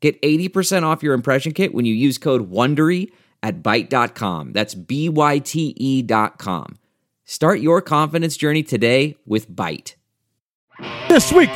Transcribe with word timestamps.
Get 0.00 0.20
80% 0.22 0.84
off 0.84 1.02
your 1.02 1.14
impression 1.14 1.52
kit 1.52 1.74
when 1.74 1.84
you 1.84 1.94
use 1.94 2.18
code 2.18 2.50
WONDERY 2.50 3.10
at 3.42 3.62
Byte.com. 3.62 4.52
That's 4.52 4.74
B-Y-T-E 4.74 6.02
dot 6.02 6.38
com. 6.38 6.78
Start 7.24 7.60
your 7.60 7.82
confidence 7.82 8.36
journey 8.36 8.62
today 8.62 9.16
with 9.26 9.50
Byte. 9.50 9.94
This 11.08 11.32
week 11.32 11.50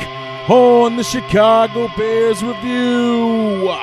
on 0.49 0.97
the 0.97 1.03
Chicago 1.03 1.87
Bears 1.97 2.43
Review. 2.43 3.73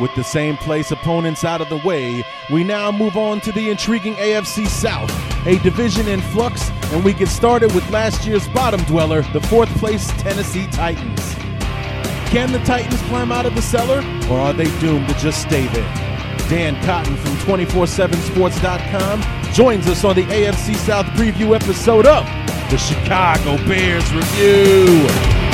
With 0.00 0.14
the 0.16 0.24
same 0.24 0.56
place 0.56 0.90
opponents 0.90 1.44
out 1.44 1.60
of 1.60 1.68
the 1.68 1.80
way, 1.86 2.24
we 2.50 2.64
now 2.64 2.90
move 2.90 3.16
on 3.16 3.40
to 3.42 3.52
the 3.52 3.70
intriguing 3.70 4.14
AFC 4.14 4.66
South, 4.66 5.10
a 5.46 5.58
division 5.62 6.08
in 6.08 6.20
flux, 6.20 6.70
and 6.92 7.04
we 7.04 7.12
get 7.12 7.28
started 7.28 7.72
with 7.74 7.88
last 7.90 8.26
year's 8.26 8.48
bottom 8.48 8.82
dweller, 8.84 9.22
the 9.32 9.40
fourth 9.42 9.68
place 9.76 10.08
Tennessee 10.18 10.66
Titans. 10.68 11.36
Can 12.32 12.50
the 12.50 12.60
Titans 12.60 12.98
climb 13.02 13.30
out 13.30 13.44
of 13.44 13.54
the 13.54 13.60
cellar, 13.60 13.98
or 14.30 14.40
are 14.40 14.54
they 14.54 14.64
doomed 14.80 15.06
to 15.06 15.14
just 15.18 15.42
stay 15.42 15.66
there? 15.66 15.94
Dan 16.48 16.82
Cotton 16.82 17.14
from 17.16 17.36
247sports.com 17.36 19.52
joins 19.52 19.86
us 19.86 20.02
on 20.02 20.16
the 20.16 20.22
AFC 20.22 20.74
South 20.76 21.04
preview 21.08 21.54
episode 21.54 22.06
of 22.06 22.24
the 22.70 22.78
Chicago 22.78 23.58
Bears 23.68 24.10
Review. 24.14 25.51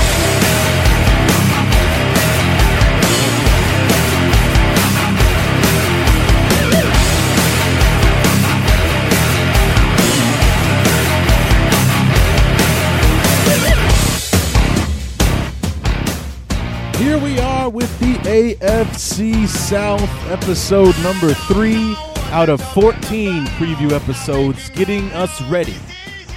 AFC 18.39 19.49
South 19.49 20.01
episode 20.31 20.97
number 21.03 21.35
three 21.35 21.97
out 22.31 22.49
of 22.49 22.61
14 22.73 23.45
preview 23.47 23.91
episodes, 23.91 24.71
getting 24.71 25.11
us 25.11 25.43
ready 25.49 25.75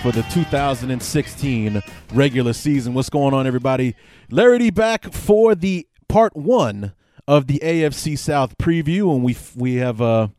for 0.02 0.12
the 0.12 0.24
2016 0.34 1.84
regular 2.12 2.54
season. 2.54 2.96
What's 2.96 3.12
going 3.12 3.36
on, 3.36 3.46
everybody? 3.46 3.96
Larry 4.32 4.58
D 4.58 4.70
back 4.72 5.14
for 5.14 5.54
the 5.54 5.88
part 6.10 6.36
one 6.36 6.94
of 7.28 7.46
the 7.46 7.60
AFC 7.60 8.18
South 8.18 8.58
preview, 8.58 9.14
and 9.14 9.24
we 9.24 9.38
we 9.56 9.76
have 9.76 10.02
a 10.02 10.32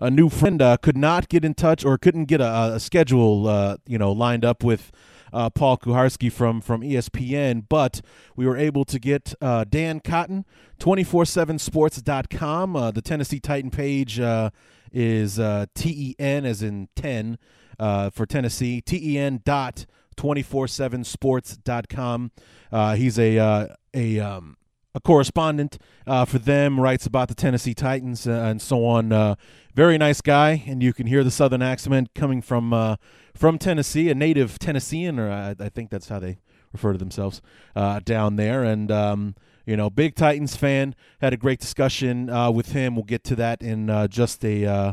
a 0.00 0.12
new 0.12 0.28
friend 0.28 0.62
uh, 0.62 0.76
could 0.76 0.96
not 0.96 1.28
get 1.28 1.44
in 1.44 1.54
touch 1.54 1.84
or 1.84 1.98
couldn't 1.98 2.26
get 2.26 2.40
a, 2.40 2.74
a 2.74 2.78
schedule, 2.78 3.48
uh, 3.48 3.76
you 3.88 3.98
know, 3.98 4.12
lined 4.12 4.44
up 4.44 4.62
with 4.62 4.92
uh, 5.32 5.50
Paul 5.50 5.78
Kuharsky 5.78 6.30
from 6.30 6.60
from 6.60 6.84
E 6.84 6.92
ESPN, 6.92 7.64
but 7.68 8.00
we 8.36 8.46
were 8.46 8.56
able 8.56 8.84
to 8.84 8.98
get 8.98 9.34
uh, 9.40 9.64
Dan 9.64 10.00
Cotton, 10.00 10.44
247sports.com. 10.80 12.76
Uh, 12.76 12.90
the 12.90 13.02
Tennessee 13.02 13.40
Titan 13.40 13.70
page 13.70 14.20
uh, 14.20 14.50
is 14.92 15.38
uh, 15.38 15.66
T-E-N 15.74 16.44
as 16.44 16.62
in 16.62 16.88
10 16.96 17.38
uh, 17.78 18.10
for 18.10 18.26
Tennessee, 18.26 18.80
T-E-N 18.80 19.42
dot 19.44 19.86
247sports.com. 20.16 22.32
Uh, 22.70 22.94
he's 22.96 23.18
a 23.18 23.68
a 23.94 24.20
um, 24.20 24.57
a 24.98 25.00
correspondent 25.00 25.78
uh, 26.06 26.24
for 26.24 26.38
them, 26.38 26.80
writes 26.80 27.06
about 27.06 27.28
the 27.28 27.34
Tennessee 27.34 27.72
Titans 27.72 28.26
uh, 28.26 28.32
and 28.32 28.60
so 28.60 28.84
on. 28.84 29.12
Uh, 29.12 29.36
very 29.74 29.96
nice 29.96 30.20
guy, 30.20 30.64
and 30.66 30.82
you 30.82 30.92
can 30.92 31.06
hear 31.06 31.22
the 31.22 31.30
Southern 31.30 31.62
accent 31.62 32.10
coming 32.14 32.42
from 32.42 32.72
uh, 32.72 32.96
from 33.34 33.58
Tennessee, 33.58 34.10
a 34.10 34.14
native 34.14 34.58
Tennessean, 34.58 35.20
or 35.20 35.30
I, 35.30 35.54
I 35.58 35.68
think 35.68 35.90
that's 35.90 36.08
how 36.08 36.18
they 36.18 36.38
refer 36.72 36.92
to 36.92 36.98
themselves 36.98 37.40
uh, 37.76 38.00
down 38.00 38.34
there. 38.34 38.64
And 38.64 38.90
um, 38.90 39.36
you 39.64 39.76
know, 39.76 39.88
big 39.88 40.16
Titans 40.16 40.56
fan. 40.56 40.96
Had 41.20 41.32
a 41.32 41.36
great 41.36 41.60
discussion 41.60 42.28
uh, 42.28 42.50
with 42.50 42.72
him. 42.72 42.96
We'll 42.96 43.04
get 43.04 43.22
to 43.24 43.36
that 43.36 43.62
in 43.62 43.88
uh, 43.88 44.08
just 44.08 44.44
a 44.44 44.66
uh, 44.66 44.92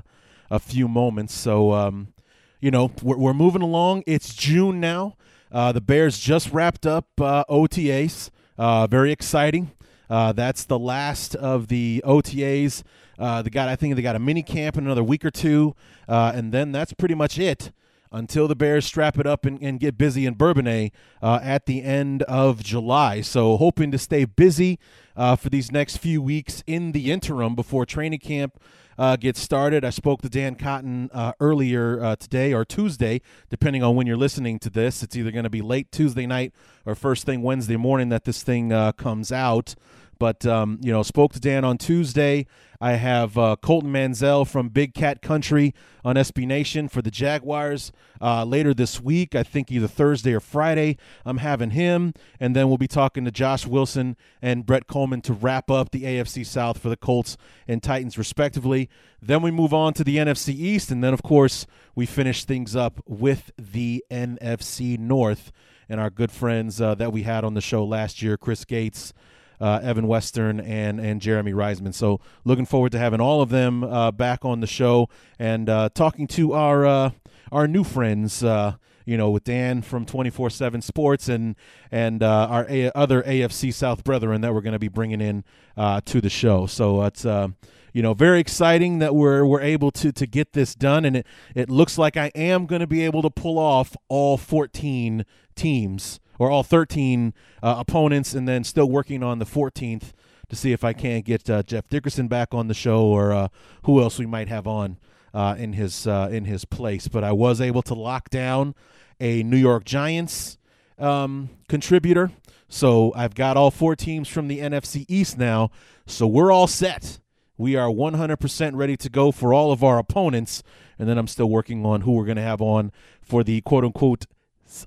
a 0.51 0.59
few 0.59 0.87
moments. 0.87 1.33
So 1.33 1.73
um, 1.73 2.13
you 2.59 2.69
know, 2.69 2.91
we're, 3.01 3.17
we're 3.17 3.33
moving 3.33 3.63
along. 3.63 4.03
It's 4.05 4.35
June 4.35 4.79
now. 4.79 5.17
Uh, 5.51 5.71
the 5.71 5.81
Bears 5.81 6.19
just 6.19 6.51
wrapped 6.51 6.85
up 6.85 7.07
uh, 7.19 7.43
OTAs. 7.49 8.29
Uh, 8.57 8.85
very 8.85 9.11
exciting. 9.11 9.71
Uh, 10.09 10.31
that's 10.31 10.65
the 10.65 10.79
last 10.79 11.35
of 11.35 11.67
the 11.67 12.03
OTAs. 12.05 12.83
Uh, 13.17 13.41
got, 13.43 13.69
I 13.69 13.75
think, 13.75 13.95
they 13.95 14.01
got 14.01 14.15
a 14.15 14.19
mini 14.19 14.43
camp 14.43 14.77
in 14.77 14.85
another 14.85 15.03
week 15.03 15.23
or 15.23 15.31
two, 15.31 15.75
uh, 16.07 16.31
and 16.35 16.51
then 16.51 16.71
that's 16.71 16.93
pretty 16.93 17.15
much 17.15 17.39
it 17.39 17.71
until 18.11 18.47
the 18.47 18.55
Bears 18.55 18.85
strap 18.85 19.17
it 19.17 19.27
up 19.27 19.45
and, 19.45 19.61
and 19.61 19.79
get 19.79 19.97
busy 19.97 20.25
in 20.25 20.35
Bourbonnais 20.35 20.91
uh, 21.21 21.39
at 21.41 21.65
the 21.65 21.83
end 21.83 22.23
of 22.23 22.63
July. 22.63 23.21
So, 23.21 23.57
hoping 23.57 23.91
to 23.91 23.97
stay 23.97 24.25
busy 24.25 24.79
uh, 25.15 25.35
for 25.35 25.49
these 25.49 25.71
next 25.71 25.97
few 25.97 26.21
weeks 26.21 26.63
in 26.67 26.91
the 26.91 27.11
interim 27.11 27.55
before 27.55 27.85
training 27.85 28.19
camp 28.19 28.59
uh, 28.97 29.15
gets 29.15 29.39
started. 29.39 29.83
I 29.83 29.89
spoke 29.89 30.21
to 30.21 30.29
Dan 30.29 30.55
Cotton 30.55 31.09
uh, 31.13 31.33
earlier 31.39 32.01
uh, 32.01 32.15
today 32.15 32.53
or 32.53 32.65
Tuesday, 32.65 33.21
depending 33.49 33.83
on 33.83 33.95
when 33.95 34.07
you're 34.07 34.17
listening 34.17 34.59
to 34.59 34.69
this. 34.69 35.03
It's 35.03 35.15
either 35.15 35.31
going 35.31 35.43
to 35.43 35.49
be 35.49 35.61
late 35.61 35.91
Tuesday 35.91 36.25
night 36.25 36.53
or 36.85 36.95
first 36.95 37.25
thing 37.25 37.41
Wednesday 37.41 37.77
morning 37.77 38.09
that 38.09 38.25
this 38.25 38.43
thing 38.43 38.71
uh, 38.71 38.91
comes 38.93 39.31
out. 39.31 39.75
But 40.17 40.45
um, 40.45 40.79
you 40.81 40.91
know, 40.91 41.03
spoke 41.03 41.33
to 41.33 41.39
Dan 41.39 41.65
on 41.65 41.77
Tuesday. 41.77 42.47
I 42.79 42.93
have 42.93 43.37
uh, 43.37 43.55
Colton 43.61 43.91
Manzel 43.91 44.47
from 44.47 44.69
Big 44.69 44.93
Cat 44.93 45.21
Country 45.21 45.73
on 46.03 46.15
SB 46.15 46.45
Nation 46.45 46.87
for 46.87 47.01
the 47.01 47.11
Jaguars 47.11 47.91
uh, 48.21 48.43
later 48.43 48.73
this 48.73 49.01
week. 49.01 49.35
I 49.35 49.43
think 49.43 49.71
either 49.71 49.87
Thursday 49.87 50.33
or 50.33 50.39
Friday. 50.39 50.97
I'm 51.25 51.37
having 51.37 51.71
him, 51.71 52.13
and 52.39 52.55
then 52.55 52.67
we'll 52.67 52.77
be 52.77 52.87
talking 52.87 53.25
to 53.25 53.31
Josh 53.31 53.65
Wilson 53.65 54.17
and 54.41 54.65
Brett 54.65 54.87
Coleman 54.87 55.21
to 55.21 55.33
wrap 55.33 55.71
up 55.71 55.91
the 55.91 56.03
AFC 56.03 56.45
South 56.45 56.77
for 56.77 56.89
the 56.89 56.97
Colts 56.97 57.37
and 57.67 57.81
Titans, 57.81 58.17
respectively. 58.17 58.89
Then 59.21 59.41
we 59.41 59.51
move 59.51 59.73
on 59.73 59.93
to 59.93 60.03
the 60.03 60.17
NFC 60.17 60.49
East, 60.49 60.91
and 60.91 61.03
then 61.03 61.13
of 61.13 61.23
course 61.23 61.65
we 61.95 62.05
finish 62.05 62.45
things 62.45 62.75
up 62.75 63.01
with 63.07 63.51
the 63.57 64.03
NFC 64.11 64.97
North 64.99 65.51
and 65.87 65.99
our 65.99 66.09
good 66.09 66.31
friends 66.31 66.81
uh, 66.81 66.95
that 66.95 67.11
we 67.11 67.23
had 67.23 67.43
on 67.43 67.53
the 67.53 67.61
show 67.61 67.83
last 67.83 68.21
year, 68.21 68.37
Chris 68.37 68.65
Gates 68.65 69.13
uh, 69.59 69.79
Evan 69.81 70.07
Western 70.07 70.59
and 70.59 70.99
and 70.99 71.21
Jeremy 71.21 71.53
Reisman. 71.53 71.93
So 71.93 72.19
looking 72.43 72.65
forward 72.65 72.91
to 72.93 72.99
having 72.99 73.21
all 73.21 73.41
of 73.41 73.49
them 73.49 73.83
uh, 73.83 74.11
back 74.11 74.45
on 74.45 74.59
the 74.59 74.67
show 74.67 75.09
and 75.39 75.69
uh, 75.69 75.89
talking 75.93 76.27
to 76.27 76.53
our 76.53 76.85
uh, 76.85 77.09
our 77.51 77.67
new 77.67 77.83
friends. 77.83 78.43
Uh, 78.43 78.75
you 79.07 79.17
know, 79.17 79.29
with 79.29 79.43
Dan 79.43 79.83
from 79.83 80.03
twenty 80.03 80.31
four 80.31 80.49
seven 80.49 80.81
Sports 80.81 81.29
and 81.29 81.55
and 81.91 82.23
uh, 82.23 82.47
our 82.49 82.65
A- 82.67 82.91
other 82.97 83.21
AFC 83.21 83.71
South 83.71 84.03
brethren 84.03 84.41
that 84.41 84.51
we're 84.51 84.61
going 84.61 84.73
to 84.73 84.79
be 84.79 84.87
bringing 84.87 85.21
in 85.21 85.43
to 85.77 86.21
the 86.21 86.29
show. 86.29 86.65
So 86.65 87.03
it's 87.03 87.23
you 87.23 88.01
know 88.01 88.15
very 88.15 88.39
exciting 88.39 88.97
that 88.99 89.13
we're 89.13 89.45
we're 89.45 89.61
able 89.61 89.91
to 89.91 90.11
to 90.11 90.25
get 90.25 90.53
this 90.53 90.73
done, 90.73 91.05
and 91.05 91.17
it 91.17 91.27
it 91.53 91.69
looks 91.69 91.99
like 91.99 92.17
I 92.17 92.31
am 92.33 92.65
going 92.65 92.79
to 92.79 92.87
be 92.87 93.03
able 93.03 93.21
to 93.21 93.29
pull 93.29 93.59
off 93.59 93.95
all 94.09 94.37
fourteen 94.37 95.23
teams 95.55 96.19
or 96.39 96.49
all 96.49 96.63
13 96.63 97.33
uh, 97.61 97.75
opponents, 97.77 98.33
and 98.33 98.47
then 98.47 98.63
still 98.63 98.89
working 98.89 99.23
on 99.23 99.39
the 99.39 99.45
14th 99.45 100.13
to 100.49 100.55
see 100.55 100.71
if 100.71 100.83
I 100.83 100.93
can't 100.93 101.25
get 101.25 101.49
uh, 101.49 101.63
Jeff 101.63 101.89
Dickerson 101.89 102.27
back 102.27 102.53
on 102.53 102.67
the 102.67 102.73
show 102.73 103.05
or 103.05 103.33
uh, 103.33 103.47
who 103.83 104.01
else 104.01 104.19
we 104.19 104.25
might 104.25 104.47
have 104.47 104.67
on 104.67 104.97
uh, 105.33 105.55
in 105.57 105.73
his 105.73 106.07
uh, 106.07 106.29
in 106.31 106.45
his 106.45 106.65
place. 106.65 107.07
But 107.07 107.23
I 107.23 107.31
was 107.31 107.61
able 107.61 107.81
to 107.83 107.93
lock 107.93 108.29
down 108.29 108.75
a 109.19 109.43
New 109.43 109.57
York 109.57 109.85
Giants 109.85 110.57
um, 110.97 111.49
contributor, 111.67 112.31
so 112.67 113.13
I've 113.15 113.35
got 113.35 113.57
all 113.57 113.71
four 113.71 113.95
teams 113.95 114.27
from 114.27 114.47
the 114.47 114.59
NFC 114.59 115.05
East 115.07 115.37
now. 115.37 115.71
So 116.05 116.27
we're 116.27 116.51
all 116.51 116.67
set. 116.67 117.19
We 117.57 117.77
are 117.77 117.87
100% 117.87 118.75
ready 118.75 118.97
to 118.97 119.09
go 119.09 119.31
for 119.31 119.53
all 119.53 119.71
of 119.71 119.81
our 119.81 119.97
opponents, 119.97 120.61
and 120.99 121.07
then 121.07 121.17
I'm 121.17 121.27
still 121.27 121.49
working 121.49 121.85
on 121.85 122.01
who 122.01 122.11
we're 122.11 122.25
going 122.25 122.35
to 122.35 122.41
have 122.43 122.61
on 122.61 122.91
for 123.21 123.43
the 123.45 123.61
quote 123.61 123.85
unquote 123.85 124.25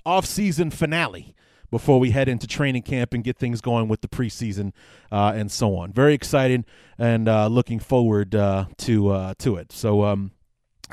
off-season 0.05 0.69
finale 0.69 1.33
before 1.71 1.99
we 1.99 2.11
head 2.11 2.27
into 2.27 2.47
training 2.47 2.81
camp 2.81 3.13
and 3.13 3.23
get 3.23 3.37
things 3.37 3.61
going 3.61 3.87
with 3.87 4.01
the 4.01 4.07
preseason 4.07 4.71
uh, 5.11 5.31
and 5.35 5.51
so 5.51 5.75
on. 5.75 5.91
Very 5.91 6.13
excited 6.13 6.65
and 6.97 7.27
uh, 7.27 7.47
looking 7.47 7.79
forward 7.79 8.35
uh, 8.35 8.65
to 8.79 9.09
uh, 9.09 9.33
to 9.39 9.55
it. 9.55 9.71
So. 9.71 10.03
Um, 10.03 10.31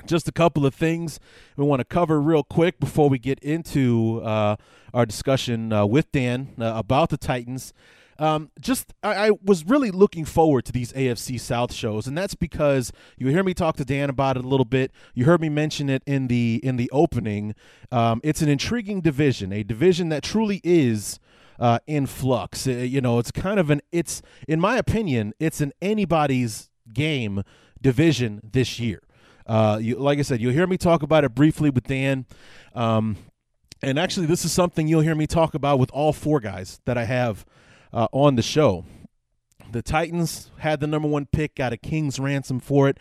just 0.04 0.28
a 0.28 0.32
couple 0.32 0.66
of 0.66 0.74
things 0.74 1.18
we 1.56 1.64
want 1.64 1.80
to 1.80 1.84
cover 1.84 2.20
real 2.20 2.42
quick 2.42 2.78
before 2.78 3.08
we 3.08 3.18
get 3.18 3.38
into 3.40 4.20
uh, 4.22 4.56
our 4.92 5.06
discussion 5.06 5.72
uh, 5.72 5.86
with 5.86 6.12
Dan 6.12 6.52
about 6.58 7.08
the 7.08 7.16
Titans. 7.16 7.72
Um, 8.18 8.50
just 8.60 8.94
I, 9.02 9.28
I, 9.28 9.30
was 9.44 9.64
really 9.64 9.90
looking 9.90 10.24
forward 10.24 10.64
to 10.66 10.72
these 10.72 10.92
AFC 10.92 11.38
South 11.40 11.72
shows, 11.72 12.06
and 12.06 12.16
that's 12.16 12.34
because 12.34 12.92
you 13.18 13.28
hear 13.28 13.42
me 13.42 13.54
talk 13.54 13.76
to 13.76 13.84
Dan 13.84 14.08
about 14.08 14.36
it 14.36 14.44
a 14.44 14.48
little 14.48 14.64
bit. 14.64 14.92
You 15.14 15.24
heard 15.24 15.40
me 15.40 15.48
mention 15.48 15.88
it 15.88 16.02
in 16.06 16.28
the 16.28 16.60
in 16.62 16.76
the 16.76 16.90
opening. 16.92 17.54
Um, 17.92 18.20
it's 18.24 18.42
an 18.42 18.48
intriguing 18.48 19.00
division, 19.00 19.52
a 19.52 19.62
division 19.62 20.08
that 20.10 20.22
truly 20.22 20.60
is. 20.64 21.18
Uh, 21.58 21.78
in 21.86 22.04
flux, 22.04 22.66
uh, 22.66 22.70
you 22.70 23.00
know, 23.00 23.18
it's 23.18 23.30
kind 23.30 23.58
of 23.58 23.70
an 23.70 23.80
it's 23.90 24.20
in 24.46 24.60
my 24.60 24.76
opinion, 24.76 25.32
it's 25.40 25.62
an 25.62 25.72
anybody's 25.80 26.68
game 26.92 27.42
division 27.80 28.42
this 28.44 28.78
year. 28.78 29.00
Uh, 29.46 29.78
you, 29.80 29.96
like 29.96 30.18
I 30.18 30.22
said, 30.22 30.40
you'll 30.40 30.52
hear 30.52 30.66
me 30.66 30.76
talk 30.76 31.02
about 31.02 31.24
it 31.24 31.34
briefly 31.34 31.70
with 31.70 31.84
Dan. 31.84 32.26
Um, 32.74 33.16
and 33.82 33.98
actually, 33.98 34.26
this 34.26 34.44
is 34.44 34.52
something 34.52 34.88
you'll 34.88 35.02
hear 35.02 35.14
me 35.14 35.26
talk 35.26 35.54
about 35.54 35.78
with 35.78 35.90
all 35.92 36.12
four 36.12 36.40
guys 36.40 36.80
that 36.84 36.98
I 36.98 37.04
have 37.04 37.44
uh, 37.96 38.06
on 38.12 38.36
the 38.36 38.42
show. 38.42 38.84
The 39.72 39.82
Titans 39.82 40.50
had 40.58 40.80
the 40.80 40.86
number 40.86 41.08
one 41.08 41.26
pick, 41.26 41.56
got 41.56 41.72
a 41.72 41.76
king's 41.76 42.20
ransom 42.20 42.60
for 42.60 42.88
it, 42.88 42.98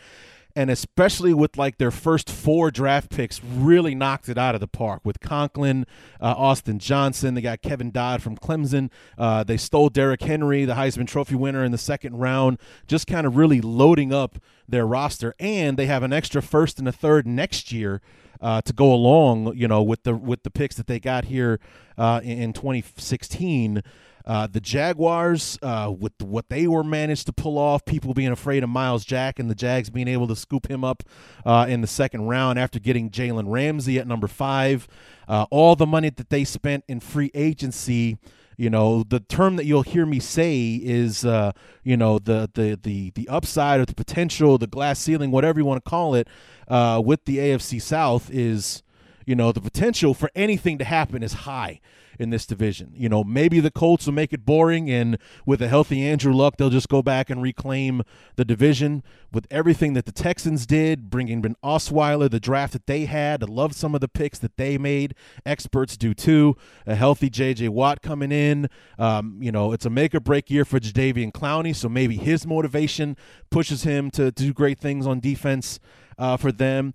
and 0.56 0.72
especially 0.72 1.34
with 1.34 1.58
like 1.58 1.78
their 1.78 1.92
first 1.92 2.30
four 2.32 2.72
draft 2.72 3.12
picks, 3.12 3.44
really 3.44 3.94
knocked 3.94 4.30
it 4.30 4.38
out 4.38 4.56
of 4.56 4.62
the 4.62 4.68
park 4.68 5.02
with 5.04 5.20
Conklin, 5.20 5.86
uh, 6.22 6.34
Austin 6.38 6.80
Johnson. 6.80 7.34
They 7.34 7.42
got 7.42 7.62
Kevin 7.62 7.92
Dodd 7.92 8.24
from 8.24 8.38
Clemson. 8.38 8.90
Uh, 9.18 9.44
they 9.44 9.58
stole 9.58 9.90
Derrick 9.90 10.22
Henry, 10.22 10.64
the 10.64 10.76
Heisman 10.76 11.08
Trophy 11.08 11.36
winner, 11.36 11.64
in 11.64 11.74
the 11.74 11.78
second 11.78 12.16
round, 12.18 12.58
just 12.88 13.06
kind 13.06 13.28
of 13.28 13.36
really 13.36 13.60
loading 13.60 14.14
up 14.14 14.40
their 14.68 14.88
roster. 14.88 15.36
And 15.40 15.78
they 15.78 15.88
have 15.88 16.04
an 16.04 16.14
extra 16.14 16.42
first 16.42 16.80
and 16.80 16.88
a 16.88 16.94
third 16.94 17.28
next 17.28 17.72
year. 17.72 18.02
Uh, 18.42 18.62
to 18.62 18.74
go 18.74 18.94
along, 18.94 19.56
you 19.56 19.66
know, 19.66 19.82
with 19.82 20.04
the 20.04 20.14
with 20.14 20.44
the 20.44 20.52
picks 20.52 20.76
that 20.76 20.88
they 20.88 21.00
got 21.00 21.24
here 21.24 21.58
uh, 21.98 22.20
in, 22.22 22.38
in 22.38 22.54
2016, 22.54 23.82
uh, 24.26 24.48
the 24.48 24.60
Jaguars, 24.60 25.60
uh, 25.62 25.94
with 25.98 26.14
what 26.22 26.50
they 26.50 26.68
were 26.68 26.84
managed 26.84 27.28
to 27.28 27.34
pull 27.34 27.58
off, 27.58 27.86
people 27.86 28.14
being 28.14 28.32
afraid 28.32 28.64
of 28.64 28.70
Myles 28.70 29.06
Jack 29.06 29.40
and 29.40 29.50
the 29.50 29.56
Jags 29.56 29.90
being 29.90 30.08
able 30.08 30.28
to 30.28 30.36
scoop 30.36 30.70
him 30.70 30.84
up 30.84 31.04
uh, 31.46 31.66
in 31.70 31.82
the 31.82 31.88
second 31.88 32.28
round 32.28 32.58
after 32.58 32.80
getting 32.80 33.10
Jalen 33.10 33.46
Ramsey 33.48 34.00
at 34.00 34.08
number 34.08 34.28
five. 34.28 34.88
Uh, 35.28 35.46
all 35.52 35.76
the 35.76 35.86
money 35.86 36.10
that 36.10 36.30
they 36.30 36.44
spent 36.44 36.84
in 36.88 37.00
free 37.00 37.32
agency 37.34 38.18
you 38.58 38.70
know 38.70 39.04
the 39.04 39.20
term 39.20 39.58
that 39.58 39.66
you'll 39.66 39.82
hear 39.82 40.06
me 40.06 40.20
say 40.20 40.80
is 40.82 41.26
uh, 41.26 41.52
you 41.84 41.98
know 41.98 42.20
the 42.20 42.50
the 42.54 42.80
the 42.82 43.12
the 43.12 43.28
upside 43.28 43.80
or 43.80 43.86
the 43.86 43.94
potential 43.94 44.58
the 44.58 44.68
glass 44.68 45.00
ceiling 45.00 45.32
whatever 45.32 45.60
you 45.60 45.66
want 45.66 45.84
to 45.84 45.90
call 45.90 46.16
it 46.16 46.28
uh, 46.68 47.02
with 47.04 47.26
the 47.26 47.38
AFC 47.38 47.82
South 47.82 48.30
is 48.32 48.82
you 49.26 49.36
know 49.36 49.52
the 49.52 49.62
potential 49.62 50.14
for 50.14 50.30
anything 50.36 50.78
to 50.78 50.86
happen 50.86 51.24
is 51.24 51.34
high 51.34 51.82
in 52.20 52.30
this 52.30 52.46
division. 52.46 52.92
You 52.96 53.10
know, 53.10 53.24
maybe 53.24 53.60
the 53.60 53.72
Colts 53.72 54.06
will 54.06 54.14
make 54.14 54.34
it 54.34 54.46
boring, 54.46 54.90
and 54.90 55.18
with 55.46 55.62
a 55.62 55.68
healthy 55.68 56.04
Andrew 56.04 56.34
Luck, 56.34 56.58
they'll 56.58 56.70
just 56.70 56.90
go 56.90 57.02
back 57.02 57.30
and 57.30 57.42
reclaim 57.42 58.04
the 58.36 58.46
division. 58.46 59.04
With 59.32 59.48
everything 59.52 59.94
that 59.94 60.06
the 60.06 60.12
Texans 60.12 60.66
did, 60.66 61.10
bringing 61.10 61.42
Ben 61.42 61.56
Osweiler, 61.64 62.30
the 62.30 62.40
draft 62.40 62.74
that 62.74 62.88
they 62.88 63.06
had, 63.06 63.44
I 63.44 63.48
love 63.48 63.76
some 63.76 63.96
of 63.96 64.02
the 64.02 64.08
picks 64.08 64.40
that 64.40 64.58
they 64.58 64.78
made. 64.78 65.16
Experts 65.46 65.98
do 65.98 66.14
too. 66.14 66.56
A 66.86 66.96
healthy 66.96 67.30
J.J. 67.30 67.70
Watt 67.70 68.02
coming 68.02 68.32
in. 68.32 68.70
Um, 68.98 69.38
you 69.42 69.52
know, 69.52 69.74
it's 69.74 69.86
a 69.86 69.90
make 69.90 70.16
or 70.16 70.20
break 70.20 70.50
year 70.50 70.66
for 70.66 70.80
Jadeveon 70.80 71.32
Clowney, 71.32 71.76
so 71.76 71.90
maybe 71.90 72.16
his 72.18 72.48
motivation 72.48 73.18
pushes 73.50 73.84
him 73.84 74.10
to, 74.12 74.32
to 74.32 74.44
do 74.44 74.54
great 74.54 74.80
things 74.80 75.06
on 75.06 75.20
defense 75.20 75.80
uh, 76.18 76.38
for 76.38 76.52
them 76.52 76.94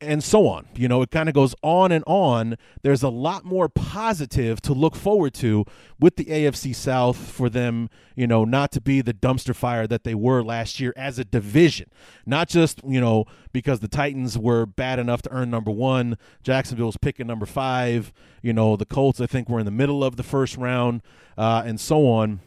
and 0.00 0.22
so 0.22 0.46
on. 0.46 0.66
You 0.74 0.88
know, 0.88 1.02
it 1.02 1.10
kind 1.10 1.28
of 1.28 1.34
goes 1.34 1.54
on 1.62 1.92
and 1.92 2.04
on. 2.06 2.56
There's 2.82 3.02
a 3.02 3.08
lot 3.08 3.44
more 3.44 3.68
positive 3.68 4.60
to 4.62 4.72
look 4.72 4.94
forward 4.94 5.34
to 5.34 5.64
with 5.98 6.16
the 6.16 6.26
AFC 6.26 6.74
South 6.74 7.16
for 7.16 7.48
them, 7.48 7.88
you 8.14 8.26
know, 8.26 8.44
not 8.44 8.72
to 8.72 8.80
be 8.80 9.00
the 9.00 9.14
dumpster 9.14 9.54
fire 9.54 9.86
that 9.86 10.04
they 10.04 10.14
were 10.14 10.42
last 10.42 10.80
year 10.80 10.92
as 10.96 11.18
a 11.18 11.24
division. 11.24 11.88
Not 12.26 12.48
just, 12.48 12.80
you 12.86 13.00
know, 13.00 13.24
because 13.52 13.80
the 13.80 13.88
Titans 13.88 14.36
were 14.36 14.66
bad 14.66 14.98
enough 14.98 15.22
to 15.22 15.32
earn 15.32 15.50
number 15.50 15.70
one, 15.70 16.18
Jacksonville's 16.42 16.98
picking 16.98 17.26
number 17.26 17.46
five, 17.46 18.12
you 18.42 18.52
know, 18.52 18.76
the 18.76 18.86
Colts, 18.86 19.20
I 19.20 19.26
think, 19.26 19.48
were 19.48 19.60
in 19.60 19.66
the 19.66 19.70
middle 19.70 20.04
of 20.04 20.16
the 20.16 20.22
first 20.22 20.56
round, 20.56 21.02
uh, 21.38 21.62
and 21.64 21.80
so 21.80 22.06
on 22.06 22.40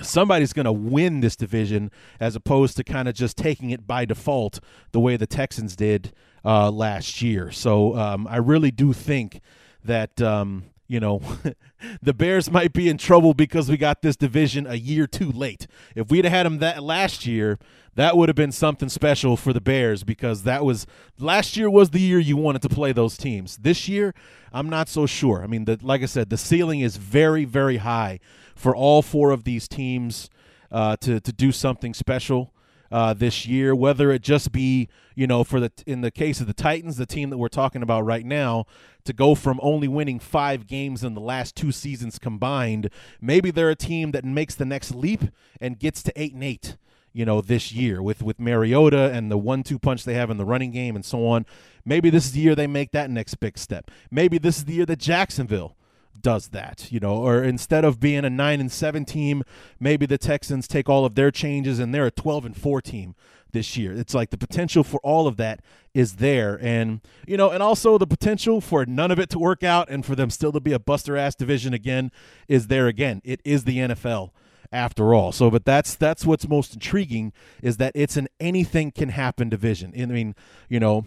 somebody's 0.00 0.52
going 0.52 0.64
to 0.64 0.72
win 0.72 1.20
this 1.20 1.36
division 1.36 1.90
as 2.18 2.36
opposed 2.36 2.76
to 2.76 2.84
kind 2.84 3.08
of 3.08 3.14
just 3.14 3.36
taking 3.36 3.70
it 3.70 3.86
by 3.86 4.04
default 4.04 4.60
the 4.92 5.00
way 5.00 5.16
the 5.16 5.26
Texans 5.26 5.76
did 5.76 6.12
uh, 6.44 6.70
last 6.70 7.22
year. 7.22 7.50
So 7.50 7.96
um, 7.96 8.26
I 8.26 8.36
really 8.36 8.70
do 8.70 8.92
think 8.92 9.40
that. 9.84 10.20
Um, 10.20 10.64
you 10.90 10.98
know, 10.98 11.22
the 12.02 12.12
Bears 12.12 12.50
might 12.50 12.72
be 12.72 12.88
in 12.88 12.98
trouble 12.98 13.32
because 13.32 13.70
we 13.70 13.76
got 13.76 14.02
this 14.02 14.16
division 14.16 14.66
a 14.66 14.74
year 14.74 15.06
too 15.06 15.30
late. 15.30 15.68
If 15.94 16.10
we'd 16.10 16.24
have 16.24 16.32
had 16.32 16.46
them 16.46 16.58
that 16.58 16.82
last 16.82 17.26
year, 17.26 17.60
that 17.94 18.16
would 18.16 18.28
have 18.28 18.34
been 18.34 18.50
something 18.50 18.88
special 18.88 19.36
for 19.36 19.52
the 19.52 19.60
Bears 19.60 20.02
because 20.02 20.42
that 20.42 20.64
was 20.64 20.88
last 21.16 21.56
year 21.56 21.70
was 21.70 21.90
the 21.90 22.00
year 22.00 22.18
you 22.18 22.36
wanted 22.36 22.62
to 22.62 22.68
play 22.68 22.90
those 22.90 23.16
teams. 23.16 23.58
This 23.58 23.88
year, 23.88 24.14
I'm 24.52 24.68
not 24.68 24.88
so 24.88 25.06
sure. 25.06 25.44
I 25.44 25.46
mean, 25.46 25.64
the, 25.64 25.78
like 25.80 26.02
I 26.02 26.06
said, 26.06 26.28
the 26.28 26.36
ceiling 26.36 26.80
is 26.80 26.96
very, 26.96 27.44
very 27.44 27.76
high 27.76 28.18
for 28.60 28.76
all 28.76 29.00
four 29.02 29.30
of 29.30 29.44
these 29.44 29.66
teams 29.66 30.28
uh, 30.70 30.96
to 30.96 31.20
to 31.20 31.32
do 31.32 31.50
something 31.50 31.94
special 31.94 32.52
uh, 32.92 33.14
this 33.14 33.46
year, 33.46 33.74
whether 33.74 34.10
it 34.10 34.22
just 34.22 34.52
be, 34.52 34.88
you 35.14 35.26
know, 35.26 35.44
for 35.44 35.60
the 35.60 35.72
in 35.86 36.00
the 36.00 36.10
case 36.10 36.40
of 36.40 36.46
the 36.46 36.52
Titans, 36.52 36.96
the 36.96 37.06
team 37.06 37.30
that 37.30 37.38
we're 37.38 37.48
talking 37.48 37.82
about 37.82 38.04
right 38.04 38.26
now, 38.26 38.66
to 39.04 39.12
go 39.12 39.34
from 39.34 39.58
only 39.62 39.88
winning 39.88 40.18
five 40.18 40.66
games 40.66 41.02
in 41.02 41.14
the 41.14 41.20
last 41.20 41.56
two 41.56 41.72
seasons 41.72 42.18
combined, 42.18 42.90
maybe 43.20 43.50
they're 43.50 43.70
a 43.70 43.76
team 43.76 44.10
that 44.10 44.24
makes 44.24 44.54
the 44.54 44.64
next 44.64 44.94
leap 44.94 45.22
and 45.60 45.78
gets 45.78 46.02
to 46.02 46.12
eight 46.20 46.34
and 46.34 46.44
eight. 46.44 46.76
You 47.12 47.24
know, 47.24 47.40
this 47.40 47.72
year 47.72 48.00
with 48.02 48.22
with 48.22 48.38
Mariota 48.38 49.10
and 49.10 49.30
the 49.30 49.38
one-two 49.38 49.80
punch 49.80 50.04
they 50.04 50.14
have 50.14 50.30
in 50.30 50.36
the 50.36 50.44
running 50.44 50.70
game 50.70 50.94
and 50.94 51.04
so 51.04 51.26
on. 51.26 51.44
Maybe 51.84 52.08
this 52.10 52.26
is 52.26 52.32
the 52.32 52.40
year 52.40 52.54
they 52.54 52.68
make 52.68 52.92
that 52.92 53.10
next 53.10 53.36
big 53.36 53.58
step. 53.58 53.90
Maybe 54.12 54.38
this 54.38 54.58
is 54.58 54.66
the 54.66 54.74
year 54.74 54.86
that 54.86 55.00
Jacksonville 55.00 55.76
does 56.18 56.48
that, 56.48 56.90
you 56.90 57.00
know, 57.00 57.16
or 57.16 57.42
instead 57.42 57.84
of 57.84 58.00
being 58.00 58.24
a 58.24 58.30
9 58.30 58.60
and 58.60 58.72
7 58.72 59.04
team, 59.04 59.42
maybe 59.78 60.06
the 60.06 60.18
Texans 60.18 60.68
take 60.68 60.88
all 60.88 61.04
of 61.04 61.14
their 61.14 61.30
changes 61.30 61.78
and 61.78 61.94
they're 61.94 62.06
a 62.06 62.10
12 62.10 62.44
and 62.46 62.56
4 62.56 62.80
team 62.80 63.14
this 63.52 63.76
year. 63.76 63.92
It's 63.92 64.14
like 64.14 64.30
the 64.30 64.38
potential 64.38 64.84
for 64.84 65.00
all 65.00 65.26
of 65.26 65.36
that 65.38 65.60
is 65.92 66.16
there 66.16 66.58
and 66.62 67.00
you 67.26 67.36
know, 67.36 67.50
and 67.50 67.62
also 67.62 67.98
the 67.98 68.06
potential 68.06 68.60
for 68.60 68.86
none 68.86 69.10
of 69.10 69.18
it 69.18 69.30
to 69.30 69.38
work 69.38 69.62
out 69.62 69.88
and 69.90 70.04
for 70.04 70.14
them 70.14 70.30
still 70.30 70.52
to 70.52 70.60
be 70.60 70.72
a 70.72 70.78
buster 70.78 71.16
ass 71.16 71.34
division 71.34 71.74
again 71.74 72.12
is 72.48 72.68
there 72.68 72.86
again. 72.86 73.20
It 73.24 73.40
is 73.44 73.64
the 73.64 73.78
NFL 73.78 74.30
after 74.72 75.14
all. 75.14 75.32
So, 75.32 75.50
but 75.50 75.64
that's 75.64 75.94
that's 75.94 76.24
what's 76.24 76.48
most 76.48 76.74
intriguing 76.74 77.32
is 77.62 77.78
that 77.78 77.92
it's 77.94 78.16
an 78.16 78.28
anything 78.38 78.90
can 78.92 79.10
happen 79.10 79.48
division. 79.48 79.92
I 79.96 80.06
mean, 80.06 80.34
you 80.68 80.80
know, 80.80 81.06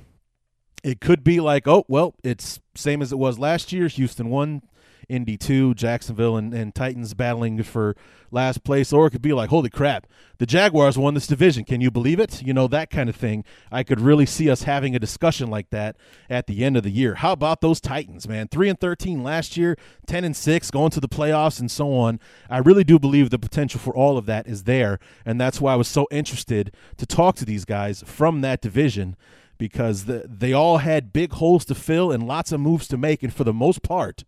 it 0.84 1.00
could 1.00 1.24
be 1.24 1.40
like, 1.40 1.68
oh 1.68 1.86
well, 1.88 2.16
it's 2.24 2.60
same 2.76 3.02
as 3.02 3.12
it 3.12 3.18
was 3.18 3.40
last 3.40 3.72
year. 3.72 3.88
Houston 3.88 4.30
won, 4.30 4.64
Indy 5.10 5.38
2, 5.38 5.74
Jacksonville 5.74 6.38
and, 6.38 6.54
and 6.54 6.74
Titans 6.74 7.14
battling 7.14 7.62
for 7.64 7.96
last 8.32 8.64
place. 8.64 8.92
Or 8.92 9.08
it 9.08 9.12
could 9.12 9.22
be 9.22 9.34
like, 9.34 9.50
holy 9.50 9.70
crap, 9.70 10.08
the 10.38 10.46
Jaguars 10.46 10.98
won 10.98 11.14
this 11.14 11.28
division. 11.28 11.64
Can 11.64 11.82
you 11.82 11.92
believe 11.92 12.20
it? 12.20 12.42
You 12.42 12.54
know, 12.54 12.68
that 12.68 12.90
kind 12.90 13.10
of 13.10 13.16
thing. 13.16 13.44
I 13.72 13.84
could 13.84 14.00
really 14.00 14.26
see 14.26 14.50
us 14.50 14.64
having 14.64 14.96
a 14.96 15.00
discussion 15.00 15.50
like 15.50 15.70
that 15.70 15.96
at 16.30 16.48
the 16.48 16.64
end 16.64 16.78
of 16.78 16.84
the 16.84 16.92
year. 16.92 17.16
How 17.16 17.32
about 17.32 17.62
those 17.62 17.80
Titans, 17.80 18.28
man? 18.28 18.48
3 18.48 18.70
and 18.70 18.80
13 18.80 19.24
last 19.24 19.56
year, 19.58 19.78
10 20.08 20.24
and 20.24 20.36
6, 20.36 20.72
going 20.72 20.92
to 20.92 21.00
the 21.00 21.08
playoffs 21.08 21.60
and 21.60 21.70
so 21.70 21.94
on. 21.94 22.20
I 22.50 22.58
really 22.58 22.84
do 22.84 23.00
believe 23.00 23.30
the 23.30 23.40
potential 23.40 23.80
for 23.80 23.96
all 23.96 24.18
of 24.18 24.26
that 24.26 24.48
is 24.48 24.64
there. 24.64 25.00
And 25.26 25.40
that's 25.40 25.62
why 25.62 25.74
I 25.74 25.78
was 25.78 25.88
so 25.88 26.08
interested 26.12 26.74
to 26.98 27.06
talk 27.06 27.36
to 27.38 27.46
these 27.46 27.66
guys 27.66 28.04
from 28.06 28.42
that 28.42 28.62
division 28.62 29.16
because 29.58 30.06
the, 30.06 30.26
they 30.28 30.52
all 30.52 30.80
had 30.80 31.14
big 31.14 31.32
holes 31.34 31.64
to 31.66 31.76
fill 31.76 32.12
and 32.12 32.28
lots 32.28 32.52
of 32.52 32.60
moves 32.60 32.88
to 32.88 32.98
make. 32.98 33.24
And 33.24 33.34
for 33.34 33.44
the 33.44 33.54
most 33.54 33.82
part, 33.82 34.24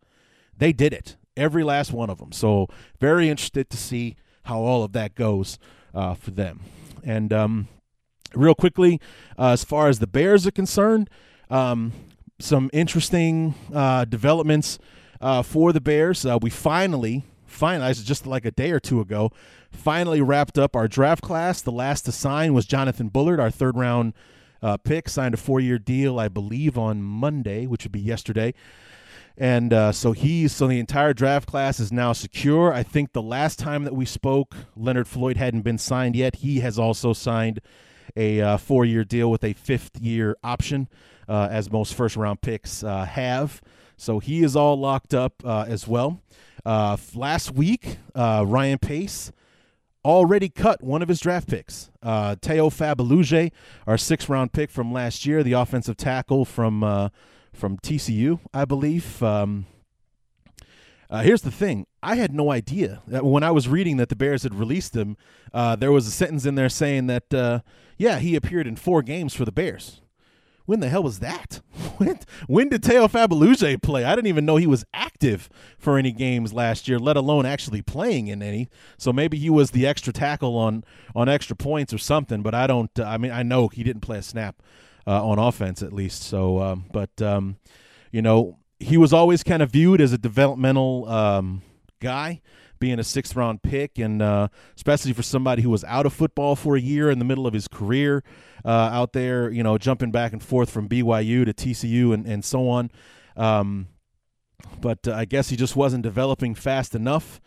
they 0.57 0.73
did 0.73 0.93
it, 0.93 1.17
every 1.35 1.63
last 1.63 1.91
one 1.91 2.09
of 2.09 2.19
them. 2.19 2.31
So 2.31 2.67
very 2.99 3.29
interested 3.29 3.69
to 3.69 3.77
see 3.77 4.15
how 4.43 4.59
all 4.59 4.83
of 4.83 4.93
that 4.93 5.15
goes 5.15 5.57
uh, 5.93 6.13
for 6.13 6.31
them. 6.31 6.61
And 7.03 7.31
um, 7.33 7.67
real 8.33 8.55
quickly, 8.55 8.99
uh, 9.37 9.49
as 9.49 9.63
far 9.63 9.87
as 9.87 9.99
the 9.99 10.07
Bears 10.07 10.45
are 10.47 10.51
concerned, 10.51 11.09
um, 11.49 11.93
some 12.39 12.69
interesting 12.73 13.55
uh, 13.73 14.05
developments 14.05 14.79
uh, 15.21 15.41
for 15.41 15.71
the 15.71 15.81
Bears. 15.81 16.25
Uh, 16.25 16.37
we 16.41 16.49
finally, 16.49 17.23
finalized 17.49 18.05
just 18.05 18.27
like 18.27 18.45
a 18.45 18.51
day 18.51 18.71
or 18.71 18.79
two 18.79 18.99
ago, 18.99 19.31
finally 19.71 20.21
wrapped 20.21 20.57
up 20.57 20.75
our 20.75 20.87
draft 20.87 21.21
class. 21.21 21.61
The 21.61 21.71
last 21.71 22.03
to 22.05 22.11
sign 22.11 22.53
was 22.53 22.65
Jonathan 22.65 23.07
Bullard, 23.07 23.39
our 23.39 23.51
third 23.51 23.77
round 23.77 24.13
uh, 24.61 24.77
pick, 24.77 25.07
signed 25.09 25.33
a 25.33 25.37
four 25.37 25.59
year 25.59 25.77
deal, 25.77 26.19
I 26.19 26.27
believe, 26.27 26.77
on 26.77 27.01
Monday, 27.01 27.65
which 27.65 27.83
would 27.83 27.91
be 27.91 27.99
yesterday. 27.99 28.53
And 29.37 29.73
uh, 29.73 29.91
so 29.91 30.13
he's 30.13 30.53
so 30.53 30.67
the 30.67 30.79
entire 30.79 31.13
draft 31.13 31.47
class 31.47 31.79
is 31.79 31.91
now 31.91 32.13
secure. 32.13 32.73
I 32.73 32.83
think 32.83 33.11
the 33.11 33.21
last 33.21 33.59
time 33.59 33.83
that 33.83 33.93
we 33.93 34.05
spoke, 34.05 34.55
Leonard 34.77 35.07
Floyd 35.07 35.37
hadn't 35.37 35.61
been 35.63 35.77
signed 35.77 36.15
yet. 36.15 36.37
He 36.37 36.61
has 36.61 36.79
also 36.79 37.11
signed 37.11 37.59
a 38.15 38.39
uh, 38.39 38.57
four 38.57 38.85
year 38.85 39.03
deal 39.03 39.29
with 39.29 39.43
a 39.43 39.53
fifth 39.53 39.99
year 39.99 40.37
option, 40.43 40.87
uh, 41.27 41.49
as 41.51 41.69
most 41.69 41.93
first 41.93 42.15
round 42.15 42.41
picks 42.41 42.83
uh, 42.83 43.03
have. 43.05 43.61
So 43.97 44.19
he 44.19 44.43
is 44.43 44.55
all 44.55 44.77
locked 44.77 45.13
up 45.13 45.33
uh, 45.43 45.65
as 45.67 45.87
well. 45.87 46.21
Uh, 46.65 46.97
last 47.13 47.51
week, 47.51 47.97
Ryan 48.15 48.77
Pace 48.79 49.31
already 50.03 50.49
cut 50.49 50.83
one 50.83 51.01
of 51.01 51.09
his 51.09 51.19
draft 51.19 51.47
picks. 51.49 51.91
Tayo 52.03 52.69
Fabuluje, 52.71 53.51
our 53.85 53.97
six 53.97 54.29
round 54.29 54.53
pick 54.53 54.69
from 54.71 54.93
last 54.93 55.25
year, 55.25 55.43
the 55.43 55.53
offensive 55.53 55.97
tackle 55.97 56.45
from 56.45 57.11
from 57.55 57.77
TCU, 57.77 58.39
I 58.53 58.65
believe. 58.65 59.21
Um, 59.23 59.65
uh, 61.09 61.21
here's 61.21 61.41
the 61.41 61.51
thing: 61.51 61.87
I 62.03 62.15
had 62.15 62.33
no 62.33 62.51
idea 62.51 63.01
when 63.07 63.43
I 63.43 63.51
was 63.51 63.67
reading 63.67 63.97
that 63.97 64.09
the 64.09 64.15
Bears 64.15 64.43
had 64.43 64.55
released 64.55 64.95
him. 64.95 65.17
Uh, 65.53 65.75
there 65.75 65.91
was 65.91 66.07
a 66.07 66.11
sentence 66.11 66.45
in 66.45 66.55
there 66.55 66.69
saying 66.69 67.07
that, 67.07 67.33
uh, 67.33 67.59
yeah, 67.97 68.19
he 68.19 68.35
appeared 68.35 68.67
in 68.67 68.75
four 68.75 69.01
games 69.01 69.33
for 69.33 69.45
the 69.45 69.51
Bears. 69.51 70.01
When 70.65 70.79
the 70.79 70.89
hell 70.89 71.03
was 71.03 71.19
that? 71.19 71.61
When, 71.95 72.19
when 72.47 72.67
did 72.67 72.81
Tayo 72.81 73.09
Fabuluje 73.09 73.81
play? 73.81 74.03
I 74.03 74.15
didn't 74.15 74.27
even 74.27 74.45
know 74.45 74.57
he 74.57 74.67
was 74.67 74.83
active 74.93 75.47
for 75.79 75.97
any 75.97 76.11
games 76.11 76.51
last 76.51 76.89
year, 76.89 76.99
let 76.99 77.15
alone 77.15 77.45
actually 77.45 77.81
playing 77.81 78.27
in 78.27 78.43
any. 78.43 78.67
So 78.97 79.13
maybe 79.13 79.37
he 79.37 79.49
was 79.49 79.71
the 79.71 79.87
extra 79.87 80.11
tackle 80.11 80.57
on 80.57 80.83
on 81.15 81.29
extra 81.29 81.55
points 81.55 81.93
or 81.93 81.97
something. 81.97 82.41
But 82.41 82.53
I 82.53 82.67
don't. 82.67 82.91
Uh, 82.99 83.05
I 83.05 83.17
mean, 83.17 83.31
I 83.31 83.43
know 83.43 83.69
he 83.69 83.81
didn't 83.81 84.01
play 84.01 84.17
a 84.17 84.21
snap 84.21 84.61
uh, 85.07 85.25
on 85.25 85.39
offense 85.39 85.81
at 85.81 85.93
least. 85.93 86.23
So, 86.23 86.61
um, 86.61 86.85
but 86.91 87.21
um, 87.21 87.57
you 88.11 88.21
know, 88.21 88.57
he 88.79 88.97
was 88.97 89.13
always 89.13 89.43
kind 89.43 89.61
of 89.61 89.71
viewed 89.71 90.01
as 90.01 90.13
a 90.13 90.17
developmental 90.17 91.07
um, 91.09 91.61
guy 91.99 92.41
being 92.79 92.99
a 92.99 93.03
sixth 93.03 93.35
round 93.35 93.63
pick, 93.63 93.97
and 93.97 94.21
uh, 94.21 94.47
especially 94.75 95.13
for 95.13 95.23
somebody 95.23 95.61
who 95.61 95.69
was 95.69 95.83
out 95.85 96.05
of 96.05 96.13
football 96.13 96.55
for 96.55 96.75
a 96.75 96.81
year 96.81 97.09
in 97.09 97.19
the 97.19 97.25
middle 97.25 97.47
of 97.47 97.53
his 97.53 97.67
career, 97.67 98.23
uh, 98.63 98.69
out 98.69 99.13
there, 99.13 99.49
you 99.49 99.63
know, 99.63 99.77
jumping 99.77 100.11
back 100.11 100.33
and 100.33 100.43
forth 100.43 100.69
from 100.69 100.89
BYU 100.89 101.45
to 101.45 101.53
TCU 101.53 102.13
and, 102.13 102.25
and 102.25 102.43
so 102.43 102.67
on. 102.67 102.91
Um, 103.37 103.87
but 104.79 105.07
uh, 105.07 105.13
I 105.13 105.25
guess 105.25 105.49
he 105.49 105.55
just 105.55 105.75
wasn't 105.75 106.03
developing 106.03 106.55
fast 106.55 106.95
enough. 106.95 107.39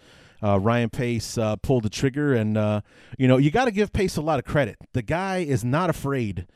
Uh, 0.42 0.58
Ryan 0.58 0.90
Pace 0.90 1.36
uh, 1.36 1.56
pulled 1.56 1.82
the 1.82 1.90
trigger, 1.90 2.34
and 2.34 2.56
uh, 2.56 2.80
you 3.18 3.26
know 3.26 3.38
you 3.38 3.50
got 3.50 3.64
to 3.64 3.72
give 3.72 3.92
Pace 3.92 4.16
a 4.16 4.22
lot 4.22 4.38
of 4.38 4.44
credit. 4.44 4.76
The 4.92 5.02
guy 5.02 5.38
is 5.38 5.64
not 5.64 5.90
afraid 5.90 6.46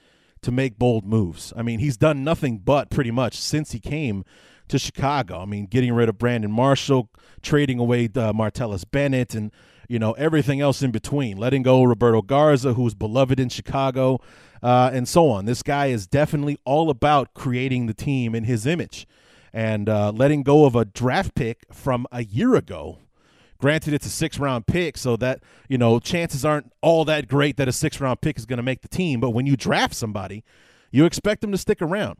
to 0.42 0.52
make 0.52 0.78
bold 0.78 1.06
moves. 1.06 1.52
I 1.56 1.62
mean, 1.62 1.78
he's 1.78 1.96
done 1.96 2.24
nothing 2.24 2.58
but 2.58 2.90
pretty 2.90 3.10
much 3.10 3.38
since 3.38 3.72
he 3.72 3.80
came 3.80 4.24
to 4.68 4.78
Chicago. 4.78 5.40
I 5.40 5.44
mean, 5.44 5.66
getting 5.66 5.92
rid 5.92 6.08
of 6.08 6.18
Brandon 6.18 6.50
Marshall, 6.50 7.10
trading 7.42 7.78
away 7.78 8.06
uh, 8.06 8.32
Martellus 8.32 8.84
Bennett, 8.90 9.34
and 9.34 9.52
you 9.88 9.98
know 9.98 10.12
everything 10.12 10.60
else 10.60 10.82
in 10.82 10.90
between. 10.90 11.36
Letting 11.36 11.62
go 11.62 11.82
Roberto 11.82 12.22
Garza, 12.22 12.74
who's 12.74 12.94
beloved 12.94 13.38
in 13.38 13.48
Chicago, 13.48 14.20
uh, 14.62 14.90
and 14.92 15.06
so 15.06 15.28
on. 15.28 15.44
This 15.44 15.62
guy 15.62 15.86
is 15.86 16.06
definitely 16.06 16.58
all 16.64 16.90
about 16.90 17.34
creating 17.34 17.86
the 17.86 17.94
team 17.94 18.34
in 18.34 18.44
his 18.44 18.66
image, 18.66 19.06
and 19.52 19.88
uh, 19.88 20.10
letting 20.10 20.42
go 20.42 20.64
of 20.64 20.74
a 20.74 20.84
draft 20.84 21.34
pick 21.34 21.64
from 21.72 22.06
a 22.10 22.24
year 22.24 22.54
ago. 22.54 22.98
Granted, 23.62 23.94
it's 23.94 24.06
a 24.06 24.10
six 24.10 24.40
round 24.40 24.66
pick, 24.66 24.98
so 24.98 25.14
that, 25.18 25.40
you 25.68 25.78
know, 25.78 26.00
chances 26.00 26.44
aren't 26.44 26.72
all 26.80 27.04
that 27.04 27.28
great 27.28 27.56
that 27.58 27.68
a 27.68 27.72
six 27.72 28.00
round 28.00 28.20
pick 28.20 28.36
is 28.36 28.44
going 28.44 28.56
to 28.56 28.62
make 28.62 28.82
the 28.82 28.88
team. 28.88 29.20
But 29.20 29.30
when 29.30 29.46
you 29.46 29.56
draft 29.56 29.94
somebody, 29.94 30.42
you 30.90 31.04
expect 31.04 31.42
them 31.42 31.52
to 31.52 31.58
stick 31.58 31.80
around. 31.80 32.18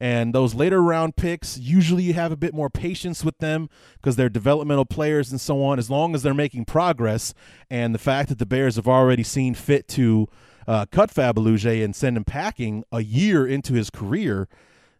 And 0.00 0.34
those 0.34 0.52
later 0.52 0.82
round 0.82 1.14
picks, 1.14 1.56
usually 1.56 2.02
you 2.02 2.14
have 2.14 2.32
a 2.32 2.36
bit 2.36 2.52
more 2.52 2.68
patience 2.68 3.24
with 3.24 3.38
them 3.38 3.70
because 3.98 4.16
they're 4.16 4.28
developmental 4.28 4.84
players 4.84 5.30
and 5.30 5.40
so 5.40 5.62
on, 5.62 5.78
as 5.78 5.90
long 5.90 6.12
as 6.12 6.24
they're 6.24 6.34
making 6.34 6.64
progress. 6.64 7.34
And 7.70 7.94
the 7.94 7.98
fact 8.00 8.28
that 8.28 8.38
the 8.38 8.46
Bears 8.46 8.74
have 8.74 8.88
already 8.88 9.22
seen 9.22 9.54
fit 9.54 9.86
to 9.88 10.26
uh, 10.66 10.86
cut 10.90 11.14
Fabuluje 11.14 11.84
and 11.84 11.94
send 11.94 12.16
him 12.16 12.24
packing 12.24 12.82
a 12.90 13.04
year 13.04 13.46
into 13.46 13.74
his 13.74 13.90
career 13.90 14.48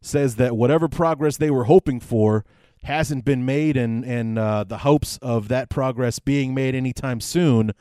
says 0.01 0.37
that 0.37 0.57
whatever 0.57 0.87
progress 0.87 1.37
they 1.37 1.51
were 1.51 1.65
hoping 1.65 1.99
for 1.99 2.45
hasn't 2.83 3.25
been 3.25 3.45
made, 3.45 3.77
and, 3.77 4.05
and 4.05 4.39
uh, 4.39 4.65
the 4.65 4.79
hopes 4.79 5.19
of 5.23 5.49
that 5.49 5.69
progress 5.69 6.19
being 6.19 6.55
made 6.55 6.75
anytime 6.75 7.21
soon 7.21 7.73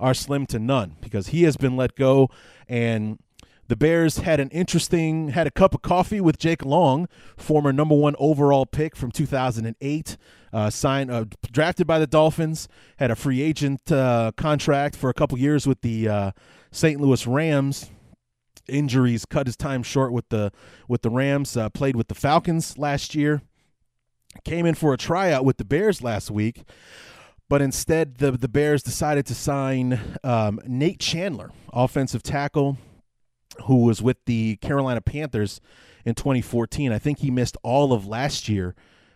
are 0.00 0.14
slim 0.14 0.46
to 0.46 0.58
none 0.58 0.96
because 1.00 1.28
he 1.28 1.44
has 1.44 1.56
been 1.56 1.76
let 1.76 1.94
go 1.94 2.28
and 2.68 3.18
the 3.68 3.76
Bears 3.76 4.18
had 4.18 4.40
an 4.40 4.50
interesting, 4.50 5.30
had 5.30 5.46
a 5.46 5.50
cup 5.50 5.74
of 5.74 5.82
coffee 5.82 6.20
with 6.20 6.38
Jake 6.38 6.64
Long, 6.64 7.08
former 7.36 7.72
number 7.72 7.94
one 7.94 8.14
overall 8.18 8.66
pick 8.66 8.94
from 8.94 9.10
2008, 9.10 10.16
uh, 10.52 10.70
signed, 10.70 11.10
uh, 11.10 11.24
drafted 11.50 11.86
by 11.86 11.98
the 11.98 12.06
Dolphins, 12.06 12.68
had 12.98 13.10
a 13.10 13.16
free 13.16 13.40
agent 13.40 13.90
uh, 13.90 14.32
contract 14.36 14.96
for 14.96 15.08
a 15.08 15.14
couple 15.14 15.38
years 15.38 15.66
with 15.66 15.80
the 15.80 16.08
uh, 16.08 16.30
St. 16.72 17.00
Louis 17.00 17.26
Rams. 17.26 17.90
Injuries 18.68 19.24
cut 19.24 19.46
his 19.46 19.56
time 19.56 19.82
short 19.82 20.10
with 20.12 20.28
the 20.30 20.50
with 20.88 21.02
the 21.02 21.10
Rams. 21.10 21.54
Uh, 21.54 21.68
played 21.68 21.96
with 21.96 22.08
the 22.08 22.14
Falcons 22.14 22.78
last 22.78 23.14
year. 23.14 23.42
Came 24.44 24.66
in 24.66 24.74
for 24.74 24.92
a 24.92 24.96
tryout 24.96 25.44
with 25.44 25.56
the 25.56 25.64
Bears 25.64 26.02
last 26.02 26.30
week, 26.30 26.64
but 27.48 27.62
instead 27.62 28.18
the 28.18 28.32
the 28.32 28.48
Bears 28.48 28.82
decided 28.82 29.26
to 29.26 29.34
sign 29.34 30.00
um, 30.22 30.60
Nate 30.66 31.00
Chandler, 31.00 31.50
offensive 31.72 32.22
tackle 32.22 32.76
who 33.64 33.84
was 33.84 34.02
with 34.02 34.16
the 34.26 34.56
Carolina 34.56 35.00
Panthers 35.00 35.60
in 36.04 36.14
2014. 36.14 36.92
I 36.92 36.98
think 36.98 37.20
he 37.20 37.30
missed 37.30 37.56
all 37.62 37.92
of 37.92 38.06
last 38.06 38.48
year 38.48 38.74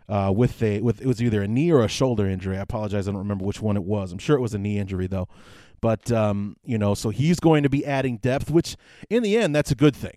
uh, 0.08 0.32
with 0.34 0.62
a 0.62 0.80
with 0.80 1.00
it 1.00 1.06
was 1.06 1.22
either 1.22 1.42
a 1.42 1.48
knee 1.48 1.70
or 1.70 1.82
a 1.82 1.88
shoulder 1.88 2.26
injury. 2.26 2.56
I 2.56 2.60
apologize, 2.60 3.08
I 3.08 3.12
don't 3.12 3.18
remember 3.18 3.44
which 3.44 3.60
one 3.60 3.76
it 3.76 3.84
was. 3.84 4.12
I'm 4.12 4.18
sure 4.18 4.36
it 4.36 4.40
was 4.40 4.54
a 4.54 4.58
knee 4.58 4.78
injury 4.78 5.06
though. 5.06 5.28
But 5.80 6.10
um, 6.10 6.56
you 6.64 6.78
know, 6.78 6.94
so 6.94 7.10
he's 7.10 7.40
going 7.40 7.62
to 7.62 7.68
be 7.68 7.84
adding 7.84 8.16
depth, 8.16 8.50
which 8.50 8.76
in 9.10 9.22
the 9.22 9.36
end 9.36 9.54
that's 9.54 9.70
a 9.70 9.76
good 9.76 9.94
thing 9.94 10.16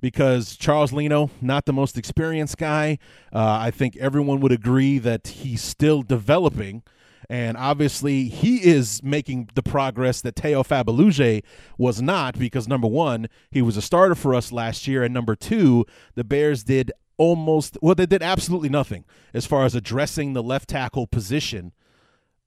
because 0.00 0.56
Charles 0.56 0.92
Leno, 0.92 1.30
not 1.40 1.66
the 1.66 1.72
most 1.72 1.96
experienced 1.96 2.58
guy. 2.58 2.98
Uh, 3.32 3.58
I 3.60 3.70
think 3.70 3.96
everyone 3.96 4.40
would 4.40 4.52
agree 4.52 4.98
that 4.98 5.26
he's 5.28 5.62
still 5.62 6.02
developing. 6.02 6.82
And 7.28 7.56
obviously, 7.56 8.24
he 8.24 8.56
is 8.56 9.02
making 9.04 9.50
the 9.54 9.62
progress 9.62 10.20
that 10.22 10.34
Tayo 10.34 10.66
Fabuluje 10.66 11.44
was 11.78 12.02
not 12.02 12.36
because, 12.36 12.66
number 12.66 12.88
one, 12.88 13.28
he 13.52 13.62
was 13.62 13.76
a 13.76 13.82
starter 13.82 14.16
for 14.16 14.34
us 14.34 14.50
last 14.50 14.88
year. 14.88 15.04
And 15.04 15.14
number 15.14 15.36
two, 15.36 15.86
the 16.16 16.24
Bears 16.24 16.64
did 16.64 16.90
almost, 17.18 17.78
well, 17.82 17.94
they 17.94 18.06
did 18.06 18.22
absolutely 18.22 18.68
nothing 18.68 19.04
as 19.32 19.46
far 19.46 19.64
as 19.64 19.76
addressing 19.76 20.32
the 20.32 20.42
left 20.42 20.70
tackle 20.70 21.06
position 21.06 21.72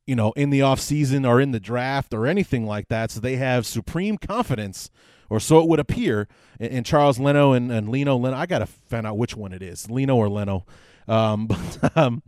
you 0.05 0.15
know, 0.15 0.31
in 0.33 0.49
the 0.49 0.59
offseason 0.59 1.27
or 1.27 1.39
in 1.39 1.51
the 1.51 1.59
draft 1.59 2.13
or 2.13 2.27
anything 2.27 2.65
like 2.65 2.89
that. 2.89 3.11
So 3.11 3.19
they 3.19 3.37
have 3.37 3.65
supreme 3.65 4.17
confidence, 4.17 4.89
or 5.29 5.39
so 5.39 5.59
it 5.59 5.67
would 5.67 5.79
appear, 5.79 6.27
in, 6.59 6.67
in 6.67 6.83
Charles 6.83 7.19
Leno 7.19 7.53
and, 7.53 7.71
and 7.71 7.89
Leno 7.89 8.17
Leno. 8.17 8.35
I 8.35 8.45
got 8.45 8.59
to 8.59 8.65
find 8.65 9.07
out 9.07 9.17
which 9.17 9.35
one 9.35 9.53
it 9.53 9.61
is, 9.61 9.89
Leno 9.89 10.15
or 10.15 10.29
Leno. 10.29 10.65
Um, 11.07 11.47
but 11.47 11.97
um, 11.97 12.23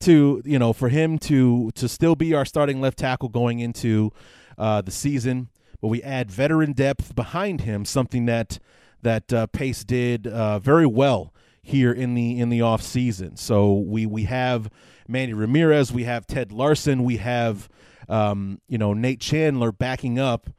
to 0.00 0.42
you 0.44 0.58
know 0.58 0.72
for 0.72 0.88
him 0.88 1.18
to 1.18 1.70
to 1.74 1.88
still 1.88 2.16
be 2.16 2.34
our 2.34 2.44
starting 2.44 2.80
left 2.80 2.98
tackle 2.98 3.28
going 3.28 3.60
into 3.60 4.12
uh, 4.58 4.82
the 4.82 4.90
season, 4.90 5.48
but 5.80 5.88
we 5.88 6.02
add 6.02 6.30
veteran 6.30 6.72
depth 6.72 7.14
behind 7.14 7.62
him, 7.62 7.84
something 7.84 8.26
that 8.26 8.58
that 9.02 9.32
uh, 9.32 9.46
Pace 9.48 9.84
did 9.84 10.26
uh, 10.26 10.58
very 10.58 10.86
well 10.86 11.32
here 11.62 11.92
in 11.92 12.14
the 12.14 12.38
in 12.38 12.48
the 12.48 12.62
off 12.62 12.82
season. 12.82 13.36
So 13.36 13.74
we 13.74 14.06
we 14.06 14.24
have 14.24 14.70
Manny 15.08 15.32
Ramirez, 15.32 15.92
we 15.92 16.04
have 16.04 16.26
Ted 16.26 16.52
Larsen, 16.52 17.04
we 17.04 17.18
have 17.18 17.68
um, 18.08 18.60
you 18.68 18.78
know 18.78 18.94
Nate 18.94 19.20
Chandler 19.20 19.72
backing 19.72 20.18
up 20.18 20.50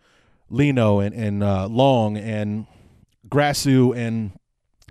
Leno 0.50 1.00
and 1.00 1.14
and 1.14 1.44
uh, 1.44 1.68
Long 1.68 2.18
and 2.18 2.68
Grasu 3.30 3.96
and 3.96 4.32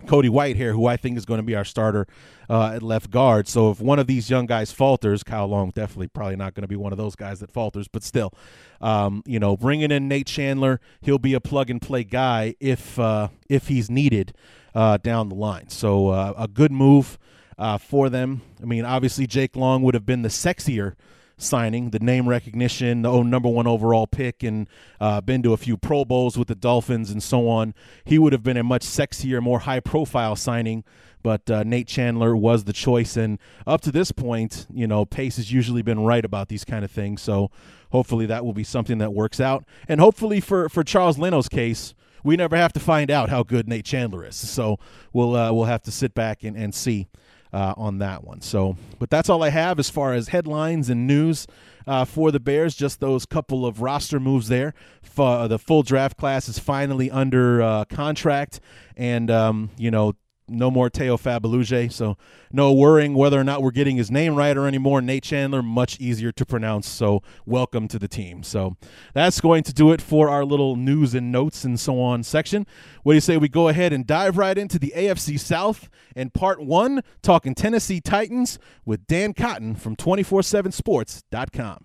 Cody 0.07 0.29
Whitehair, 0.29 0.73
who 0.73 0.87
I 0.87 0.97
think 0.97 1.17
is 1.17 1.25
going 1.25 1.39
to 1.39 1.45
be 1.45 1.55
our 1.55 1.65
starter 1.65 2.07
uh, 2.51 2.73
at 2.75 2.83
left 2.83 3.11
guard. 3.11 3.49
So 3.49 3.71
if 3.71 3.81
one 3.81 3.99
of 3.99 4.07
these 4.07 4.29
young 4.29 4.47
guys 4.47 4.71
falters, 4.71 5.23
Kyle 5.23 5.47
Long 5.47 5.71
definitely 5.71 6.09
probably 6.09 6.37
not 6.37 6.55
going 6.55 6.63
to 6.63 6.69
be 6.69 6.77
one 6.77 6.93
of 6.93 6.99
those 6.99 7.17
guys 7.17 7.41
that 7.41 7.51
falters, 7.51 7.89
but 7.89 8.03
still, 8.03 8.33
um, 8.81 9.23
you 9.27 9.41
know, 9.41 9.57
bringing 9.57 9.91
in 9.91 10.07
Nate 10.07 10.27
Chandler, 10.27 10.81
he'll 11.01 11.19
be 11.19 11.35
a 11.35 11.41
plug 11.41 11.71
and 11.71 11.81
play 11.81 12.05
guy 12.05 12.55
if 12.61 12.99
uh, 12.99 13.29
if 13.49 13.69
he's 13.69 13.91
needed 13.91 14.35
uh, 14.75 14.99
down 14.99 15.29
the 15.29 15.35
line. 15.35 15.71
So 15.71 16.09
uh, 16.09 16.35
a 16.37 16.47
good 16.47 16.73
move 16.73 17.19
uh, 17.59 17.79
for 17.79 18.09
them. 18.09 18.43
I 18.63 18.67
mean, 18.67 18.85
obviously 18.85 19.27
Jake 19.27 19.57
Long 19.57 19.83
would 19.83 19.95
have 19.95 20.07
been 20.07 20.23
the 20.23 20.29
sexier 20.29 20.95
signing, 21.39 21.91
the 21.91 21.99
name 21.99 22.29
recognition, 22.29 23.03
the 23.03 23.23
number 23.23 23.49
one 23.49 23.67
overall 23.67 24.07
pick, 24.07 24.43
and 24.43 24.67
uh, 25.01 25.21
been 25.21 25.43
to 25.43 25.53
a 25.53 25.57
few 25.57 25.77
Pro 25.77 26.05
Bowls 26.05 26.39
with 26.39 26.49
the 26.49 26.55
Dolphins 26.55 27.11
and 27.11 27.23
so 27.23 27.49
on. 27.49 27.75
He 28.05 28.19
would 28.19 28.33
have 28.33 28.43
been 28.43 28.57
a 28.57 28.65
much 28.65 28.83
sexier, 28.83 29.43
more 29.43 29.61
high 29.61 29.81
profile 29.81 30.37
signing. 30.37 30.85
But 31.23 31.51
uh, 31.51 31.65
Nate 31.65 31.89
Chandler 31.89 32.37
was 32.37 32.65
the 32.65 32.73
choice, 32.73 33.17
and 33.17 33.41
up 33.67 33.81
to 33.81 33.91
this 33.91 34.13
point, 34.13 34.69
you 34.73 34.87
know, 34.87 35.05
Pace 35.05 35.39
has 35.39 35.51
usually 35.51 35.83
been 35.83 35.99
right 35.99 36.25
about 36.25 36.49
these 36.49 36.65
kind 36.65 36.85
of 36.85 36.91
things. 36.93 37.21
So 37.21 37.51
hopefully 37.91 38.27
that 38.27 38.45
will 38.45 38.53
be 38.53 38.63
something 38.63 38.99
that 38.99 39.13
works 39.13 39.41
out, 39.41 39.65
and 39.89 39.99
hopefully 39.99 40.41
for 40.41 40.69
for 40.69 40.85
Charles 40.85 41.19
Leno's 41.19 41.49
case, 41.49 41.95
we 42.23 42.37
never 42.37 42.57
have 42.57 42.73
to 42.75 42.81
find 42.81 43.11
out 43.11 43.29
how 43.29 43.43
good 43.43 43.67
Nate 43.67 43.85
Chandler 43.85 44.25
is. 44.25 44.37
So 44.37 44.79
we'll 45.13 45.35
uh, 45.35 45.53
we'll 45.53 45.65
have 45.65 45.83
to 45.83 45.91
sit 45.91 46.15
back 46.15 46.45
and, 46.45 46.57
and 46.57 46.73
see 46.73 47.09
uh, 47.57 47.73
on 47.79 47.99
that 47.99 48.23
one. 48.23 48.43
So, 48.43 48.77
but 48.99 49.09
that's 49.09 49.31
all 49.31 49.43
I 49.43 49.49
have 49.49 49.79
as 49.79 49.89
far 49.89 50.13
as 50.13 50.29
headlines 50.29 50.91
and 50.91 51.07
news 51.07 51.47
uh, 51.87 52.05
for 52.05 52.31
the 52.31 52.39
Bears. 52.39 52.75
Just 52.75 53.01
those 53.01 53.25
couple 53.25 53.65
of 53.65 53.81
roster 53.81 54.21
moves 54.21 54.49
there. 54.49 54.75
F- 55.03 55.19
uh, 55.19 55.49
the 55.49 55.59
full 55.59 55.83
draft 55.83 56.19
class 56.19 56.51
is 56.51 56.59
finally 56.59 57.11
under 57.11 57.63
uh, 57.63 57.85
contract, 57.87 58.61
and 58.95 59.31
um, 59.31 59.71
you 59.79 59.91
know 59.91 60.13
no 60.49 60.71
more 60.71 60.89
Tayo 60.89 61.21
Fabuluje, 61.21 61.93
so 61.93 62.17
no 62.53 62.73
worrying 62.73 63.15
whether 63.15 63.39
or 63.39 63.45
not 63.45 63.63
we're 63.63 63.71
getting 63.71 63.97
his 63.97 64.11
name 64.11 64.35
right 64.35 64.57
or 64.57 64.67
anymore. 64.67 65.01
Nate 65.01 65.25
Chandler, 65.25 65.63
much 65.63 65.99
easier 66.01 66.33
to 66.33 66.47
pronounce, 66.47 66.89
so 66.89 67.23
welcome 67.45 67.89
to 67.89 67.99
the 67.99 68.09
team. 68.09 68.43
So 68.43 68.77
that's 69.15 69.41
going 69.41 69.63
to 69.65 69.73
do 69.73 69.93
it 69.93 70.01
for 70.01 70.29
our 70.29 70.45
little 70.45 70.77
news 70.77 71.15
and 71.15 71.33
notes 71.33 71.65
and 71.65 71.79
so 71.79 72.01
on 72.01 72.23
section. 72.23 72.67
What 73.03 73.13
do 73.13 73.17
you 73.17 73.21
say 73.21 73.37
we 73.37 73.49
go 73.49 73.69
ahead 73.69 73.93
and 73.93 74.07
dive 74.07 74.39
right 74.39 74.57
into 74.57 74.79
the 74.79 74.93
AFC 74.97 75.39
South 75.39 75.89
and 76.15 76.33
part 76.33 76.61
one, 76.61 77.03
talking 77.23 77.55
Tennessee 77.55 78.01
Titans 78.01 78.59
with 78.85 79.07
Dan 79.07 79.35
Cotton 79.35 79.75
from 79.75 79.97
247sports.com. 79.97 81.85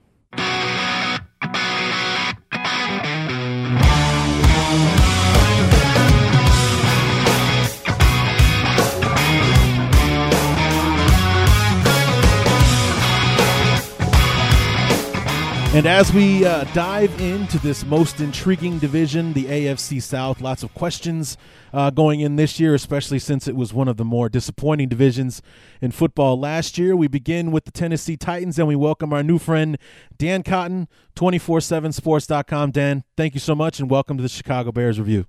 And 15.74 15.86
as 15.86 16.12
we 16.12 16.46
uh, 16.46 16.66
dive 16.74 17.22
into 17.22 17.58
this 17.58 17.86
most 17.86 18.20
intriguing 18.20 18.78
division, 18.78 19.32
the 19.32 19.46
AFC 19.46 20.02
South, 20.02 20.42
lots 20.42 20.64
of 20.64 20.74
questions 20.74 21.38
uh, 21.72 21.90
going 21.92 22.20
in 22.20 22.36
this 22.36 22.60
year, 22.60 22.76
especially 22.76 23.20
since 23.20 23.48
it 23.48 23.56
was 23.56 23.74
one 23.74 23.88
of 23.88 23.96
the 23.96 24.04
more 24.04 24.28
disappointing 24.28 24.90
divisions 24.90 25.42
in 25.80 25.92
football 25.92 26.38
last 26.38 26.78
year. 26.78 26.94
We 26.94 27.08
begin 27.08 27.52
with 27.52 27.64
the 27.64 27.72
Tennessee 27.72 28.18
Titans 28.18 28.60
and 28.60 28.68
we 28.68 28.76
welcome 28.76 29.14
our 29.14 29.24
new 29.24 29.40
friend, 29.40 29.78
Dan 30.18 30.44
Cotton, 30.44 30.90
247sports.com. 31.16 32.72
Dan, 32.72 33.06
thank 33.16 33.34
you 33.34 33.40
so 33.40 33.56
much 33.56 33.80
and 33.80 33.90
welcome 33.90 34.18
to 34.18 34.24
the 34.24 34.30
Chicago 34.30 34.74
Bears 34.74 35.00
Review. 35.00 35.26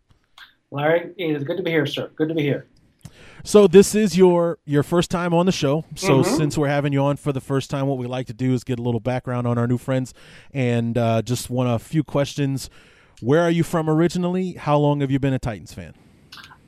Larry, 0.72 1.12
it 1.18 1.36
is 1.36 1.44
good 1.44 1.58
to 1.58 1.62
be 1.62 1.70
here, 1.70 1.86
sir. 1.86 2.10
Good 2.16 2.30
to 2.30 2.34
be 2.34 2.42
here. 2.42 2.66
So 3.44 3.66
this 3.66 3.94
is 3.94 4.16
your 4.16 4.58
your 4.64 4.82
first 4.82 5.10
time 5.10 5.34
on 5.34 5.46
the 5.46 5.52
show. 5.52 5.84
So 5.96 6.20
mm-hmm. 6.20 6.36
since 6.36 6.56
we're 6.56 6.68
having 6.68 6.92
you 6.92 7.02
on 7.02 7.16
for 7.16 7.32
the 7.32 7.40
first 7.40 7.70
time, 7.70 7.86
what 7.86 7.98
we 7.98 8.06
like 8.06 8.26
to 8.28 8.32
do 8.32 8.54
is 8.54 8.62
get 8.62 8.78
a 8.78 8.82
little 8.82 9.00
background 9.00 9.46
on 9.46 9.58
our 9.58 9.66
new 9.66 9.78
friends, 9.78 10.14
and 10.52 10.96
uh, 10.96 11.22
just 11.22 11.50
want 11.50 11.68
a 11.68 11.78
few 11.78 12.04
questions. 12.04 12.70
Where 13.20 13.42
are 13.42 13.50
you 13.50 13.64
from 13.64 13.90
originally? 13.90 14.52
How 14.52 14.78
long 14.78 15.00
have 15.00 15.10
you 15.10 15.18
been 15.18 15.32
a 15.32 15.38
Titans 15.38 15.72
fan? 15.72 15.94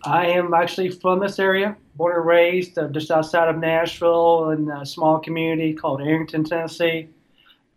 I 0.04 0.26
am 0.26 0.52
actually 0.52 0.90
from 0.90 1.20
this 1.20 1.38
area, 1.38 1.76
born 1.94 2.14
and 2.16 2.26
raised 2.26 2.76
uh, 2.76 2.88
just 2.88 3.10
outside 3.10 3.48
of 3.48 3.56
Nashville 3.58 4.50
in 4.50 4.70
a 4.70 4.84
small 4.84 5.18
community 5.18 5.72
called 5.72 6.02
Arrington, 6.02 6.44
Tennessee. 6.44 7.08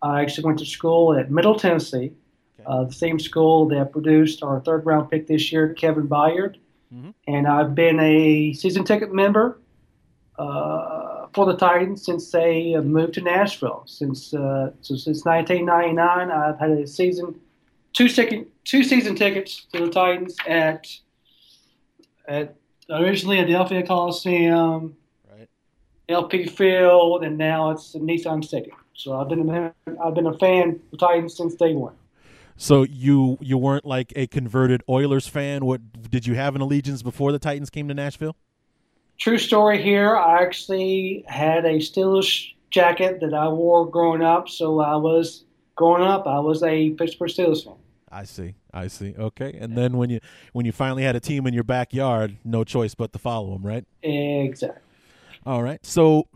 I 0.02 0.22
actually 0.22 0.46
went 0.46 0.60
to 0.60 0.66
school 0.66 1.18
at 1.18 1.32
Middle 1.32 1.58
Tennessee, 1.58 2.12
okay. 2.60 2.66
uh, 2.66 2.84
the 2.84 2.94
same 2.94 3.20
school 3.20 3.68
that 3.70 3.92
produced 3.92 4.44
our 4.44 4.60
third 4.60 4.86
round 4.86 5.10
pick 5.10 5.28
this 5.28 5.52
year, 5.52 5.74
Kevin 5.74 6.08
Byard. 6.08 6.58
Mm-hmm. 6.94 7.10
And 7.28 7.48
I've 7.48 7.76
been 7.76 8.00
a 8.00 8.54
season 8.54 8.84
ticket 8.84 9.14
member 9.14 9.60
uh, 10.38 11.28
for 11.34 11.46
the 11.46 11.56
Titans 11.56 12.06
since 12.06 12.32
they 12.32 12.76
moved 12.78 13.16
to 13.16 13.22
Nashville. 13.22 13.84
Since 13.86 14.34
uh, 14.34 14.72
so 14.82 14.96
since 14.96 15.26
1999, 15.26 16.32
I've 16.32 16.60
had 16.60 16.72
a 16.72 16.88
season 16.88 17.36
two 17.94 18.08
ticket 18.08 18.48
two 18.64 18.84
season 18.84 19.16
tickets 19.16 19.66
to 19.74 19.86
the 19.86 19.92
Titans 19.92 20.36
at 20.48 20.88
at 22.28 22.56
originally 22.90 23.38
Adelphia 23.38 23.86
Coliseum, 23.86 24.96
right. 25.32 25.50
LP 26.10 26.46
Field, 26.46 27.24
and 27.24 27.38
now 27.38 27.72
it's 27.72 27.94
the 27.94 28.00
Nissan 28.00 28.44
Stadium. 28.44 28.78
So 28.94 29.20
I've 29.20 29.30
been 29.30 29.50
a, 29.50 29.74
I've 30.04 30.14
been 30.14 30.28
a 30.28 30.38
fan 30.38 30.70
of 30.70 30.92
the 30.92 30.98
Titans 30.98 31.36
since 31.36 31.56
day 31.56 31.74
one. 31.74 31.94
So 32.58 32.84
you 32.84 33.38
you 33.40 33.58
weren't 33.58 33.86
like 33.86 34.12
a 34.16 34.28
converted 34.28 34.84
Oilers 34.90 35.28
fan. 35.28 35.64
What 35.64 36.10
did 36.10 36.26
you 36.26 36.34
have 36.36 36.56
an 36.56 36.62
allegiance 36.62 37.04
before 37.04 37.32
the 37.32 37.40
Titans 37.40 37.70
came 37.70 37.88
to 37.88 37.94
Nashville? 37.94 38.36
True 39.18 39.38
story 39.38 39.82
here. 39.82 40.16
I 40.16 40.42
actually 40.42 41.24
had 41.28 41.66
a 41.66 41.78
Steelers 41.78 42.54
jacket 42.72 43.20
that 43.22 43.34
I 43.34 43.48
wore 43.48 43.90
growing 43.90 44.24
up. 44.24 44.50
So 44.50 44.80
I 44.80 44.96
was 44.96 45.46
growing 45.76 46.04
up. 46.04 46.28
I 46.28 46.40
was 46.40 46.64
a 46.64 46.92
Pittsburgh 46.92 47.30
Steelers 47.30 47.64
fan. 47.64 47.76
I 48.12 48.24
see. 48.24 48.56
I 48.74 48.88
see. 48.88 49.14
Okay. 49.18 49.58
And 49.60 49.78
then 49.78 49.98
when 49.98 50.10
you 50.10 50.20
when 50.54 50.66
you 50.66 50.72
finally 50.72 51.04
had 51.04 51.16
a 51.16 51.20
team 51.20 51.46
in 51.46 51.54
your 51.54 51.64
backyard, 51.64 52.38
no 52.44 52.64
choice 52.64 52.96
but 52.96 53.14
to 53.14 53.20
follow 53.20 53.52
them, 53.52 53.66
right? 53.66 53.86
Exactly. 54.02 54.82
All 55.46 55.62
right. 55.62 55.86
So 55.86 56.28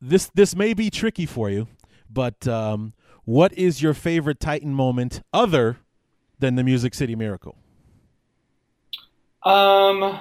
this 0.00 0.30
this 0.34 0.56
may 0.56 0.74
be 0.74 0.88
tricky 0.88 1.26
for 1.26 1.50
you, 1.50 1.66
but 2.10 2.46
um, 2.48 2.94
what 3.26 3.52
is 3.58 3.82
your 3.82 3.92
favorite 3.92 4.40
Titan 4.40 4.72
moment 4.72 5.20
other 5.32 5.78
than 6.38 6.54
the 6.54 6.64
Music 6.64 6.94
City 6.94 7.14
Miracle? 7.14 7.56
Um, 9.42 10.18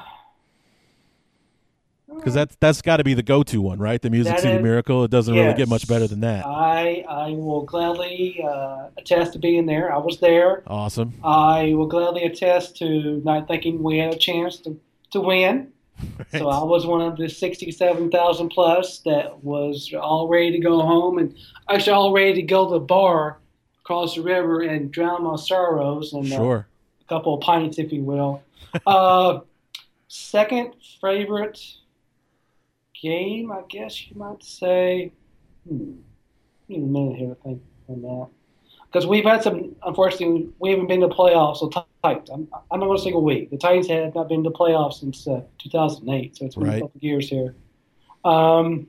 because 2.14 2.34
that's 2.34 2.58
that's 2.60 2.82
got 2.82 2.98
to 2.98 3.04
be 3.04 3.14
the 3.14 3.24
go-to 3.24 3.62
one, 3.62 3.80
right? 3.80 4.02
The 4.02 4.10
Music 4.10 4.40
City 4.40 4.56
is, 4.56 4.64
Miracle. 4.64 5.04
It 5.04 5.12
doesn't 5.12 5.34
yes, 5.34 5.44
really 5.44 5.58
get 5.58 5.70
much 5.70 5.88
better 5.88 6.08
than 6.08 6.22
that. 6.22 6.46
I 6.46 7.06
I 7.08 7.30
will 7.30 7.64
gladly 7.64 8.44
uh, 8.44 8.90
attest 8.98 9.34
to 9.34 9.40
being 9.40 9.66
there. 9.66 9.94
I 9.94 9.98
was 9.98 10.20
there. 10.20 10.64
Awesome. 10.68 11.14
I 11.24 11.74
will 11.76 11.88
gladly 11.88 12.24
attest 12.24 12.78
to 12.78 13.22
not 13.24 13.48
thinking 13.48 13.82
we 13.84 13.98
had 14.00 14.14
a 14.14 14.18
chance 14.18 14.58
to 14.62 14.80
to 15.12 15.22
win. 15.22 15.72
Right. 16.02 16.28
So 16.32 16.50
I 16.50 16.64
was 16.64 16.86
one 16.86 17.02
of 17.02 17.18
the 17.18 17.30
67,000 17.30 18.50
plus 18.50 19.00
that 19.00 19.44
was 19.44 19.94
all 20.00 20.28
ready 20.28 20.52
to 20.52 20.60
go 20.60 20.82
home 20.82 21.18
and 21.18 21.36
actually 21.70 21.94
all 21.94 22.14
ready 22.14 22.34
to 22.34 22.42
go 22.42 22.68
to 22.68 22.74
the 22.74 22.80
bar 22.80 23.40
across 23.80 24.16
the 24.16 24.22
river 24.22 24.62
and 24.62 24.92
drown 24.92 25.24
my 25.24 25.36
sorrows 25.36 26.14
and 26.14 26.26
uh, 26.32 26.36
sure. 26.36 26.58
uh, 26.58 27.02
a 27.02 27.08
couple 27.08 27.36
of 27.36 27.42
pints, 27.42 27.80
if 27.80 27.92
you 27.92 28.04
will. 28.04 28.44
uh, 28.88 29.40
second 30.08 30.74
favorite 31.02 31.60
game, 33.02 33.52
I 33.52 33.62
guess 33.70 34.08
you 34.08 34.16
might 34.18 34.44
say. 34.44 35.12
Hmm. 35.68 35.94
Need 36.68 36.78
a 36.78 36.86
minute 36.86 37.18
here 37.18 37.30
to 37.30 37.36
think 37.36 37.62
on 37.88 38.02
that 38.02 38.28
because 38.96 39.06
we've 39.06 39.26
had 39.26 39.44
some. 39.44 39.76
Unfortunately, 39.86 40.50
we 40.60 40.70
haven't 40.72 40.88
been 40.88 41.02
to 41.02 41.10
playoffs. 41.10 41.58
So 41.58 41.86
tight. 42.06 42.30
I'm, 42.32 42.48
I'm 42.72 42.80
not 42.80 42.88
going 42.88 42.98
to 42.98 43.04
single 43.04 43.24
week. 43.24 43.50
The 43.50 43.58
Titans 43.58 43.88
have 43.88 44.16
not 44.16 44.30
been 44.30 44.44
to 44.44 44.50
playoffs 44.50 45.00
since 45.00 45.28
uh, 45.28 45.42
2008, 45.60 46.38
so 46.38 46.46
it's 46.46 46.56
been 46.56 46.64
right. 46.64 46.78
a 46.78 46.82
couple 46.82 47.00
years 47.02 47.30
here. 47.30 47.56
Um, 48.24 48.88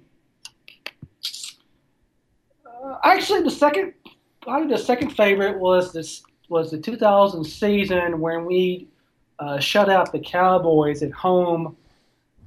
uh, 2.64 2.96
actually, 3.04 3.42
the 3.42 3.50
second, 3.50 3.94
probably 4.42 4.68
the 4.68 4.82
second 4.82 5.10
favorite 5.10 5.58
was 5.58 5.92
this 5.92 6.22
was 6.48 6.70
the 6.70 6.78
2000 6.78 7.44
season 7.44 8.20
when 8.20 8.44
we 8.44 8.88
uh, 9.38 9.58
shut 9.58 9.90
out 9.90 10.12
the 10.12 10.20
Cowboys 10.20 11.02
at 11.02 11.12
home. 11.12 11.76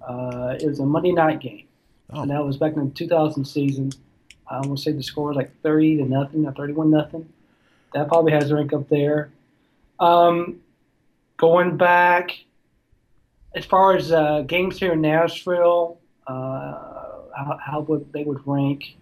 Uh, 0.07 0.55
it 0.59 0.65
was 0.65 0.79
a 0.79 0.85
Monday 0.85 1.11
night 1.11 1.39
game, 1.41 1.67
oh. 2.11 2.21
and 2.21 2.31
that 2.31 2.43
was 2.43 2.57
back 2.57 2.73
in 2.73 2.85
the 2.85 2.95
2000 2.95 3.43
season. 3.45 3.91
I 4.47 4.59
want 4.61 4.77
to 4.77 4.83
say 4.83 4.91
the 4.93 5.03
score 5.03 5.27
was 5.27 5.35
like 5.35 5.51
30 5.61 5.97
to 5.97 6.05
nothing 6.05 6.45
or 6.45 6.53
31 6.53 6.89
nothing 6.89 7.29
that 7.93 8.07
probably 8.07 8.31
has 8.31 8.51
a 8.51 8.55
rank 8.55 8.73
up 8.73 8.87
there. 8.89 9.31
Um, 9.99 10.61
going 11.37 11.77
back, 11.77 12.31
as 13.55 13.65
far 13.65 13.95
as 13.95 14.11
uh, 14.11 14.41
games 14.41 14.79
here 14.79 14.93
in 14.93 15.01
Nashville, 15.01 15.99
uh, 16.27 16.31
how, 17.35 17.59
how, 17.63 17.79
would 17.81 18.11
they 18.13 18.23
would 18.23 18.45
rank? 18.45 18.97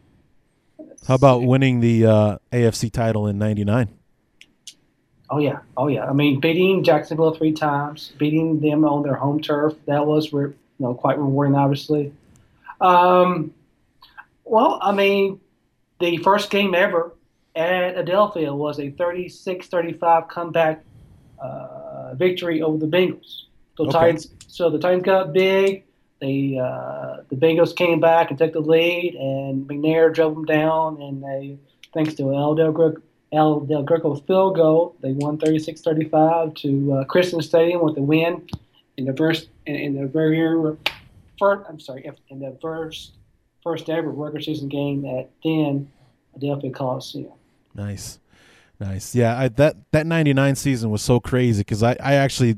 How 1.08 1.16
about 1.16 1.44
winning 1.44 1.80
the 1.80 2.06
uh, 2.06 2.38
AFC 2.52 2.92
title 2.92 3.28
in 3.28 3.38
'99? 3.38 3.90
Oh 5.30 5.40
yeah, 5.40 5.60
oh 5.76 5.88
yeah. 5.88 6.06
I 6.06 6.14
mean, 6.14 6.40
beating 6.40 6.84
Jacksonville 6.84 7.34
three 7.34 7.52
times, 7.52 8.14
beating 8.18 8.60
them 8.60 8.86
on 8.86 9.04
their 9.04 9.16
home 9.16 9.42
turf, 9.42 9.74
that 9.86 10.06
was 10.06 10.32
you 10.32 10.56
know 10.80 10.94
quite 10.94 11.18
rewarding, 11.18 11.56
obviously. 11.56 12.14
Um, 12.80 13.54
well, 14.46 14.80
I 14.82 14.94
mean, 14.94 15.40
the 16.00 16.18
first 16.18 16.50
game 16.50 16.74
ever 16.74 17.14
at 17.56 17.96
Adelphia 17.96 18.56
was 18.56 18.80
a 18.80 18.92
36-35 18.92 20.30
comeback 20.30 20.84
uh, 21.40 22.14
victory 22.16 22.62
over 22.62 22.78
the 22.78 22.88
Bengals. 22.88 23.44
So 23.78 23.84
okay. 23.84 23.92
Titans, 23.92 24.30
so 24.48 24.70
the 24.70 24.80
Titans 24.80 25.04
got 25.04 25.34
big. 25.34 25.84
They 26.20 26.58
uh, 26.58 27.18
the 27.30 27.36
Bengals 27.36 27.76
came 27.76 28.00
back 28.00 28.32
and 28.32 28.40
took 28.40 28.54
the 28.54 28.60
lead, 28.60 29.14
and 29.16 29.68
McNair 29.68 30.14
drove 30.14 30.34
them 30.34 30.46
down. 30.46 31.02
And 31.02 31.24
they, 31.24 31.58
thanks 31.94 32.16
to 32.16 32.34
Al 32.34 32.56
Del 32.56 32.72
Greco, 32.72 33.02
Al 33.34 33.60
Del 33.62 33.84
Greco 33.84 34.16
field 34.16 34.56
goal, 34.56 34.96
they 35.02 35.12
won 35.12 35.38
36-35 35.38 36.56
to 36.56 36.94
uh, 36.94 37.04
Criston 37.06 37.44
Stadium 37.44 37.82
with 37.84 37.96
the 37.96 38.02
win 38.02 38.48
in 38.98 39.06
the 39.06 39.16
first 39.16 39.50
in, 39.68 39.76
in 39.76 39.96
the 39.96 40.08
very 40.08 40.40
first. 41.38 41.70
I'm 41.70 41.80
sorry, 41.80 42.10
in 42.30 42.40
the 42.40 42.58
first 42.62 43.14
first 43.64 43.90
ever 43.90 44.10
regular 44.10 44.42
season 44.42 44.70
game 44.70 45.06
at 45.06 45.30
then 45.44 45.92
Adelphia 46.36 46.74
Coliseum. 46.74 47.34
Nice. 47.76 48.20
Nice. 48.80 49.16
Yeah, 49.16 49.38
I, 49.38 49.48
that 49.50 49.76
that 49.92 50.06
99 50.06 50.56
season 50.56 50.92
was 50.92 51.02
so 51.02 51.20
crazy 51.20 51.64
cuz 51.64 51.82
I 51.82 51.96
I 52.00 52.14
actually 52.14 52.58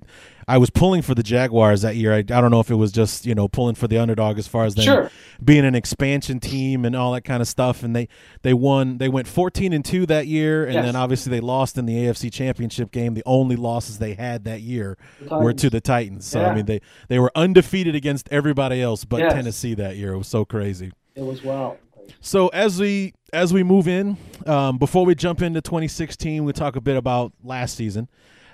I 0.49 0.57
was 0.57 0.71
pulling 0.71 1.03
for 1.03 1.13
the 1.13 1.21
Jaguars 1.21 1.83
that 1.83 1.95
year. 1.95 2.11
I, 2.11 2.17
I 2.17 2.23
don't 2.23 2.49
know 2.49 2.59
if 2.59 2.71
it 2.71 2.75
was 2.75 2.91
just, 2.91 3.23
you 3.27 3.35
know, 3.35 3.47
pulling 3.47 3.75
for 3.75 3.87
the 3.87 3.99
underdog 3.99 4.39
as 4.39 4.47
far 4.47 4.65
as 4.65 4.73
them 4.73 4.83
Sure. 4.83 5.11
being 5.43 5.63
an 5.63 5.75
expansion 5.75 6.39
team 6.39 6.85
and 6.85 6.95
all 6.95 7.11
that 7.13 7.21
kind 7.23 7.39
of 7.39 7.47
stuff 7.47 7.83
and 7.83 7.95
they 7.95 8.07
they 8.41 8.53
won 8.55 8.97
they 8.97 9.07
went 9.09 9.27
14 9.27 9.71
and 9.73 9.85
2 9.85 10.07
that 10.07 10.25
year 10.25 10.65
and 10.65 10.73
Yes. 10.73 10.85
then 10.85 10.95
obviously 10.95 11.29
they 11.29 11.39
lost 11.39 11.77
in 11.77 11.85
the 11.85 11.95
AFC 11.95 12.29
Championship 12.31 12.91
game. 12.91 13.13
The 13.13 13.23
only 13.27 13.55
losses 13.55 13.99
they 13.99 14.15
had 14.15 14.43
that 14.45 14.61
year 14.61 14.97
were 15.29 15.53
to 15.53 15.69
the 15.69 15.79
Titans. 15.81 16.25
So 16.25 16.43
I 16.43 16.53
mean 16.55 16.65
they 16.65 16.81
they 17.09 17.19
were 17.19 17.31
undefeated 17.35 17.93
against 17.95 18.27
everybody 18.31 18.81
else 18.81 19.05
but 19.05 19.19
Yes. 19.21 19.33
Tennessee 19.33 19.75
that 19.75 19.95
year. 19.97 20.13
It 20.13 20.17
was 20.17 20.27
so 20.27 20.43
crazy. 20.45 20.91
It 21.15 21.23
was 21.23 21.43
wild. 21.43 21.77
So 22.21 22.47
as 22.49 22.79
we 22.79 23.13
as 23.33 23.53
we 23.53 23.63
move 23.63 23.87
in, 23.87 24.17
um, 24.45 24.77
before 24.77 25.05
we 25.05 25.15
jump 25.15 25.41
into 25.41 25.61
2016, 25.61 26.43
we 26.43 26.53
talk 26.53 26.75
a 26.75 26.81
bit 26.81 26.97
about 26.97 27.33
last 27.43 27.75
season. 27.75 28.07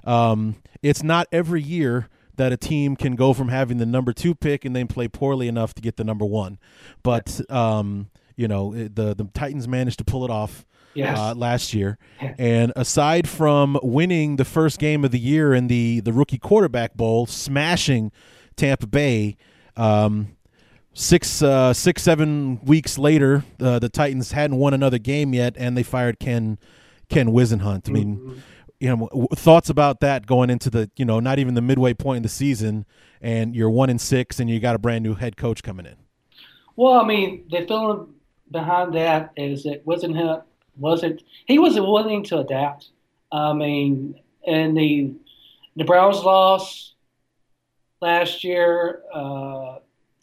Um, 0.03 0.55
it's 0.81 1.01
not 1.03 1.27
every 1.31 1.61
year 1.61 2.09
that 2.35 2.51
a 2.51 2.57
team 2.57 2.95
can 2.95 3.15
go 3.15 3.33
from 3.33 3.47
having 3.47 3.77
the 3.77 3.85
number 3.85 4.11
two 4.13 4.35
pick 4.35 4.65
and 4.65 4.75
then 4.75 4.87
play 4.87 5.07
poorly 5.07 5.47
enough 5.47 5.73
to 5.75 5.81
get 5.81 5.95
the 5.97 6.03
number 6.03 6.25
one. 6.25 6.59
But 7.03 7.39
um, 7.49 8.09
you 8.35 8.47
know 8.47 8.73
the 8.73 9.15
the 9.15 9.29
Titans 9.33 9.67
managed 9.67 9.97
to 9.99 10.03
pull 10.05 10.25
it 10.25 10.31
off 10.31 10.65
Yes. 10.93 11.17
uh, 11.19 11.33
last 11.35 11.73
year. 11.73 11.97
And 12.37 12.71
aside 12.77 13.27
from 13.27 13.77
winning 13.83 14.37
the 14.37 14.45
first 14.45 14.79
game 14.79 15.03
of 15.03 15.11
the 15.11 15.19
year 15.19 15.53
in 15.53 15.67
the 15.67 15.99
the 15.99 16.13
rookie 16.13 16.37
quarterback 16.37 16.93
bowl, 16.95 17.25
smashing 17.25 18.13
Tampa 18.55 18.87
Bay. 18.87 19.35
Um, 19.75 20.37
six 20.95 21.43
uh, 21.43 21.73
six 21.73 22.01
seven 22.01 22.59
weeks 22.63 22.97
later, 22.97 23.43
uh, 23.59 23.77
the 23.77 23.89
Titans 23.89 24.31
hadn't 24.31 24.57
won 24.57 24.73
another 24.73 24.97
game 24.97 25.33
yet, 25.33 25.53
and 25.57 25.77
they 25.77 25.83
fired 25.83 26.17
Ken 26.19 26.57
Ken 27.09 27.27
Whisenhunt. 27.27 27.87
I 27.87 27.91
mean, 27.91 28.41
you 28.79 28.89
know, 28.89 29.07
w- 29.09 29.27
thoughts 29.35 29.69
about 29.69 29.99
that 29.99 30.25
going 30.25 30.49
into 30.49 30.71
the 30.71 30.89
you 30.95 31.05
know 31.05 31.19
not 31.19 31.37
even 31.37 31.53
the 31.53 31.61
midway 31.61 31.93
point 31.93 32.17
in 32.17 32.23
the 32.23 32.29
season, 32.29 32.85
and 33.21 33.55
you're 33.55 33.69
one 33.69 33.91
and 33.91 34.01
six, 34.01 34.39
and 34.39 34.49
you 34.49 34.59
got 34.59 34.75
a 34.75 34.79
brand 34.79 35.03
new 35.03 35.13
head 35.13 35.37
coach 35.37 35.61
coming 35.61 35.85
in. 35.85 35.97
Well, 36.75 36.93
I 36.93 37.05
mean, 37.05 37.45
the 37.49 37.65
feeling 37.67 38.13
behind 38.49 38.95
that 38.95 39.31
is 39.37 39.63
that 39.63 39.85
wasn't 39.85 40.43
wasn't 40.77 41.21
he 41.45 41.59
wasn't 41.59 41.85
willing 41.85 42.23
to 42.23 42.39
adapt. 42.39 42.89
I 43.31 43.53
mean, 43.53 44.19
and 44.47 44.75
the 44.75 45.13
the 45.75 45.83
Browns 45.83 46.23
lost 46.23 46.93
last 48.01 48.43
year. 48.43 49.01
Uh, 49.13 49.79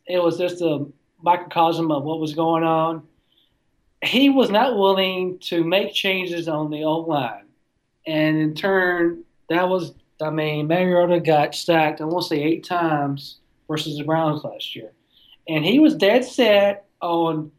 it 0.07 0.23
was 0.23 0.39
just 0.39 0.61
a 0.61 0.87
microcosm 1.23 1.91
of 1.91 2.03
what 2.03 2.21
was 2.21 2.35
going 2.35 2.65
on. 2.65 3.03
He 4.03 4.31
was 4.31 4.51
not 4.51 4.77
willing 4.77 5.39
to 5.41 5.63
make 5.63 5.95
changes 5.95 6.49
on 6.49 6.71
the 6.71 6.83
old 6.85 7.07
line, 7.07 7.47
and 8.07 8.37
in 8.37 8.55
turn, 8.55 9.25
that 9.49 9.69
was 9.69 9.93
I 10.21 10.31
mean, 10.31 10.69
Mariota 10.69 11.21
got 11.21 11.55
sacked. 11.55 12.01
I 12.01 12.05
want 12.05 12.23
to 12.25 12.29
say 12.29 12.43
eight 12.43 12.65
times 12.65 13.39
versus 13.69 13.99
the 13.99 14.05
Browns 14.05 14.45
last 14.45 14.77
year 14.77 14.93
and 15.49 15.65
he 15.65 15.79
was 15.79 15.95
dead 15.95 16.25
set 16.25 16.87
on 17.01 17.51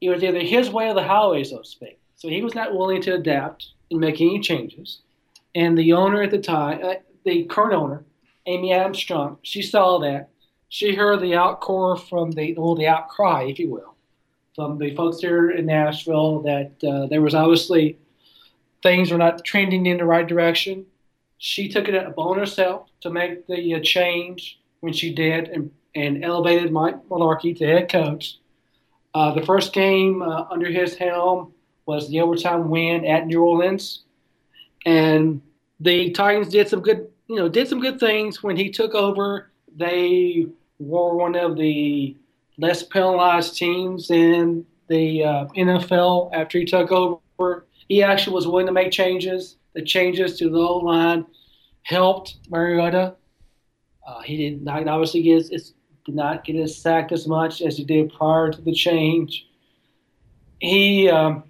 it 0.00 0.10
was 0.10 0.22
either 0.22 0.40
his 0.40 0.70
way 0.70 0.88
or 0.88 0.94
the 0.94 1.02
highway, 1.02 1.44
so 1.44 1.58
to 1.58 1.64
speak. 1.64 1.98
So 2.16 2.28
he 2.28 2.42
was 2.42 2.54
not 2.54 2.74
willing 2.74 3.00
to 3.02 3.14
adapt 3.14 3.68
and 3.90 4.00
make 4.00 4.20
any 4.20 4.38
changes. 4.40 5.00
And 5.54 5.78
the 5.78 5.94
owner 5.94 6.22
at 6.22 6.30
the 6.30 6.40
time, 6.40 6.80
uh, 6.82 6.94
the 7.24 7.44
current 7.44 7.72
owner, 7.72 8.04
Amy 8.44 8.72
Adams 8.74 8.98
she 9.42 9.62
saw 9.62 9.98
that. 10.00 10.28
She 10.74 10.96
heard 10.96 11.20
the 11.20 11.34
outcore 11.34 11.96
from 12.08 12.32
the 12.32 12.52
well, 12.54 12.74
the 12.74 12.88
outcry, 12.88 13.44
if 13.44 13.60
you 13.60 13.70
will, 13.70 13.94
from 14.56 14.76
the 14.76 14.92
folks 14.96 15.20
here 15.20 15.52
in 15.52 15.66
Nashville 15.66 16.40
that 16.40 16.72
uh, 16.82 17.06
there 17.06 17.22
was 17.22 17.32
obviously 17.32 17.96
things 18.82 19.12
were 19.12 19.16
not 19.18 19.44
trending 19.44 19.86
in 19.86 19.98
the 19.98 20.04
right 20.04 20.26
direction. 20.26 20.84
She 21.38 21.68
took 21.68 21.86
it 21.86 21.94
upon 21.94 22.40
herself 22.40 22.88
to 23.02 23.10
make 23.10 23.46
the 23.46 23.76
uh, 23.76 23.80
change 23.84 24.58
when 24.80 24.92
she 24.92 25.14
did 25.14 25.46
and, 25.46 25.70
and 25.94 26.24
elevated 26.24 26.72
Mike 26.72 27.08
Mularkey 27.08 27.56
to 27.58 27.64
head 27.64 27.88
coach. 27.88 28.38
Uh, 29.14 29.32
the 29.32 29.46
first 29.46 29.72
game 29.74 30.22
uh, 30.22 30.46
under 30.50 30.66
his 30.66 30.96
helm 30.96 31.52
was 31.86 32.08
the 32.08 32.20
overtime 32.20 32.68
win 32.68 33.04
at 33.04 33.28
New 33.28 33.44
Orleans, 33.44 34.02
and 34.84 35.40
the 35.78 36.10
Titans 36.10 36.48
did 36.48 36.68
some 36.68 36.80
good, 36.80 37.08
you 37.28 37.36
know, 37.36 37.48
did 37.48 37.68
some 37.68 37.78
good 37.78 38.00
things 38.00 38.42
when 38.42 38.56
he 38.56 38.70
took 38.70 38.96
over. 38.96 39.52
They 39.76 40.46
were 40.84 41.14
one 41.14 41.34
of 41.34 41.56
the 41.56 42.16
less 42.58 42.82
penalized 42.82 43.56
teams 43.56 44.10
in 44.10 44.64
the 44.88 45.24
uh, 45.24 45.46
NFL 45.56 46.30
after 46.32 46.58
he 46.58 46.64
took 46.64 46.92
over. 46.92 47.66
He 47.88 48.02
actually 48.02 48.34
was 48.34 48.46
willing 48.46 48.66
to 48.66 48.72
make 48.72 48.92
changes. 48.92 49.56
The 49.74 49.82
changes 49.82 50.38
to 50.38 50.48
the 50.48 50.58
line 50.58 51.26
helped 51.82 52.36
Mariota. 52.48 53.14
Uh, 54.06 54.20
he 54.22 54.36
did 54.36 54.62
not 54.62 54.86
obviously 54.86 55.22
get 55.22 55.48
his, 55.48 55.74
did 56.04 56.14
not 56.14 56.44
get 56.44 56.56
his 56.56 56.76
sacked 56.76 57.12
as 57.12 57.26
much 57.26 57.62
as 57.62 57.76
he 57.76 57.84
did 57.84 58.12
prior 58.12 58.50
to 58.50 58.60
the 58.60 58.72
change. 58.72 59.48
He, 60.60 61.08
um, 61.08 61.44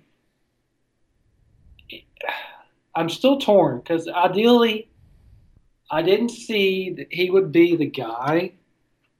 I'm 2.94 3.08
still 3.08 3.38
torn 3.38 3.78
because 3.78 4.08
ideally, 4.08 4.88
I 5.90 6.02
didn't 6.02 6.30
see 6.30 6.90
that 6.90 7.06
he 7.10 7.30
would 7.30 7.52
be 7.52 7.76
the 7.76 7.86
guy, 7.86 8.52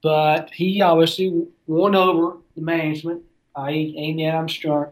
but 0.05 0.51
he 0.51 0.83
obviously 0.83 1.47
won 1.65 1.95
over 1.95 2.37
the 2.55 2.61
management, 2.61 3.23
i.e., 3.55 3.95
Amy 3.97 4.29
Armstrong, 4.29 4.91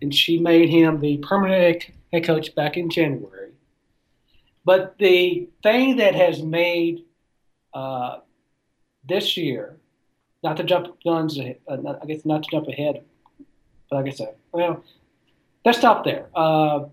and 0.00 0.14
she 0.14 0.38
made 0.38 0.68
him 0.68 1.00
the 1.00 1.16
permanent 1.16 1.90
head 2.12 2.22
coach 2.22 2.54
back 2.54 2.76
in 2.76 2.88
January. 2.88 3.50
But 4.64 4.94
the 4.98 5.48
thing 5.64 5.96
that 5.96 6.14
has 6.14 6.44
made 6.44 7.00
uh, 7.74 8.18
this 9.04 9.36
year, 9.36 9.78
not 10.44 10.56
to 10.58 10.62
jump 10.62 10.96
guns, 11.02 11.40
uh, 11.40 11.76
not, 11.78 11.98
I 12.00 12.06
guess 12.06 12.24
not 12.24 12.44
to 12.44 12.50
jump 12.52 12.68
ahead, 12.68 13.02
but 13.90 14.06
I 14.06 14.10
said, 14.10 14.36
well, 14.52 14.84
let's 15.64 15.78
stop 15.78 16.04
there. 16.04 16.28
Uh, 16.36 16.84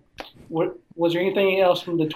what, 0.48 0.76
was 0.96 1.12
there 1.12 1.22
anything 1.22 1.60
else 1.60 1.80
from 1.80 1.98
the 1.98 2.08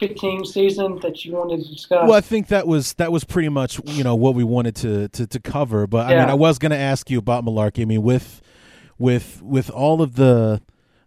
2015 0.00 0.44
season 0.46 0.98
that 1.00 1.24
you 1.24 1.32
wanted 1.32 1.62
to 1.64 1.70
discuss? 1.72 2.08
Well, 2.08 2.14
I 2.16 2.20
think 2.20 2.48
that 2.48 2.66
was 2.66 2.94
that 2.94 3.12
was 3.12 3.24
pretty 3.24 3.48
much 3.48 3.80
you 3.86 4.02
know 4.04 4.14
what 4.14 4.34
we 4.34 4.44
wanted 4.44 4.74
to 4.76 5.08
to, 5.08 5.26
to 5.26 5.40
cover. 5.40 5.86
But 5.86 6.06
I 6.06 6.18
mean, 6.18 6.28
I 6.30 6.34
was 6.34 6.58
going 6.58 6.70
to 6.70 6.78
ask 6.78 7.10
you 7.10 7.18
about 7.18 7.44
Mularkey. 7.44 7.82
I 7.82 7.84
mean, 7.84 8.02
with 8.02 8.40
with 8.98 9.40
with 9.42 9.70
all 9.70 10.02
of 10.02 10.16
the 10.16 10.60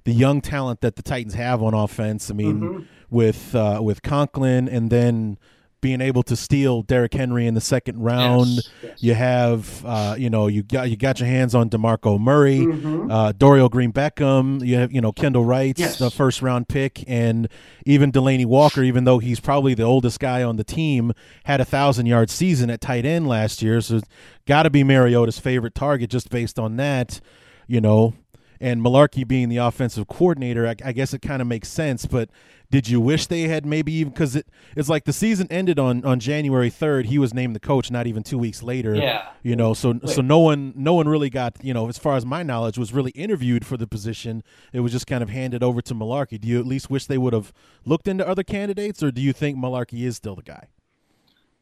the 0.03 0.13
young 0.13 0.41
talent 0.41 0.81
that 0.81 0.95
the 0.95 1.01
Titans 1.03 1.33
have 1.33 1.61
on 1.63 1.73
offense. 1.73 2.29
I 2.29 2.33
mean, 2.33 2.59
Mhm. 2.61 2.85
with 3.09 3.55
uh, 3.55 3.79
with 3.81 4.01
Conklin 4.01 4.67
and 4.67 4.89
then 4.89 5.37
being 5.83 6.01
able 6.01 6.23
to 6.23 6.35
steal 6.35 6.81
Derrick 6.81 7.13
Henry 7.13 7.45
in 7.45 7.53
the 7.53 7.61
second 7.61 7.99
round. 7.99 8.47
Yes, 8.47 8.69
yes. 8.81 9.03
You 9.03 9.13
have, 9.13 9.85
uh, 9.85 10.15
you 10.17 10.29
know, 10.29 10.47
you 10.47 10.63
got 10.63 10.89
you 10.89 10.95
got 10.97 11.19
your 11.19 11.27
hands 11.27 11.53
on 11.53 11.69
Demarco 11.69 12.19
Murray, 12.19 12.61
Mhm. 12.61 13.11
uh, 13.11 13.33
Dorial 13.33 13.69
Green 13.69 13.91
Beckham. 13.93 14.65
You 14.65 14.77
have, 14.77 14.91
you 14.91 15.01
know, 15.01 15.11
Kendall 15.11 15.43
Wright's 15.45 15.79
Yes. 15.81 15.99
the 15.99 16.09
first 16.09 16.41
round 16.41 16.67
pick, 16.69 17.03
and 17.07 17.47
even 17.85 18.11
Delanie 18.11 18.45
Walker, 18.47 18.81
even 18.81 19.03
though 19.03 19.19
he's 19.19 19.39
probably 19.41 19.73
the 19.75 19.83
oldest 19.83 20.19
guy 20.19 20.41
on 20.41 20.55
the 20.55 20.63
team, 20.63 21.11
had 21.43 21.59
a 21.61 21.65
thousand 21.65 22.05
yard 22.07 22.29
season 22.29 22.69
at 22.69 22.81
tight 22.81 23.05
end 23.05 23.27
last 23.27 23.61
year. 23.61 23.81
So, 23.81 23.99
got 24.47 24.63
to 24.63 24.69
be 24.69 24.83
Mariota's 24.83 25.37
favorite 25.37 25.75
target 25.75 26.09
just 26.09 26.29
based 26.29 26.57
on 26.57 26.77
that, 26.77 27.19
you 27.67 27.81
know. 27.81 28.13
And 28.61 28.79
Mularkey 28.81 29.27
being 29.27 29.49
the 29.49 29.57
offensive 29.57 30.07
coordinator, 30.07 30.65
I, 30.65 30.75
I 30.85 30.93
guess 30.93 31.13
it 31.13 31.21
kind 31.21 31.41
of 31.41 31.47
makes 31.49 31.67
sense. 31.67 32.05
But 32.05 32.29
did 32.73 32.89
you 32.89 32.99
wish 32.99 33.27
they 33.27 33.43
had 33.43 33.67
maybe 33.67 33.93
even 33.93 34.11
because 34.11 34.35
it, 34.35 34.47
it's 34.75 34.89
like 34.89 35.03
the 35.03 35.13
season 35.13 35.45
ended 35.51 35.77
on 35.77 36.03
on 36.03 36.19
January 36.19 36.71
third. 36.71 37.05
He 37.05 37.19
was 37.19 37.31
named 37.31 37.55
the 37.55 37.59
coach 37.59 37.91
not 37.91 38.07
even 38.07 38.23
two 38.23 38.39
weeks 38.39 38.63
later. 38.63 38.95
Yeah. 38.95 39.27
You 39.43 39.55
know, 39.55 39.75
so 39.75 39.99
so 40.07 40.23
no 40.23 40.39
one 40.39 40.73
no 40.75 40.95
one 40.95 41.07
really 41.07 41.29
got 41.29 41.63
you 41.63 41.71
know 41.71 41.87
as 41.87 41.99
far 41.99 42.15
as 42.15 42.25
my 42.25 42.41
knowledge 42.41 42.79
was 42.79 42.91
really 42.91 43.11
interviewed 43.11 43.63
for 43.63 43.77
the 43.77 43.85
position. 43.85 44.41
It 44.71 44.79
was 44.79 44.91
just 44.91 45.05
kind 45.05 45.21
of 45.21 45.29
handed 45.29 45.61
over 45.61 45.83
to 45.83 45.93
Mularkey. 45.93 46.41
Do 46.41 46.47
you 46.47 46.59
at 46.59 46.65
least 46.65 46.89
wish 46.89 47.05
they 47.05 47.19
would 47.19 47.33
have 47.33 47.53
looked 47.85 48.07
into 48.07 48.27
other 48.27 48.41
candidates, 48.41 49.03
or 49.03 49.11
do 49.11 49.21
you 49.21 49.33
think 49.33 49.55
Mularkey 49.55 50.01
is 50.01 50.15
still 50.15 50.35
the 50.35 50.41
guy? 50.41 50.69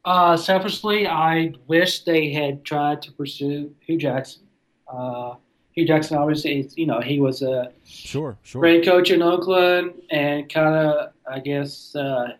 Uh, 0.06 0.34
selfishly, 0.38 1.06
I 1.06 1.52
wish 1.66 2.04
they 2.04 2.32
had 2.32 2.64
tried 2.64 3.02
to 3.02 3.12
pursue 3.12 3.74
Hue 3.80 3.98
Jackson. 3.98 4.44
Uh, 4.88 5.34
Hue 5.72 5.86
Jackson, 5.86 6.18
obviously, 6.18 6.60
is, 6.60 6.76
you 6.76 6.86
know, 6.86 7.00
he 7.00 7.18
was 7.18 7.42
a 7.42 7.72
Sure, 7.84 8.36
sure. 8.42 8.60
great 8.60 8.84
coach 8.84 9.10
in 9.10 9.22
Oakland 9.22 9.94
and 10.10 10.52
kind 10.52 10.74
of, 10.74 11.12
I 11.30 11.38
guess, 11.40 11.94
uh, 11.96 12.32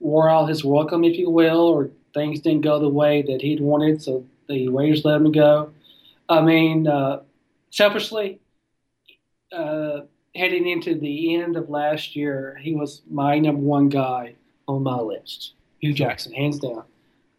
wore 0.00 0.30
out 0.30 0.48
his 0.48 0.64
welcome, 0.64 1.04
if 1.04 1.18
you 1.18 1.28
will, 1.30 1.60
or 1.60 1.90
things 2.14 2.40
didn't 2.40 2.62
go 2.62 2.78
the 2.78 2.88
way 2.88 3.22
that 3.22 3.42
he'd 3.42 3.60
wanted, 3.60 4.02
so 4.02 4.24
the 4.48 4.68
Raiders 4.68 5.04
let 5.04 5.16
him 5.16 5.32
go. 5.32 5.70
I 6.28 6.40
mean, 6.40 6.86
uh, 6.86 7.20
selfishly, 7.70 8.40
uh, 9.52 10.00
heading 10.34 10.66
into 10.66 10.94
the 10.98 11.34
end 11.36 11.56
of 11.56 11.68
last 11.68 12.16
year, 12.16 12.58
he 12.60 12.74
was 12.74 13.02
my 13.10 13.38
number 13.38 13.60
one 13.60 13.88
guy 13.88 14.34
on 14.66 14.82
my 14.82 14.98
list. 14.98 15.52
Hue 15.80 15.92
Jackson, 15.92 16.32
hands 16.32 16.58
down. 16.58 16.84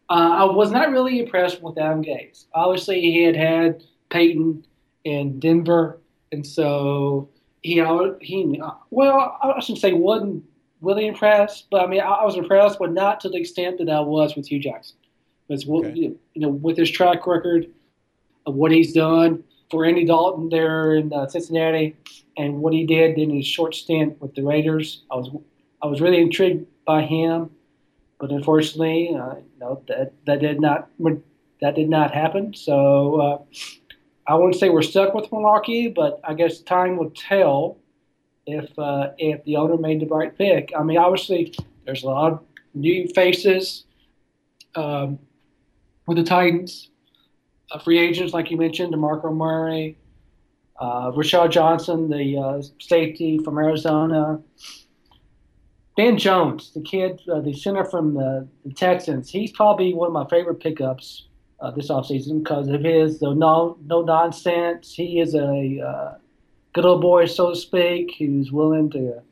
Uh, 0.08 0.12
I 0.12 0.44
was 0.44 0.70
not 0.70 0.90
really 0.90 1.18
impressed 1.18 1.60
with 1.60 1.76
Adam 1.78 2.04
Gase. 2.04 2.44
Obviously, 2.54 3.00
he 3.00 3.22
had 3.24 3.34
had 3.34 3.82
Peyton 4.08 4.64
in 5.06 5.38
Denver, 5.38 6.00
and 6.32 6.44
so 6.44 7.28
he 7.62 7.74
he 8.20 8.60
well 8.90 9.38
I 9.40 9.60
shouldn't 9.60 9.78
say 9.78 9.92
wasn't 9.92 10.44
really 10.80 11.06
impressed, 11.06 11.68
but 11.70 11.82
I 11.82 11.86
mean 11.86 12.00
I, 12.00 12.08
I 12.08 12.24
was 12.24 12.36
impressed, 12.36 12.80
but 12.80 12.92
not 12.92 13.20
to 13.20 13.28
the 13.28 13.36
extent 13.36 13.78
that 13.78 13.88
I 13.88 14.00
was 14.00 14.34
with 14.34 14.48
Hue 14.48 14.58
Jackson. 14.58 14.96
Because 15.46 15.68
okay. 15.68 15.94
you 15.94 16.18
know 16.34 16.48
with 16.48 16.76
his 16.76 16.90
track 16.90 17.24
record 17.24 17.68
of 18.46 18.54
what 18.56 18.72
he's 18.72 18.92
done 18.92 19.44
for 19.70 19.84
Andy 19.84 20.04
Dalton 20.04 20.48
there 20.48 20.96
in 20.96 21.12
uh, 21.12 21.28
Cincinnati, 21.28 21.96
and 22.36 22.58
what 22.60 22.72
he 22.72 22.84
did 22.84 23.16
in 23.16 23.30
his 23.30 23.46
short 23.46 23.76
stint 23.76 24.20
with 24.20 24.34
the 24.34 24.42
Raiders, 24.42 25.04
I 25.08 25.14
was 25.14 25.30
I 25.82 25.86
was 25.86 26.00
really 26.00 26.20
intrigued 26.20 26.66
by 26.84 27.02
him, 27.02 27.50
but 28.18 28.32
unfortunately, 28.32 29.14
uh, 29.14 29.36
no, 29.60 29.82
that 29.86 30.14
that 30.26 30.40
did 30.40 30.60
not 30.60 30.90
that 31.60 31.76
did 31.76 31.88
not 31.88 32.12
happen. 32.12 32.54
So 32.54 33.20
uh, 33.20 33.38
I 34.28 34.34
wouldn't 34.34 34.56
say 34.56 34.68
we're 34.68 34.82
stuck 34.82 35.14
with 35.14 35.30
Mularkey, 35.30 35.94
but 35.94 36.20
I 36.24 36.34
guess 36.34 36.60
time 36.60 36.96
will 36.96 37.10
tell 37.10 37.78
if 38.46 38.76
uh, 38.78 39.10
if 39.18 39.44
the 39.44 39.56
owner 39.56 39.76
made 39.76 40.00
the 40.00 40.06
right 40.06 40.36
pick. 40.36 40.72
I 40.76 40.82
mean, 40.82 40.98
obviously, 40.98 41.54
there's 41.84 42.02
a 42.02 42.06
lot 42.06 42.32
of 42.32 42.40
new 42.74 43.08
faces 43.08 43.84
um, 44.74 45.18
with 46.06 46.16
the 46.16 46.24
Titans, 46.24 46.90
uh, 47.70 47.78
free 47.78 47.98
agents 47.98 48.32
like 48.32 48.50
you 48.50 48.56
mentioned, 48.56 48.94
DeMarco 48.94 49.34
Murray, 49.34 49.96
uh, 50.78 51.10
Rashad 51.12 51.50
Johnson, 51.50 52.08
the 52.08 52.38
uh, 52.38 52.62
safety 52.80 53.38
from 53.38 53.58
Arizona. 53.58 54.40
Ben 55.96 56.18
Jones, 56.18 56.72
the 56.74 56.82
kid, 56.82 57.22
uh, 57.32 57.40
the 57.40 57.54
center 57.54 57.82
from 57.82 58.12
the, 58.12 58.46
the 58.66 58.72
Texans, 58.74 59.30
he's 59.30 59.50
probably 59.52 59.94
one 59.94 60.08
of 60.08 60.12
my 60.12 60.26
favorite 60.28 60.60
pickups 60.60 61.26
uh, 61.60 61.70
this 61.70 61.88
offseason 61.90 62.42
because 62.42 62.68
of 62.68 62.82
his 62.82 63.20
no 63.22 63.78
no 63.84 64.02
nonsense. 64.02 64.94
He 64.94 65.20
is 65.20 65.34
a 65.34 65.80
uh, 65.80 66.14
good 66.72 66.84
old 66.84 67.00
boy, 67.00 67.26
so 67.26 67.50
to 67.50 67.56
speak, 67.56 68.14
who's 68.18 68.52
willing 68.52 68.90
to 68.90 69.22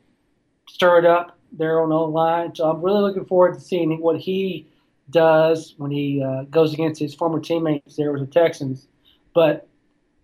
stir 0.67 0.99
it 0.99 1.05
up 1.05 1.37
there 1.51 1.81
on 1.81 1.89
the 1.89 1.95
line. 1.95 2.55
So 2.55 2.69
I'm 2.69 2.81
really 2.81 3.01
looking 3.01 3.25
forward 3.25 3.55
to 3.55 3.61
seeing 3.61 4.01
what 4.01 4.19
he 4.19 4.67
does 5.09 5.75
when 5.77 5.91
he 5.91 6.23
uh, 6.23 6.43
goes 6.43 6.73
against 6.73 6.99
his 6.99 7.13
former 7.13 7.39
teammates 7.39 7.95
there 7.95 8.11
with 8.11 8.21
the 8.21 8.27
Texans. 8.27 8.87
But 9.33 9.67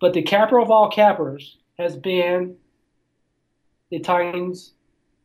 but 0.00 0.12
the 0.12 0.22
capper 0.22 0.60
of 0.60 0.70
all 0.70 0.90
cappers 0.90 1.58
has 1.78 1.96
been 1.96 2.56
the 3.90 4.00
Titans 4.00 4.72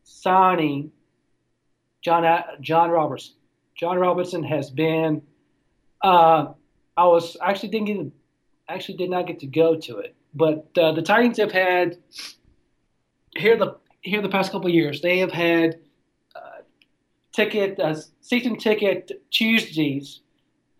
signing 0.04 0.92
John 2.02 2.42
Jon 2.60 2.90
Robinson. 2.90 3.34
Jon 3.74 3.98
Robinson 3.98 4.42
has 4.44 4.70
been 4.70 5.22
uh, 6.02 6.52
I 6.98 7.04
was 7.04 7.36
actually 7.40 7.68
get 7.68 8.10
actually 8.68 8.96
did 8.96 9.08
not 9.08 9.28
get 9.28 9.38
to 9.38 9.46
go 9.46 9.76
to 9.76 9.98
it, 9.98 10.16
but 10.34 10.66
uh, 10.76 10.90
the 10.92 11.00
Titans 11.00 11.36
have 11.38 11.52
had 11.52 11.96
here 13.36 13.56
the 13.56 13.76
here 14.00 14.20
the 14.20 14.28
past 14.28 14.50
couple 14.50 14.68
years 14.68 15.00
they 15.00 15.18
have 15.18 15.30
had 15.30 15.78
uh, 16.34 16.62
ticket 17.32 17.78
uh, 17.78 17.94
season 18.20 18.56
ticket 18.56 19.12
Tuesdays 19.30 20.22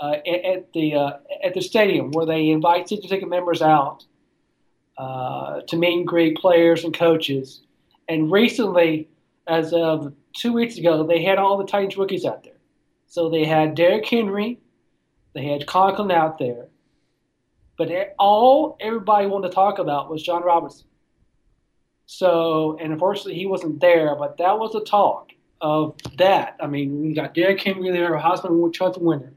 uh, 0.00 0.16
at, 0.26 0.44
at, 0.44 0.72
the 0.72 0.94
uh, 0.94 1.12
at 1.44 1.54
the 1.54 1.61
stadium 1.61 2.11
where 2.11 2.26
they 2.26 2.48
invite 2.48 2.88
season 2.88 3.09
ticket 3.09 3.28
members 3.28 3.62
out 3.62 4.04
uh, 4.96 5.61
to 5.68 5.76
meet 5.76 5.98
and 5.98 6.07
greet 6.07 6.37
players 6.37 6.83
and 6.83 6.92
coaches. 6.92 7.61
And 8.09 8.33
recently, 8.33 9.09
as 9.46 9.72
of 9.72 10.12
two 10.33 10.52
weeks 10.52 10.78
ago, 10.78 11.07
they 11.07 11.22
had 11.22 11.38
all 11.38 11.59
the 11.59 11.64
Titans 11.64 11.96
rookies 11.96 12.24
out 12.24 12.42
there. 12.42 12.59
So 13.07 13.31
they 13.31 13.44
had 13.44 13.76
Derrick 13.76 14.04
Henry, 14.07 14.59
they 15.38 15.46
had 15.46 15.66
Conklin 15.66 16.11
out 16.11 16.38
there. 16.38 16.66
But 17.77 18.14
all 18.18 18.77
everybody 18.81 19.29
wanted 19.29 19.48
to 19.48 19.55
talk 19.55 19.79
about 19.79 20.11
was 20.11 20.22
Jon 20.22 20.42
Robinson. 20.42 20.87
So, 22.07 22.77
and 22.81 22.92
unfortunately, 22.92 23.35
he 23.35 23.46
wasn't 23.46 23.81
there, 23.81 24.16
but 24.16 24.38
that 24.38 24.59
was 24.59 24.72
the 24.72 24.83
talk 24.83 25.31
of 25.61 25.94
that. 26.16 26.57
I 26.61 26.66
mean, 26.66 27.05
you 27.05 27.14
got 27.14 27.35
Derrick 27.35 27.62
Henry 27.62 27.92
there, 27.92 28.14
a 28.14 28.20
Heisman 28.20 28.72
Trophy 28.72 29.01
winner. 29.01 29.33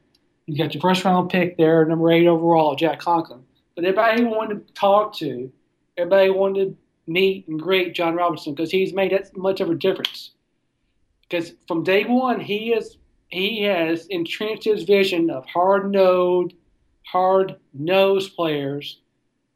You 0.48 0.58
got 0.58 0.74
your 0.74 0.82
first 0.82 1.06
round 1.06 1.30
pick 1.30 1.58
there, 1.58 1.86
number 1.86 2.12
eight 2.12 2.26
overall, 2.26 2.76
Jack 2.76 3.00
Conklin. 3.00 3.44
But 3.76 3.86
everybody 3.86 4.24
wanted 4.24 4.68
to 4.68 4.74
talk 4.74 5.14
to, 5.18 5.52
everybody 5.98 6.32
wanted 6.32 6.70
to 6.70 7.12
meet 7.12 7.48
and 7.48 7.60
greet 7.60 7.94
Jon 7.94 8.16
Robinson 8.16 8.56
because 8.56 8.72
he's 8.72 8.94
made 8.94 9.12
that 9.12 9.36
much 9.38 9.62
of 9.62 9.70
a 9.70 9.76
difference. 9.76 10.32
Because 11.30 11.54
from 11.68 11.84
day 11.84 12.06
one, 12.06 12.40
he 12.40 12.74
is 12.74 12.98
he 13.32 13.63
has 13.63 14.06
entrenched 14.08 14.65
his 14.65 14.84
vision 14.84 15.30
of 15.30 15.46
hard 15.46 15.91
nosed, 15.91 16.54
hard 17.06 17.56
nosed 17.74 18.36
players 18.36 19.00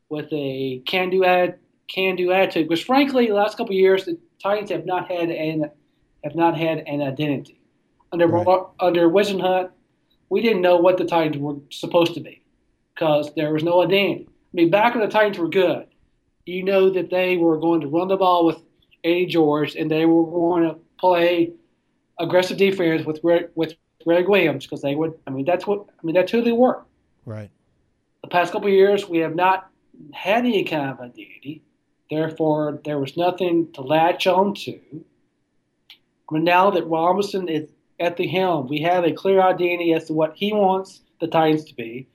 with 0.09 0.31
a 0.31 0.81
can 0.85 1.09
do 1.09 1.25
ad, 1.25 1.59
can 1.87 2.15
do 2.15 2.31
attitude. 2.31 2.69
Because 2.69 2.83
frankly, 2.83 3.27
the 3.27 3.33
last 3.33 3.57
couple 3.57 3.73
of 3.73 3.79
years, 3.79 4.05
the 4.05 4.17
Titans 4.41 4.69
have 4.71 4.85
not 4.85 5.11
had 5.11 5.29
an 5.29 5.69
have 6.23 6.35
not 6.35 6.57
had 6.57 6.79
an 6.87 7.01
identity. 7.01 7.59
Under 8.11 8.27
right. 8.27 8.63
under 8.79 9.09
Whisenhunt, 9.09 9.71
we 10.29 10.41
didn't 10.41 10.61
know 10.61 10.77
what 10.77 10.97
the 10.97 11.05
Titans 11.05 11.37
were 11.37 11.57
supposed 11.69 12.13
to 12.13 12.21
be 12.21 12.41
because 12.93 13.33
there 13.35 13.53
was 13.53 13.63
no 13.63 13.83
identity. 13.83 14.27
I 14.27 14.31
mean, 14.53 14.69
back 14.69 14.95
when 14.95 15.03
the 15.03 15.11
Titans 15.11 15.37
were 15.37 15.49
good, 15.49 15.87
you 16.45 16.63
know 16.63 16.89
that 16.91 17.09
they 17.09 17.35
were 17.37 17.57
going 17.57 17.81
to 17.81 17.87
run 17.87 18.07
the 18.07 18.15
ball 18.15 18.45
with 18.45 18.57
Eddie 19.03 19.25
George 19.25 19.75
and 19.75 19.91
they 19.91 20.05
were 20.05 20.25
going 20.25 20.63
to 20.63 20.77
play 20.97 21.53
aggressive 22.19 22.57
defense 22.57 23.05
with 23.05 23.19
with 23.55 23.73
Gregg 24.03 24.29
Williams 24.29 24.65
because 24.65 24.81
they 24.81 24.95
would. 24.95 25.13
I 25.27 25.31
mean, 25.31 25.45
that's 25.45 25.65
what. 25.65 25.85
I 25.87 26.05
mean, 26.05 26.15
that's 26.15 26.31
who 26.31 26.41
they 26.41 26.51
were. 26.51 26.83
Right. 27.25 27.49
The 28.21 28.29
past 28.29 28.51
couple 28.51 28.69
years, 28.69 29.07
we 29.07 29.19
have 29.19 29.35
not 29.35 29.69
had 30.13 30.45
any 30.45 30.63
kind 30.63 30.89
of 30.91 30.99
identity. 30.99 31.63
Therefore, 32.09 32.79
there 32.85 32.99
was 32.99 33.17
nothing 33.17 33.71
to 33.73 33.81
latch 33.81 34.27
on 34.27 34.53
to. 34.55 34.79
But 36.29 36.41
now 36.41 36.69
that 36.71 36.87
Robinson 36.87 37.47
is 37.47 37.69
at 37.99 38.17
the 38.17 38.27
helm, 38.27 38.67
we 38.67 38.81
have 38.81 39.03
a 39.03 39.11
clear 39.11 39.41
identity 39.41 39.93
as 39.93 40.05
to 40.05 40.13
what 40.13 40.35
he 40.35 40.53
wants 40.53 41.01
the 41.19 41.27
Titans 41.27 41.65
to 41.65 41.75
be. 41.75 42.07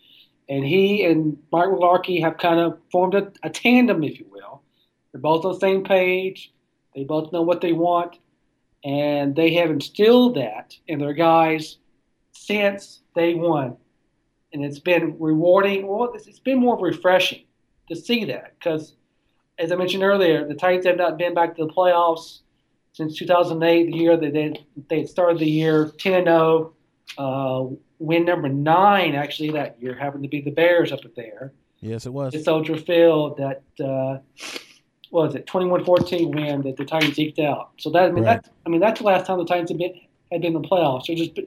And 0.49 0.65
he 0.65 1.05
and 1.05 1.39
Mike 1.53 1.69
Mularkey 1.69 2.21
have 2.23 2.39
kind 2.39 2.61
of 2.61 2.79
formed 2.91 3.15
a, 3.15 3.33
a 3.43 3.51
tandem, 3.51 4.03
if 4.03 4.19
you 4.19 4.27
will. 4.31 4.63
They're 5.13 5.21
both 5.21 5.45
on 5.45 5.53
the 5.53 5.61
same 5.61 5.85
page. 5.85 6.53
They 6.95 7.05
both 7.05 7.33
know 7.33 7.43
what 7.43 7.61
they 7.61 7.73
want 7.73 8.19
and 8.85 9.35
they 9.37 9.55
have 9.55 9.71
instilled 9.71 10.37
that 10.37 10.75
in 10.87 10.99
their 10.99 11.13
guys 11.13 11.79
since 12.33 13.01
day 13.15 13.35
one. 13.35 13.77
And 14.53 14.65
it's 14.65 14.81
been 14.81 15.17
rewarding. 15.19 15.87
Well, 15.87 16.13
it's 16.15 16.41
been 16.41 16.59
more 16.59 16.79
refreshing 16.79 17.45
to 17.89 17.97
see 17.97 18.25
that 18.27 18.55
because, 18.59 18.95
as 19.59 19.71
I 19.71 19.77
mentioned 19.77 20.03
earlier, 20.03 20.47
the 20.47 20.55
Titans 20.55 20.87
have 20.87 20.97
not 20.97 21.19
been 21.19 21.35
back 21.35 21.57
to 21.57 21.67
the 21.67 21.73
playoffs 21.73 22.41
since 22.93 23.17
2008, 23.17 23.87
the 23.87 23.97
year 23.97 24.17
that 24.17 24.33
they, 24.33 24.65
they 24.89 25.07
started 25.07 25.39
the 25.39 25.49
year 25.49 25.93
10 25.99 26.25
0. 26.25 26.73
Uh, 27.19 27.65
win 27.99 28.25
number 28.25 28.49
nine, 28.49 29.15
actually, 29.15 29.51
that 29.51 29.81
year 29.81 29.95
happened 29.95 30.23
to 30.23 30.29
be 30.29 30.41
the 30.41 30.51
Bears 30.51 30.91
up 30.91 31.01
there. 31.15 31.53
Yes, 31.81 32.07
it 32.07 32.13
was. 32.13 32.35
It's 32.35 32.45
Soldier 32.45 32.77
Field 32.77 33.39
that. 33.39 33.63
Uh, 33.85 34.19
what 35.11 35.27
was 35.27 35.35
it 35.35 35.47
21-14 35.47 36.35
win 36.35 36.63
that 36.63 36.77
the 36.77 36.85
Titans 36.85 37.19
eked 37.19 37.39
out. 37.39 37.71
So 37.79 37.91
that 37.91 38.05
I 38.05 38.11
mean 38.13 38.25
right. 38.25 38.43
that 38.43 38.53
I 38.65 38.69
mean 38.69 38.81
that's 38.81 39.01
the 39.01 39.07
last 39.07 39.27
time 39.27 39.39
the 39.39 39.45
Titans 39.45 39.71
had 39.71 39.79
been 39.79 39.95
had 40.33 40.41
been 40.41 40.55
in 40.57 40.63
the 40.63 40.69
playoffs. 40.69 41.07
So 41.07 41.15
just 41.15 41.39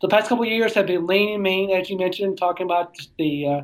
the 0.00 0.08
past 0.08 0.28
couple 0.28 0.44
of 0.44 0.50
years 0.50 0.74
have 0.74 0.86
been 0.86 1.06
lean 1.06 1.34
and 1.34 1.42
mean, 1.42 1.70
as 1.70 1.88
you 1.88 1.96
mentioned, 1.96 2.36
talking 2.36 2.66
about 2.66 2.96
the 3.18 3.46
uh, 3.46 3.60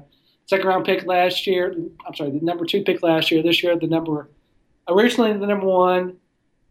second 0.46 0.66
round 0.66 0.84
pick 0.84 1.04
last 1.04 1.46
year. 1.46 1.74
I'm 2.06 2.14
sorry, 2.14 2.30
the 2.30 2.40
number 2.40 2.64
two 2.64 2.82
pick 2.82 3.02
last 3.02 3.30
year. 3.30 3.42
This 3.42 3.62
year, 3.62 3.76
the 3.76 3.88
number 3.88 4.30
originally 4.88 5.32
the 5.32 5.46
number 5.46 5.66
one. 5.66 6.16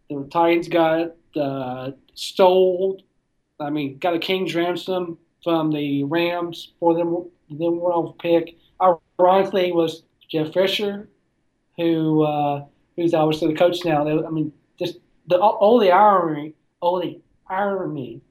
The 0.09 0.25
Titans 0.31 0.69
got 0.69 1.15
uh, 1.35 1.91
stole. 2.13 3.03
I 3.59 3.69
mean, 3.69 3.97
got 3.97 4.13
a 4.13 4.19
king's 4.19 4.55
ransom 4.55 5.17
from 5.43 5.71
the 5.71 6.03
Rams 6.05 6.71
for 6.79 6.95
them. 6.95 7.29
The 7.49 7.69
one 7.69 8.13
pick. 8.19 8.57
Ironically, 9.19 9.73
was 9.73 10.03
Jeff 10.29 10.53
Fisher, 10.53 11.09
who 11.75 12.23
uh, 12.23 12.65
who's 12.97 13.13
obviously 13.13 13.53
the 13.53 13.57
coach 13.57 13.85
now. 13.85 14.03
They, 14.03 14.11
I 14.11 14.29
mean, 14.29 14.51
just 14.77 14.97
the 15.27 15.39
all 15.39 15.79
the 15.79 15.91
irony, 15.91 16.53
all 16.81 16.99
the 16.99 17.21
irony 17.47 18.21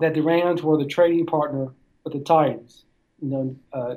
that 0.00 0.14
the 0.14 0.20
Rams 0.20 0.62
were 0.62 0.76
the 0.76 0.86
trading 0.86 1.26
partner 1.26 1.72
with 2.04 2.12
the 2.12 2.20
Titans. 2.20 2.84
You 3.20 3.28
know, 3.28 3.56
uh, 3.72 3.94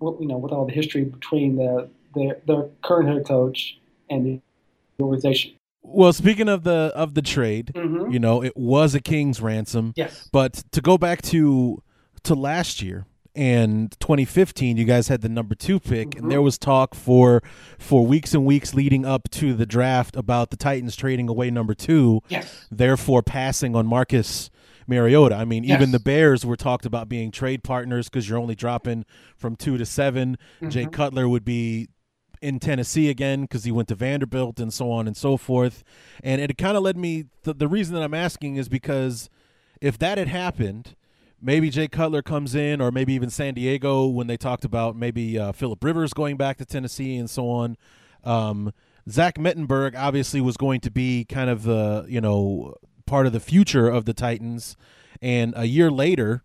you 0.00 0.28
know, 0.28 0.36
with 0.36 0.52
all 0.52 0.66
the 0.66 0.72
history 0.72 1.04
between 1.04 1.56
the 1.56 1.88
the, 2.14 2.40
the 2.46 2.70
current 2.82 3.08
head 3.08 3.26
coach 3.26 3.78
and 4.10 4.24
the 4.24 4.40
organization. 5.02 5.54
Well, 5.82 6.12
speaking 6.12 6.48
of 6.48 6.64
the 6.64 6.92
of 6.94 7.14
the 7.14 7.22
trade, 7.22 7.72
mm-hmm. 7.74 8.10
you 8.10 8.18
know, 8.18 8.42
it 8.42 8.56
was 8.56 8.94
a 8.94 9.00
king's 9.00 9.40
ransom. 9.40 9.92
Yes. 9.96 10.28
But 10.32 10.64
to 10.72 10.80
go 10.80 10.96
back 10.96 11.22
to 11.22 11.82
to 12.24 12.34
last 12.34 12.82
year, 12.82 13.06
and 13.34 13.98
2015 14.00 14.76
you 14.76 14.84
guys 14.84 15.08
had 15.08 15.20
the 15.20 15.28
number 15.28 15.54
two 15.54 15.80
pick 15.80 16.10
mm-hmm. 16.10 16.24
and 16.24 16.32
there 16.32 16.42
was 16.42 16.56
talk 16.56 16.94
for 16.94 17.42
for 17.78 18.06
weeks 18.06 18.32
and 18.32 18.44
weeks 18.44 18.74
leading 18.74 19.04
up 19.04 19.28
to 19.30 19.54
the 19.54 19.66
draft 19.66 20.14
about 20.16 20.50
the 20.50 20.56
titans 20.56 20.94
trading 20.94 21.28
away 21.28 21.50
number 21.50 21.74
two 21.74 22.20
yes. 22.28 22.66
therefore 22.70 23.22
passing 23.22 23.74
on 23.74 23.86
marcus 23.86 24.50
mariota 24.86 25.34
i 25.34 25.44
mean 25.44 25.64
yes. 25.64 25.76
even 25.76 25.90
the 25.90 25.98
bears 25.98 26.46
were 26.46 26.56
talked 26.56 26.86
about 26.86 27.08
being 27.08 27.30
trade 27.30 27.64
partners 27.64 28.08
because 28.08 28.28
you're 28.28 28.38
only 28.38 28.54
dropping 28.54 29.04
from 29.36 29.56
two 29.56 29.76
to 29.76 29.84
7 29.84 30.36
mm-hmm. 30.36 30.68
jay 30.68 30.86
cutler 30.86 31.28
would 31.28 31.44
be 31.44 31.88
in 32.44 32.60
Tennessee 32.60 33.08
again 33.08 33.42
because 33.42 33.64
he 33.64 33.72
went 33.72 33.88
to 33.88 33.94
Vanderbilt 33.94 34.60
and 34.60 34.70
so 34.70 34.90
on 34.90 35.06
and 35.06 35.16
so 35.16 35.38
forth. 35.38 35.82
And 36.22 36.42
it 36.42 36.58
kind 36.58 36.76
of 36.76 36.82
led 36.82 36.94
me. 36.94 37.24
The, 37.44 37.54
the 37.54 37.68
reason 37.68 37.94
that 37.94 38.02
I'm 38.02 38.12
asking 38.12 38.56
is 38.56 38.68
because 38.68 39.30
if 39.80 39.96
that 39.98 40.18
had 40.18 40.28
happened, 40.28 40.94
maybe 41.44 41.70
Jay 41.70 41.86
Cutler 41.86 42.22
comes 42.22 42.54
in, 42.54 42.80
or 42.80 42.90
maybe 42.90 43.12
even 43.12 43.30
San 43.30 43.54
Diego 43.54 44.06
when 44.06 44.26
they 44.26 44.36
talked 44.36 44.64
about 44.64 44.96
maybe 44.96 45.38
uh, 45.38 45.52
Philip 45.52 45.84
Rivers 45.84 46.12
going 46.12 46.36
back 46.36 46.56
to 46.58 46.64
Tennessee 46.64 47.16
and 47.16 47.28
so 47.28 47.48
on. 47.48 47.76
Um, 48.24 48.72
Zach 49.08 49.36
Mettenberger 49.36 49.94
obviously 49.96 50.40
was 50.40 50.56
going 50.56 50.80
to 50.80 50.90
be 50.90 51.24
kind 51.26 51.50
of 51.50 51.64
the 51.64 52.06
you 52.08 52.20
know 52.20 52.74
part 53.06 53.26
of 53.26 53.32
the 53.32 53.40
future 53.40 53.88
of 53.88 54.06
the 54.06 54.14
Titans, 54.14 54.76
and 55.20 55.52
a 55.56 55.66
year 55.66 55.90
later, 55.90 56.42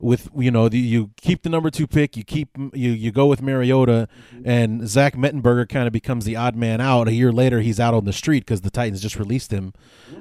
with 0.00 0.30
you 0.34 0.50
know 0.50 0.70
the, 0.70 0.78
you 0.78 1.10
keep 1.20 1.42
the 1.42 1.50
number 1.50 1.70
two 1.70 1.86
pick, 1.86 2.16
you 2.16 2.24
keep 2.24 2.48
you 2.72 2.90
you 2.90 3.12
go 3.12 3.26
with 3.26 3.42
Mariota, 3.42 4.08
mm-hmm. 4.34 4.48
and 4.48 4.88
Zach 4.88 5.14
Mettenberger 5.14 5.68
kind 5.68 5.86
of 5.86 5.92
becomes 5.92 6.24
the 6.24 6.36
odd 6.36 6.56
man 6.56 6.80
out. 6.80 7.08
A 7.08 7.12
year 7.12 7.32
later, 7.32 7.60
he's 7.60 7.78
out 7.78 7.92
on 7.92 8.06
the 8.06 8.14
street 8.14 8.40
because 8.40 8.62
the 8.62 8.70
Titans 8.70 9.02
just 9.02 9.16
released 9.16 9.52
him, 9.52 9.74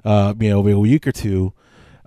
uh, 0.04 0.34
you 0.38 0.50
know, 0.50 0.68
a 0.68 0.80
week 0.80 1.08
or 1.08 1.14
two 1.14 1.54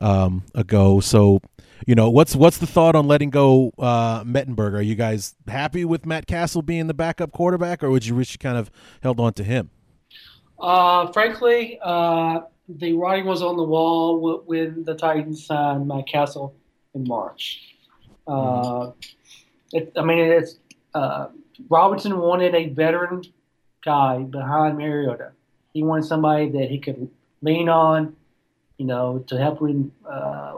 um, 0.01 0.45
ago. 0.55 1.01
So 1.01 1.41
you 1.87 1.95
know 1.95 2.11
what's 2.11 2.37
what's 2.37 2.59
the 2.59 2.67
thought 2.67 2.95
on 2.95 3.07
letting 3.07 3.31
go 3.31 3.73
uh, 3.79 4.25
Mettenberger? 4.25 4.75
Are 4.75 4.83
you 4.83 4.95
guys 4.95 5.35
happy 5.49 5.85
with 5.85 6.07
Matt 6.07 6.27
Cassel 6.27 6.63
being 6.63 6.87
the 6.87 6.95
backup 6.95 7.33
quarterback, 7.33 7.83
or 7.83 7.91
would 7.91 8.07
you 8.07 8.15
wish 8.15 8.33
you 8.33 8.39
kind 8.39 8.59
of 8.59 8.71
held 9.03 9.21
on 9.21 9.33
to 9.35 9.45
him? 9.45 9.71
Uh, 10.59 11.11
frankly, 11.13 11.79
uh, 11.83 12.41
the 12.69 12.93
writing 12.93 13.27
was 13.27 13.43
on 13.43 13.57
the 13.57 13.63
wall 13.63 14.43
when 14.47 14.85
the 14.85 14.95
Titans 14.95 15.47
signed 15.47 15.89
Matt 15.89 16.07
Cassel 16.07 16.55
in 16.95 17.05
March. 17.05 17.77
Uh, 18.27 18.91
it, 19.73 19.93
I 19.97 20.03
mean, 20.03 20.19
it's 20.19 20.59
uh, 20.95 21.29
Robinson 21.69 22.19
wanted 22.19 22.55
a 22.55 22.69
veteran 22.69 23.25
guy 23.85 24.19
behind 24.19 24.79
Mariota. 24.79 25.33
He 25.73 25.83
wanted 25.83 26.05
somebody 26.05 26.49
that 26.51 26.71
he 26.71 26.79
could 26.79 27.09
lean 27.43 27.69
on, 27.69 28.15
you 28.81 28.87
know, 28.87 29.19
to 29.27 29.37
help 29.37 29.61
with, 29.61 29.91
uh, 30.11 30.55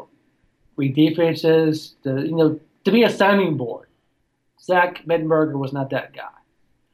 read 0.76 0.94
defenses, 0.94 1.96
to 2.04 2.24
you 2.24 2.37
know, 2.37 2.61
to 2.85 2.92
be 2.92 3.02
a 3.02 3.11
sounding 3.11 3.56
board. 3.56 3.88
Zach 4.61 5.04
Mettenberger 5.04 5.58
was 5.58 5.72
not 5.72 5.90
that 5.90 6.14
guy. 6.14 6.38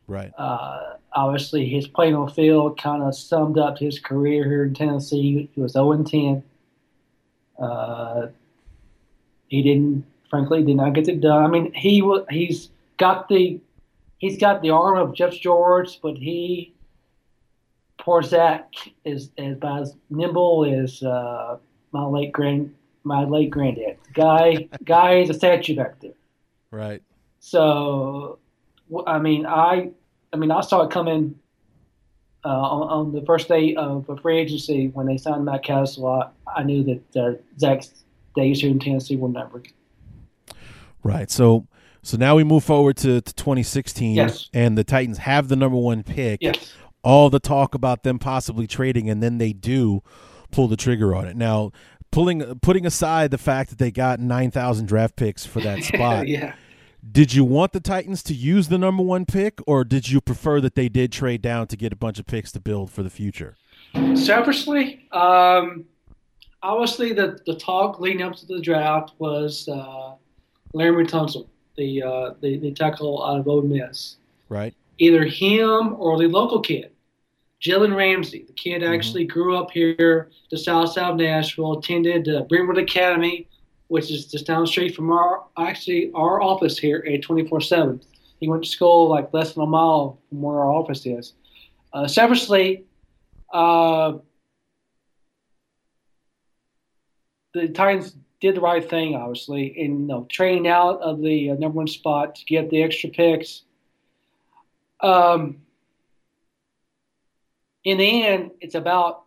Right. 0.06 0.32
Uh, 0.38 0.94
obviously, 1.12 1.68
his 1.68 1.86
playing 1.86 2.14
on 2.14 2.30
field 2.30 2.80
kind 2.80 3.02
of 3.02 3.14
summed 3.14 3.58
up 3.58 3.78
his 3.78 3.98
career 3.98 4.44
here 4.44 4.64
in 4.64 4.72
Tennessee. 4.72 5.50
He 5.54 5.60
was 5.60 5.72
0 5.72 6.02
10. 6.02 6.42
Uh, 7.58 8.28
he 9.48 9.62
didn't, 9.62 10.06
frankly, 10.30 10.62
did 10.62 10.76
not 10.76 10.94
get 10.94 11.08
it 11.08 11.20
done. 11.20 11.44
I 11.44 11.48
mean, 11.48 11.74
he 11.74 12.00
was 12.00 12.24
he's 12.30 12.70
got 12.96 13.28
the 13.28 13.60
he's 14.16 14.38
got 14.38 14.62
the 14.62 14.70
arm 14.70 14.96
of 14.96 15.14
Jeff 15.14 15.34
George, 15.34 16.00
but 16.00 16.16
he 16.16 16.72
poor 17.98 18.22
Zach 18.22 18.72
is, 19.04 19.30
is 19.37 19.56
about 19.56 19.82
as 19.82 19.96
nimble 20.11 20.64
as 20.64 21.02
uh, 21.02 21.58
my 21.92 22.04
late 22.04 22.32
grand 22.32 22.74
my 23.04 23.24
late 23.24 23.50
granddad. 23.50 23.96
Guy 24.14 24.68
guy 24.84 25.20
is 25.20 25.30
a 25.30 25.34
statue 25.34 25.76
back 25.76 26.00
there. 26.00 26.12
Right. 26.70 27.02
So, 27.40 28.38
I 29.06 29.18
mean, 29.18 29.46
I 29.46 29.90
I 30.32 30.37
mean, 30.37 30.50
I 30.50 30.61
saw 30.61 30.82
it 30.82 30.90
coming 30.90 31.34
uh, 32.44 32.48
on, 32.48 32.88
on, 32.88 33.12
the 33.12 33.24
first 33.24 33.48
day 33.48 33.74
of 33.74 34.08
free 34.22 34.38
agency 34.38 34.88
when 34.88 35.06
they 35.06 35.16
signed 35.16 35.44
Matt 35.44 35.64
Cassel. 35.64 36.06
I, 36.06 36.28
I 36.54 36.62
knew 36.62 36.84
that 36.84 37.16
uh, 37.16 37.32
Zach's 37.58 38.04
days 38.37 38.61
here 38.61 38.70
in 38.70 38.78
Tennessee 38.78 39.16
were 39.16 39.28
numbered. 39.28 39.68
Right. 41.02 41.30
So 41.30 41.66
so 42.02 42.16
now 42.16 42.37
we 42.37 42.44
move 42.44 42.64
forward 42.64 42.96
to, 42.98 43.20
to 43.20 43.34
2016, 43.34 44.14
yes. 44.14 44.48
and 44.54 44.78
the 44.78 44.84
Titans 44.84 45.18
have 45.18 45.48
the 45.48 45.56
number 45.56 45.76
one 45.76 46.02
pick. 46.02 46.40
Yes. 46.42 46.72
All 47.02 47.30
the 47.30 47.40
talk 47.40 47.74
about 47.74 48.02
them 48.02 48.18
possibly 48.18 48.66
trading, 48.66 49.08
and 49.08 49.22
then 49.22 49.38
they 49.38 49.52
do 49.52 50.02
pull 50.50 50.68
the 50.68 50.76
trigger 50.76 51.14
on 51.14 51.26
it. 51.26 51.37
Now, 51.37 51.72
pulling 52.11 52.58
putting 52.61 52.87
aside 52.87 53.30
the 53.30 53.38
fact 53.38 53.70
that 53.70 53.78
they 53.78 53.90
got 53.90 54.20
9,000 54.20 54.87
draft 54.87 55.16
picks 55.16 55.46
for 55.46 55.61
that 55.61 55.84
spot. 55.84 56.28
yeah. 56.28 56.54
Did 57.11 57.32
you 57.32 57.44
want 57.44 57.72
the 57.72 57.80
Titans 57.80 58.22
to 58.24 58.34
use 58.34 58.68
the 58.68 58.76
number 58.76 59.02
one 59.02 59.24
pick, 59.24 59.61
or 59.66 59.84
did 59.84 60.11
you 60.11 60.20
prefer 60.20 60.61
that 60.61 60.74
they 60.74 60.88
did 60.88 61.12
trade 61.12 61.40
down 61.40 61.68
to 61.68 61.76
get 61.76 61.92
a 61.92 61.96
bunch 61.96 62.18
of 62.18 62.26
picks 62.26 62.50
to 62.52 62.61
build 62.61 62.90
for 62.90 63.02
the 63.02 63.08
future? 63.08 63.56
Selfishly, 64.14 65.06
um, 65.12 65.84
obviously 66.62 67.12
the, 67.12 67.38
the 67.46 67.54
talk 67.54 68.00
leading 68.00 68.22
up 68.22 68.34
to 68.37 68.46
the 68.46 68.61
draft 68.61 69.12
was 69.18 69.68
uh, 69.68 70.14
Laremy 70.74 71.08
Tunsil, 71.08 71.46
the, 71.76 72.02
uh, 72.02 72.34
the 72.40 72.58
the 72.58 72.72
tackle 72.72 73.24
out 73.24 73.38
of 73.38 73.48
Ole 73.48 73.62
Miss. 73.62 74.16
Right. 74.48 74.74
Either 74.98 75.24
him 75.24 75.94
or 75.98 76.18
the 76.18 76.26
local 76.26 76.61
kid, 76.61 76.90
Jalen 77.62 77.94
Ramsey. 77.94 78.44
The 78.46 78.52
kid 78.52 78.82
mm-hmm. 78.82 78.92
actually 78.92 79.26
mm-hmm. 79.26 79.38
grew 79.38 79.56
up 79.56 79.70
here, 79.70 80.30
the 80.50 80.58
south 80.58 80.92
side 80.92 81.11
of 81.11 81.16
Nashville, 81.16 81.78
attended 81.78 82.28
uh, 82.28 82.42
Brentwood 82.42 82.78
Academy, 82.78 83.48
which 83.88 84.11
is 84.11 84.26
just 84.26 84.46
down 84.46 84.62
the 84.62 84.66
street 84.66 84.94
from 84.94 85.11
our 85.11 85.44
actually 85.58 86.11
our 86.14 86.40
office 86.42 86.78
here 86.78 87.04
at 87.06 87.22
24/7. 87.22 88.04
He 88.38 88.48
went 88.48 88.62
to 88.62 88.68
school 88.68 89.08
like 89.08 89.32
less 89.32 89.54
than 89.54 89.64
a 89.64 89.66
mile 89.66 90.20
from 90.28 90.42
where 90.42 90.61
our 90.61 90.70
office 90.70 91.04
is. 91.06 91.34
Uh, 91.92 92.06
selfishly, 92.06 92.84
uh, 93.52 94.18
the 97.54 97.68
Titans 97.68 98.14
did 98.40 98.54
the 98.54 98.61
right 98.61 98.88
thing, 98.88 99.16
obviously, 99.16 99.66
in 99.66 100.02
you 100.02 100.06
know, 100.06 100.26
trading 100.30 100.68
out 100.68 101.00
of 101.00 101.20
the 101.20 101.50
uh, 101.50 101.54
number 101.54 101.76
one 101.76 101.88
spot 101.88 102.37
to 102.37 102.44
get 102.44 102.70
the 102.70 102.82
extra 102.82 103.11
picks. 103.11 103.64
Um, 105.00 105.58
in 107.84 107.98
the 107.98 108.26
end, 108.26 108.50
it's 108.61 108.74
about, 108.74 109.24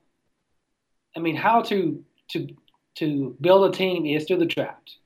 I 1.15 1.19
mean, 1.19 1.36
how 1.36 1.62
to 1.63 2.03
to 2.31 2.47
to 2.95 3.36
build 3.41 3.73
a 3.73 3.77
team 3.77 4.05
is 4.05 4.25
through 4.25 4.38
the 4.38 4.45
draft. 4.45 4.97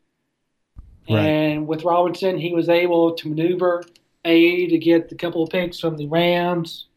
Right. 1.10 1.20
And 1.20 1.68
with 1.68 1.84
Robinson, 1.84 2.38
he 2.38 2.54
was 2.54 2.68
able 2.68 3.14
to 3.14 3.30
maneuver 3.30 3.84
a 4.24 4.68
to 4.68 4.78
get 4.78 5.12
a 5.12 5.16
couple 5.16 5.44
of 5.44 5.50
picks 5.50 5.80
from 5.80 5.98
the 5.98 6.08
Rams. 6.08 6.88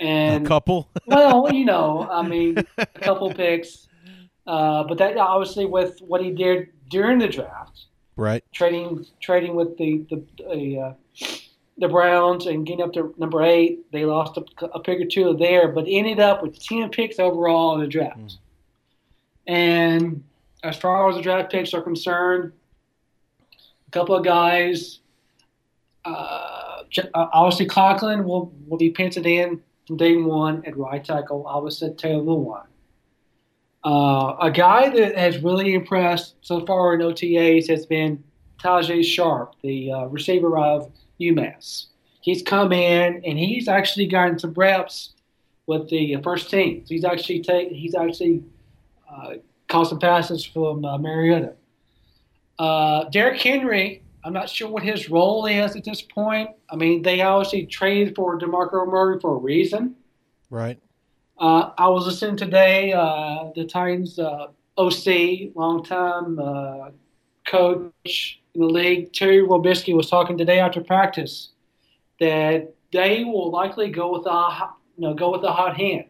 And 0.00 0.46
a 0.46 0.48
couple. 0.48 0.88
well, 1.06 1.52
you 1.52 1.64
know, 1.64 2.08
I 2.10 2.26
mean, 2.26 2.56
a 2.78 2.86
couple 2.86 3.32
picks 3.32 3.86
uh, 4.46 4.84
but 4.84 4.98
that 4.98 5.16
obviously 5.16 5.66
with 5.66 6.00
what 6.00 6.22
he 6.22 6.30
did 6.30 6.68
during 6.88 7.18
the 7.18 7.26
draft, 7.26 7.86
right? 8.16 8.44
Trading 8.52 9.04
trading 9.20 9.54
with 9.56 9.76
the 9.76 10.06
the 10.08 10.24
the, 10.38 10.78
uh, 10.78 10.92
the 11.78 11.88
Browns 11.88 12.46
and 12.46 12.66
getting 12.66 12.82
up 12.82 12.92
to 12.94 13.14
number 13.18 13.42
eight, 13.42 13.90
they 13.92 14.04
lost 14.04 14.38
a, 14.38 14.66
a, 14.66 14.80
pick 14.80 15.00
or 15.00 15.04
two 15.04 15.34
there, 15.34 15.68
but 15.68 15.84
ended 15.86 16.20
up 16.20 16.42
with 16.42 16.62
ten 16.62 16.88
picks 16.88 17.18
overall 17.18 17.74
in 17.74 17.80
the 17.80 17.86
draft. 17.86 18.18
Mm. 18.18 18.38
And 19.46 20.24
as 20.62 20.76
far 20.76 21.08
as 21.08 21.16
the 21.16 21.22
draft 21.22 21.52
picks 21.52 21.74
are 21.74 21.82
concerned, 21.82 22.52
a 23.52 23.90
couple 23.90 24.14
of 24.14 24.24
guys. 24.24 25.00
Uh, 26.04 26.82
uh 27.14 27.26
obviously, 27.32 27.66
Conklin 27.66 28.24
will, 28.24 28.52
will 28.66 28.78
be 28.78 28.90
penciled 28.90 29.26
in 29.26 29.60
from 29.86 29.96
day 29.96 30.16
one 30.16 30.64
at 30.66 30.76
right 30.76 31.04
tackle. 31.04 31.46
Obviously, 31.46 31.92
Taylor 31.94 32.22
Lewan. 32.22 32.66
Uh, 33.84 34.36
a 34.40 34.50
guy 34.50 34.88
that 34.88 35.16
has 35.16 35.38
really 35.38 35.74
impressed 35.74 36.34
so 36.40 36.64
far 36.66 36.94
in 36.94 37.00
OTAs 37.00 37.68
has 37.68 37.86
been 37.86 38.22
Tajaé 38.58 39.04
Sharpe, 39.04 39.54
the 39.62 39.92
uh, 39.92 40.04
receiver 40.06 40.58
of 40.58 40.90
UMass. 41.20 41.86
He's 42.20 42.42
come 42.42 42.72
in 42.72 43.22
and 43.24 43.38
he's 43.38 43.68
actually 43.68 44.06
gotten 44.06 44.38
some 44.38 44.52
reps 44.54 45.14
with 45.66 45.88
the 45.88 46.16
first 46.22 46.50
team. 46.50 46.84
He's 46.88 47.04
actually 47.04 47.40
take, 47.42 47.70
he's 47.70 47.94
actually 47.94 48.42
uh, 49.10 49.34
caught 49.68 49.88
some 49.88 49.98
passes 49.98 50.44
from 50.44 50.84
uh, 50.84 50.98
Mariota. 50.98 51.54
Uh, 52.58 53.04
Derrick 53.10 53.40
Henry, 53.40 54.02
I'm 54.24 54.32
not 54.32 54.48
sure 54.48 54.68
what 54.68 54.82
his 54.82 55.08
role 55.08 55.46
is 55.46 55.76
at 55.76 55.84
this 55.84 56.02
point. 56.02 56.50
I 56.70 56.76
mean, 56.76 57.02
they 57.02 57.20
obviously 57.20 57.66
traded 57.66 58.16
for 58.16 58.38
DeMarco 58.38 58.86
Murray 58.88 59.20
for 59.20 59.36
a 59.36 59.38
reason. 59.38 59.94
Right. 60.50 60.80
Uh, 61.38 61.70
I 61.76 61.88
was 61.88 62.06
listening 62.06 62.36
today, 62.36 62.92
uh, 62.92 63.50
the 63.54 63.66
Titans 63.66 64.18
uh, 64.18 64.48
OC, 64.78 65.54
longtime 65.54 66.38
uh, 66.38 66.90
coach 67.46 68.40
in 68.56 68.62
the 68.62 68.72
league, 68.72 69.12
Terry 69.12 69.40
Robiskie, 69.40 69.94
was 69.94 70.10
talking 70.10 70.36
today 70.36 70.58
after 70.58 70.80
practice 70.80 71.50
that 72.20 72.74
they 72.92 73.24
will 73.24 73.50
likely 73.50 73.90
go 73.90 74.12
with 74.12 74.26
a 74.26 74.70
you 74.96 75.06
know 75.06 75.14
go 75.14 75.32
with 75.32 75.44
a 75.44 75.52
hot 75.52 75.76
hand, 75.76 76.06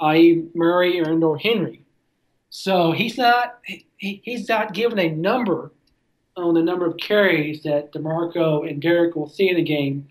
i.e. 0.00 0.46
Murray 0.54 1.00
or, 1.00 1.12
or 1.24 1.38
Henry. 1.38 1.82
So 2.50 2.92
he's 2.92 3.16
not 3.16 3.58
he, 3.64 4.20
he's 4.22 4.48
not 4.48 4.74
given 4.74 4.98
a 4.98 5.10
number 5.10 5.72
on 6.36 6.54
the 6.54 6.62
number 6.62 6.86
of 6.86 6.98
carries 6.98 7.62
that 7.62 7.92
DeMarco 7.92 8.68
and 8.68 8.80
Derrick 8.80 9.16
will 9.16 9.28
see 9.28 9.48
in 9.48 9.56
the 9.56 9.62
game. 9.62 10.08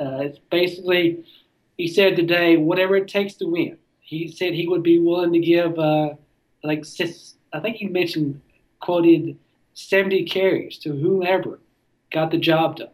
Uh, 0.00 0.18
it's 0.22 0.38
basically 0.50 1.24
he 1.76 1.88
said 1.88 2.16
today 2.16 2.56
whatever 2.56 2.96
it 2.96 3.08
takes 3.08 3.34
to 3.34 3.46
win 3.46 3.76
he 4.04 4.28
said 4.28 4.52
he 4.52 4.68
would 4.68 4.82
be 4.82 4.98
willing 4.98 5.32
to 5.32 5.38
give 5.38 5.78
uh, 5.78 6.10
like 6.62 6.84
I 7.52 7.60
think 7.60 7.76
he 7.76 7.88
mentioned 7.88 8.40
quoted 8.80 9.36
70 9.74 10.24
carries 10.24 10.78
to 10.78 10.92
whomever 10.92 11.60
got 12.12 12.30
the 12.30 12.38
job 12.38 12.76
done. 12.76 12.88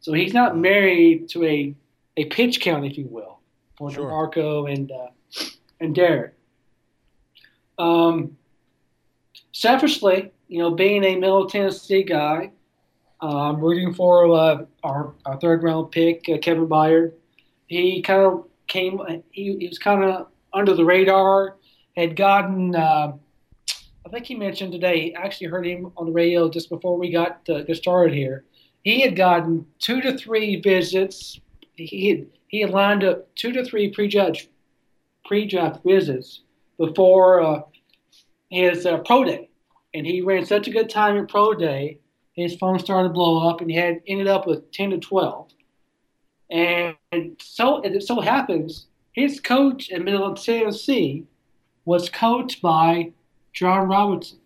So 0.00 0.12
he's 0.12 0.34
not 0.34 0.56
married 0.56 1.28
to 1.30 1.44
a 1.44 1.74
a 2.18 2.24
pitch 2.26 2.60
count, 2.60 2.86
if 2.86 2.96
you 2.96 3.06
will, 3.10 3.40
for 3.76 3.90
Sure. 3.90 4.08
Marco 4.08 4.66
and 4.66 4.90
uh, 4.90 5.08
and 5.80 5.94
Derrick. 5.94 6.34
Um, 7.78 8.36
selfishly, 9.52 10.32
you 10.48 10.58
know, 10.58 10.70
being 10.70 11.04
a 11.04 11.16
Middle 11.16 11.46
Tennessee 11.46 12.02
guy, 12.02 12.50
I'm 13.20 13.60
rooting 13.60 13.94
for 13.94 14.32
uh, 14.34 14.64
our, 14.82 15.14
our 15.24 15.40
third 15.40 15.62
round 15.62 15.90
pick, 15.90 16.28
uh, 16.28 16.38
Kevin 16.38 16.66
Byard. 16.66 17.12
He 17.66 18.02
kind 18.02 18.22
of 18.22 18.44
came, 18.66 19.00
he, 19.30 19.56
he 19.58 19.68
was 19.68 19.78
kind 19.78 20.04
of 20.04 20.28
under 20.52 20.74
the 20.74 20.84
radar, 20.84 21.56
had 21.96 22.16
gotten, 22.16 22.74
uh, 22.74 23.12
I 24.06 24.08
think 24.08 24.26
he 24.26 24.36
mentioned 24.36 24.70
today, 24.70 25.12
I 25.18 25.22
actually 25.22 25.48
heard 25.48 25.66
him 25.66 25.90
on 25.96 26.06
the 26.06 26.12
radio 26.12 26.48
just 26.48 26.68
before 26.68 26.96
we 26.96 27.10
got, 27.10 27.40
uh, 27.48 27.62
got 27.62 27.74
started 27.74 28.14
here. 28.14 28.44
He 28.84 29.00
had 29.00 29.16
gotten 29.16 29.66
two 29.80 30.00
to 30.00 30.16
three 30.16 30.60
visits. 30.60 31.40
He 31.74 32.10
had, 32.10 32.26
he 32.46 32.60
had 32.60 32.70
lined 32.70 33.02
up 33.02 33.34
two 33.34 33.50
to 33.50 33.64
three 33.64 33.90
prejudged 33.90 34.48
pre-draft 35.24 35.82
visits 35.84 36.42
before 36.78 37.40
uh, 37.40 37.62
his 38.48 38.86
uh, 38.86 38.98
pro 38.98 39.24
day, 39.24 39.48
and 39.92 40.06
he 40.06 40.20
ran 40.20 40.46
such 40.46 40.68
a 40.68 40.70
good 40.70 40.88
time 40.88 41.16
at 41.16 41.28
pro 41.28 41.52
day, 41.52 41.98
his 42.34 42.54
phone 42.54 42.78
started 42.78 43.08
to 43.08 43.12
blow 43.12 43.48
up, 43.48 43.60
and 43.60 43.68
he 43.68 43.76
had 43.76 44.00
ended 44.06 44.28
up 44.28 44.46
with 44.46 44.70
ten 44.70 44.90
to 44.90 44.98
twelve. 44.98 45.50
And 46.48 46.94
so 47.40 47.80
it 47.80 48.00
so 48.04 48.20
happens, 48.20 48.86
his 49.14 49.40
coach 49.40 49.88
in 49.88 50.04
Middle 50.04 50.32
Tennessee 50.34 51.24
was 51.86 52.08
coached 52.08 52.62
by 52.62 53.10
Jon 53.56 53.88
Robinson. 53.88 54.38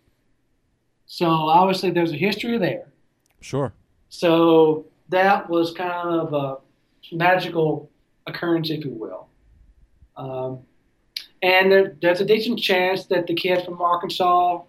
So 1.05 1.27
obviously, 1.27 1.91
there's 1.91 2.13
a 2.13 2.17
history 2.17 2.57
there. 2.57 2.87
Sure. 3.41 3.73
So 4.07 4.85
that 5.09 5.49
was 5.49 5.73
kind 5.73 6.09
of 6.09 6.33
a 6.33 6.57
magical 7.13 7.91
occurrence, 8.25 8.69
if 8.69 8.85
you 8.85 8.91
will. 8.91 9.27
Um, 10.15 10.59
and 11.41 11.71
there, 11.71 11.97
there's 12.01 12.21
a 12.21 12.25
decent 12.25 12.59
chance 12.59 13.05
that 13.07 13.27
the 13.27 13.33
kid 13.33 13.65
from 13.65 13.81
Arkansas, 13.81 14.61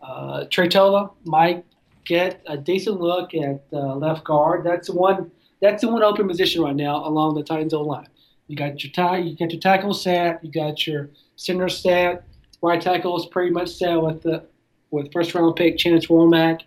uh, 0.00 0.44
Tretola, 0.44 1.10
might 1.24 1.64
get 2.04 2.42
a 2.46 2.56
decent 2.56 3.00
look 3.00 3.34
at 3.34 3.64
uh, 3.72 3.96
left 3.96 4.22
guard. 4.22 4.64
That's 4.64 4.86
the 4.86 4.94
one. 4.94 5.32
That's 5.60 5.82
the 5.82 5.88
one 5.88 6.02
open 6.04 6.28
position 6.28 6.62
right 6.62 6.76
now 6.76 7.04
along 7.06 7.34
the 7.34 7.42
Titans 7.42 7.74
O 7.74 7.82
line. 7.82 8.08
You 8.46 8.56
got 8.56 8.82
your 8.82 8.92
tie, 8.92 9.18
you 9.18 9.36
got 9.36 9.50
your 9.50 9.60
tackle 9.60 9.92
set, 9.92 10.44
you 10.44 10.50
got 10.50 10.86
your 10.86 11.10
center 11.36 11.68
set. 11.68 12.24
Right 12.62 12.80
tackle 12.80 13.16
is 13.18 13.26
pretty 13.26 13.50
much 13.50 13.70
set 13.70 14.00
with 14.00 14.22
the 14.22 14.44
with 14.90 15.12
first 15.12 15.34
round 15.34 15.56
pick 15.56 15.78
Chance 15.78 16.06
Warmack, 16.06 16.62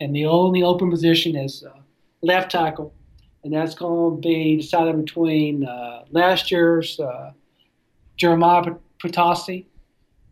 and 0.00 0.14
the 0.14 0.26
only 0.26 0.62
open 0.62 0.90
position 0.90 1.36
is 1.36 1.62
uh, 1.64 1.78
left 2.22 2.50
tackle, 2.50 2.92
and 3.44 3.52
that's 3.52 3.74
going 3.74 4.16
to 4.16 4.28
be 4.28 4.56
decided 4.56 4.96
between 4.96 5.64
uh, 5.64 6.04
last 6.10 6.50
year's 6.50 6.98
uh, 6.98 7.32
Jeremiah 8.16 8.74
Poutasi. 8.98 9.66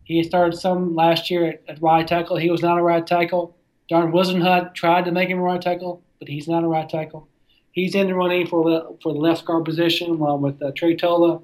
He 0.05 0.23
started 0.23 0.57
some 0.57 0.95
last 0.95 1.31
year 1.31 1.47
at, 1.47 1.63
at 1.69 1.83
right 1.83 2.07
tackle. 2.07 2.37
He 2.37 2.51
was 2.51 2.63
not 2.63 2.79
a 2.79 2.83
right 2.83 3.07
tackle. 3.07 3.57
Darn 3.89 4.13
Whisenhunt 4.13 4.75
tried 4.75 5.05
to 5.05 5.13
make 5.13 5.29
him 5.29 5.39
a 5.39 5.43
right 5.43 5.61
tackle, 5.61 6.03
but 6.19 6.29
he's 6.29 6.49
not 6.49 6.65
a 6.65 6.67
right 6.67 6.89
tackle. 6.89 7.29
He's 7.73 7.95
in 7.95 8.07
the 8.07 8.15
running 8.15 8.47
for 8.47 8.65
the, 8.65 8.97
for 9.03 9.13
the 9.13 9.19
left 9.19 9.45
guard 9.45 9.65
position 9.65 10.11
along 10.11 10.43
with 10.43 10.63
uh, 10.63 10.73
Tretola. 10.73 11.43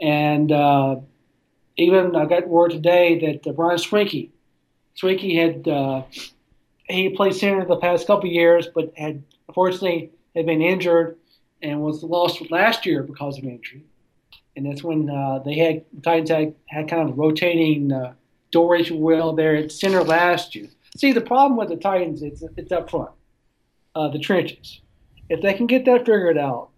And 0.00 0.52
uh, 0.52 0.96
even 1.78 2.14
I 2.16 2.26
got 2.26 2.48
word 2.48 2.72
today 2.72 3.18
that 3.20 3.48
uh, 3.48 3.52
Brian 3.52 3.78
Schwenke, 3.78 4.30
Schwenke 5.00 5.34
had 5.36 5.68
uh, 5.68 6.02
he 6.88 7.08
played 7.10 7.34
center 7.34 7.64
the 7.64 7.76
past 7.76 8.06
couple 8.06 8.28
years, 8.28 8.66
but 8.66 8.92
had 8.96 9.22
unfortunately 9.48 10.10
had 10.34 10.44
been 10.44 10.60
injured 10.60 11.16
and 11.62 11.80
was 11.80 12.02
lost 12.02 12.50
last 12.50 12.84
year 12.84 13.02
because 13.02 13.38
of 13.38 13.44
injury. 13.44 13.84
And 14.56 14.66
that's 14.66 14.82
when 14.82 15.08
uh, 15.08 15.38
they 15.44 15.54
had 15.54 15.84
Titans 16.02 16.30
had, 16.30 16.54
had 16.66 16.88
kind 16.88 17.08
of 17.08 17.16
rotating 17.16 17.92
uh, 17.92 18.14
you 18.52 18.96
will, 18.96 19.32
there 19.34 19.54
at 19.56 19.70
center 19.70 20.02
last 20.02 20.54
year. 20.54 20.68
See, 20.96 21.12
the 21.12 21.20
problem 21.20 21.56
with 21.56 21.68
the 21.68 21.76
Titans 21.76 22.22
is 22.22 22.42
it's 22.56 22.72
up 22.72 22.90
front, 22.90 23.10
uh, 23.94 24.08
the 24.08 24.18
trenches. 24.18 24.80
If 25.28 25.42
they 25.42 25.54
can 25.54 25.66
get 25.66 25.84
that 25.84 26.06
figured 26.06 26.38
out, 26.38 26.70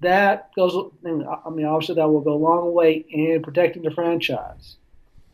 that 0.00 0.54
goes. 0.54 0.90
I 1.04 1.10
mean, 1.50 1.66
obviously, 1.66 1.96
that 1.96 2.08
will 2.08 2.20
go 2.20 2.34
a 2.34 2.34
long 2.34 2.72
way 2.72 3.04
in 3.08 3.42
protecting 3.42 3.82
the 3.82 3.90
franchise, 3.90 4.76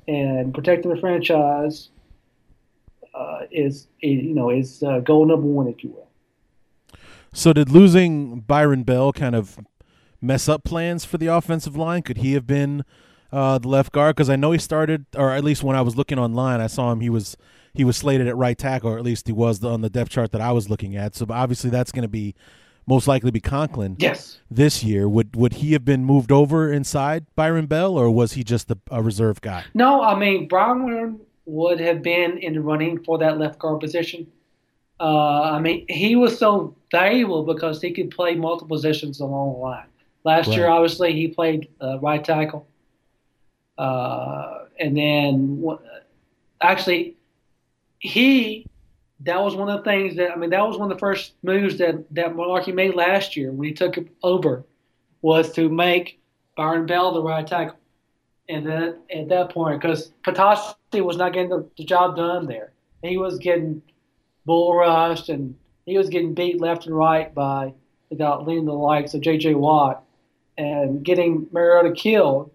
and 0.08 0.54
protecting 0.54 0.92
the 0.92 1.00
franchise 1.00 1.90
uh, 3.14 3.40
is, 3.50 3.86
you 4.00 4.34
know, 4.34 4.50
is 4.50 4.82
uh, 4.82 5.00
goal 5.00 5.26
number 5.26 5.46
one, 5.46 5.68
if 5.68 5.84
you 5.84 5.90
will. 5.90 6.08
So 7.32 7.52
did 7.52 7.70
losing 7.70 8.40
Byron 8.40 8.84
Bell 8.84 9.12
kind 9.12 9.34
of 9.34 9.58
mess 10.20 10.48
up 10.48 10.64
plans 10.64 11.04
for 11.04 11.18
the 11.18 11.26
offensive 11.26 11.76
line? 11.76 12.02
Could 12.02 12.18
he 12.18 12.34
have 12.34 12.46
been 12.46 12.84
uh, 13.32 13.58
the 13.58 13.68
left 13.68 13.92
guard? 13.92 14.16
Because 14.16 14.30
I 14.30 14.36
know 14.36 14.52
he 14.52 14.58
started, 14.58 15.06
or 15.16 15.30
at 15.30 15.44
least 15.44 15.62
when 15.62 15.76
I 15.76 15.82
was 15.82 15.96
looking 15.96 16.18
online, 16.18 16.60
I 16.60 16.68
saw 16.68 16.92
him. 16.92 17.00
He 17.00 17.10
was 17.10 17.36
he 17.72 17.82
was 17.82 17.96
slated 17.96 18.28
at 18.28 18.36
right 18.36 18.56
tackle, 18.56 18.90
or 18.90 18.98
at 18.98 19.04
least 19.04 19.26
he 19.26 19.32
was 19.32 19.62
on 19.64 19.80
the 19.80 19.90
depth 19.90 20.10
chart 20.10 20.30
that 20.30 20.40
I 20.40 20.52
was 20.52 20.70
looking 20.70 20.94
at. 20.96 21.16
So 21.16 21.26
obviously 21.28 21.70
that's 21.70 21.90
going 21.90 22.02
to 22.02 22.08
be 22.08 22.36
most 22.86 23.08
likely 23.08 23.30
be 23.30 23.40
Conklin 23.40 23.96
Yes. 23.98 24.38
this 24.50 24.82
year. 24.84 25.08
Would 25.08 25.36
would 25.36 25.54
he 25.54 25.72
have 25.72 25.84
been 25.84 26.04
moved 26.04 26.30
over 26.32 26.72
inside 26.72 27.26
Byron 27.36 27.66
Bell, 27.66 27.96
or 27.96 28.10
was 28.10 28.32
he 28.32 28.44
just 28.44 28.70
a, 28.70 28.78
a 28.90 29.02
reserve 29.02 29.40
guy? 29.40 29.64
No, 29.74 30.02
I 30.02 30.18
mean 30.18 30.48
Brown 30.48 31.20
would 31.46 31.80
have 31.80 32.02
been 32.02 32.38
in 32.38 32.54
the 32.54 32.60
running 32.60 33.02
for 33.04 33.18
that 33.18 33.38
left 33.38 33.58
guard 33.58 33.80
position. 33.80 34.26
Uh, 35.00 35.40
I 35.42 35.58
mean, 35.58 35.84
he 35.88 36.14
was 36.14 36.38
so 36.38 36.76
valuable 36.90 37.42
because 37.42 37.82
he 37.82 37.90
could 37.90 38.10
play 38.12 38.34
multiple 38.36 38.76
positions 38.76 39.20
along 39.20 39.54
the 39.54 39.58
line. 39.58 39.86
Last 40.22 40.48
year, 40.52 40.68
obviously, 40.68 41.12
he 41.12 41.28
played 41.28 41.68
uh, 41.82 41.98
right 41.98 42.24
tackle, 42.24 42.66
uh, 43.76 44.60
and 44.78 44.96
then 44.96 45.66
actually, 46.60 47.16
he 47.98 48.66
that 49.24 49.42
was 49.42 49.54
one 49.54 49.68
of 49.68 49.82
the 49.82 49.90
things 49.90 50.16
that 50.16 50.32
I 50.32 50.36
mean 50.36 50.50
that 50.50 50.66
was 50.66 50.78
one 50.78 50.90
of 50.90 50.96
the 50.96 51.00
first 51.00 51.32
moves 51.42 51.78
that 51.78 52.04
that 52.14 52.34
Mularkey 52.34 52.74
made 52.74 52.94
last 52.94 53.36
year 53.36 53.50
when 53.50 53.68
he 53.68 53.74
took 53.74 53.96
over 54.22 54.64
was 55.22 55.52
to 55.52 55.68
make 55.68 56.20
Byron 56.56 56.86
Bell 56.86 57.12
the 57.12 57.22
right 57.22 57.46
tackle. 57.46 57.76
And 58.48 58.66
then 58.66 58.98
at 59.10 59.28
that 59.28 59.50
point, 59.50 59.80
because 59.80 60.12
Poutasi 60.22 61.02
was 61.02 61.16
not 61.16 61.32
getting 61.32 61.48
the, 61.48 61.66
the 61.78 61.84
job 61.84 62.16
done 62.16 62.46
there, 62.46 62.72
he 63.02 63.16
was 63.16 63.38
getting 63.38 63.80
bull 64.44 64.74
rushed 64.76 65.30
and 65.30 65.56
he 65.86 65.96
was 65.96 66.10
getting 66.10 66.34
beat 66.34 66.60
left 66.60 66.86
and 66.86 66.94
right 66.94 67.34
by 67.34 67.72
the 68.10 68.16
guy 68.16 68.36
leading 68.36 68.66
the 68.66 68.72
likes 68.72 69.14
of 69.14 69.22
J.J. 69.22 69.54
Watt 69.54 70.04
and 70.58 71.02
getting 71.02 71.46
Mariota 71.52 71.92
killed. 71.92 72.50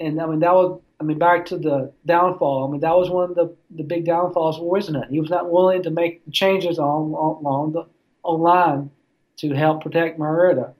And 0.00 0.20
I 0.20 0.26
mean 0.26 0.40
that 0.40 0.54
was 0.54 0.80
I 1.00 1.04
mean 1.04 1.18
back 1.18 1.46
to 1.46 1.58
the 1.58 1.92
downfall. 2.06 2.66
I 2.66 2.70
mean 2.70 2.80
that 2.80 2.96
was 2.96 3.10
one 3.10 3.30
of 3.30 3.36
the, 3.36 3.54
the 3.70 3.84
big 3.84 4.04
downfalls 4.04 4.58
for 4.58 4.78
Whisenhunt. 4.78 5.10
He 5.10 5.20
was 5.20 5.30
not 5.30 5.50
willing 5.50 5.82
to 5.84 5.90
make 5.90 6.22
changes 6.32 6.78
on, 6.78 7.12
on 7.12 7.44
along 7.44 7.72
the 7.72 7.86
on 8.24 8.40
line 8.40 8.90
to 9.38 9.52
help 9.54 9.82
protect 9.82 10.18
Mariota. 10.18 10.72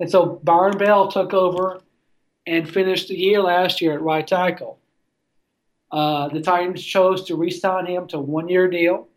And 0.00 0.10
so 0.10 0.40
Byron 0.44 0.78
Bell 0.78 1.08
took 1.08 1.34
over 1.34 1.80
and 2.46 2.68
finished 2.68 3.08
the 3.08 3.16
year 3.16 3.42
last 3.42 3.80
year 3.80 3.94
at 3.94 4.02
right 4.02 4.26
tackle. 4.26 4.78
Uh, 5.90 6.28
the 6.28 6.40
Titans 6.40 6.84
chose 6.84 7.24
to 7.24 7.36
re-sign 7.36 7.86
him 7.86 8.06
to 8.08 8.16
a 8.16 8.20
one-year 8.20 8.68
deal 8.68 9.08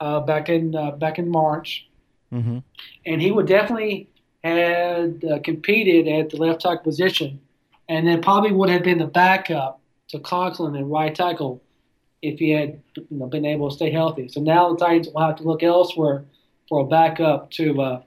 uh, 0.00 0.20
back 0.20 0.48
in 0.48 0.74
uh, 0.74 0.92
back 0.92 1.18
in 1.18 1.28
March, 1.28 1.86
Mm-hmm. 2.32 2.58
and 3.06 3.20
he 3.20 3.32
would 3.32 3.48
definitely 3.48 4.08
had 4.44 5.24
uh, 5.24 5.40
competed 5.40 6.06
at 6.06 6.30
the 6.30 6.36
left 6.36 6.60
tackle 6.60 6.84
position, 6.84 7.40
and 7.90 8.06
then 8.06 8.22
probably 8.22 8.52
would 8.52 8.70
have 8.70 8.84
been 8.84 8.98
the 8.98 9.06
backup 9.06 9.80
to 10.08 10.20
Conklin 10.20 10.76
and 10.76 10.90
right 10.90 11.14
tackle 11.14 11.60
if 12.22 12.38
he 12.38 12.50
had 12.50 12.80
you 12.94 13.06
know, 13.10 13.26
been 13.26 13.44
able 13.44 13.68
to 13.68 13.74
stay 13.74 13.90
healthy. 13.90 14.28
So 14.28 14.40
now 14.40 14.72
the 14.72 14.76
Titans 14.76 15.08
will 15.12 15.22
have 15.22 15.36
to 15.36 15.42
look 15.42 15.62
elsewhere 15.62 16.24
for 16.68 16.82
a 16.82 16.86
backup 16.86 17.50
to 17.52 17.82
uh, 17.82 18.02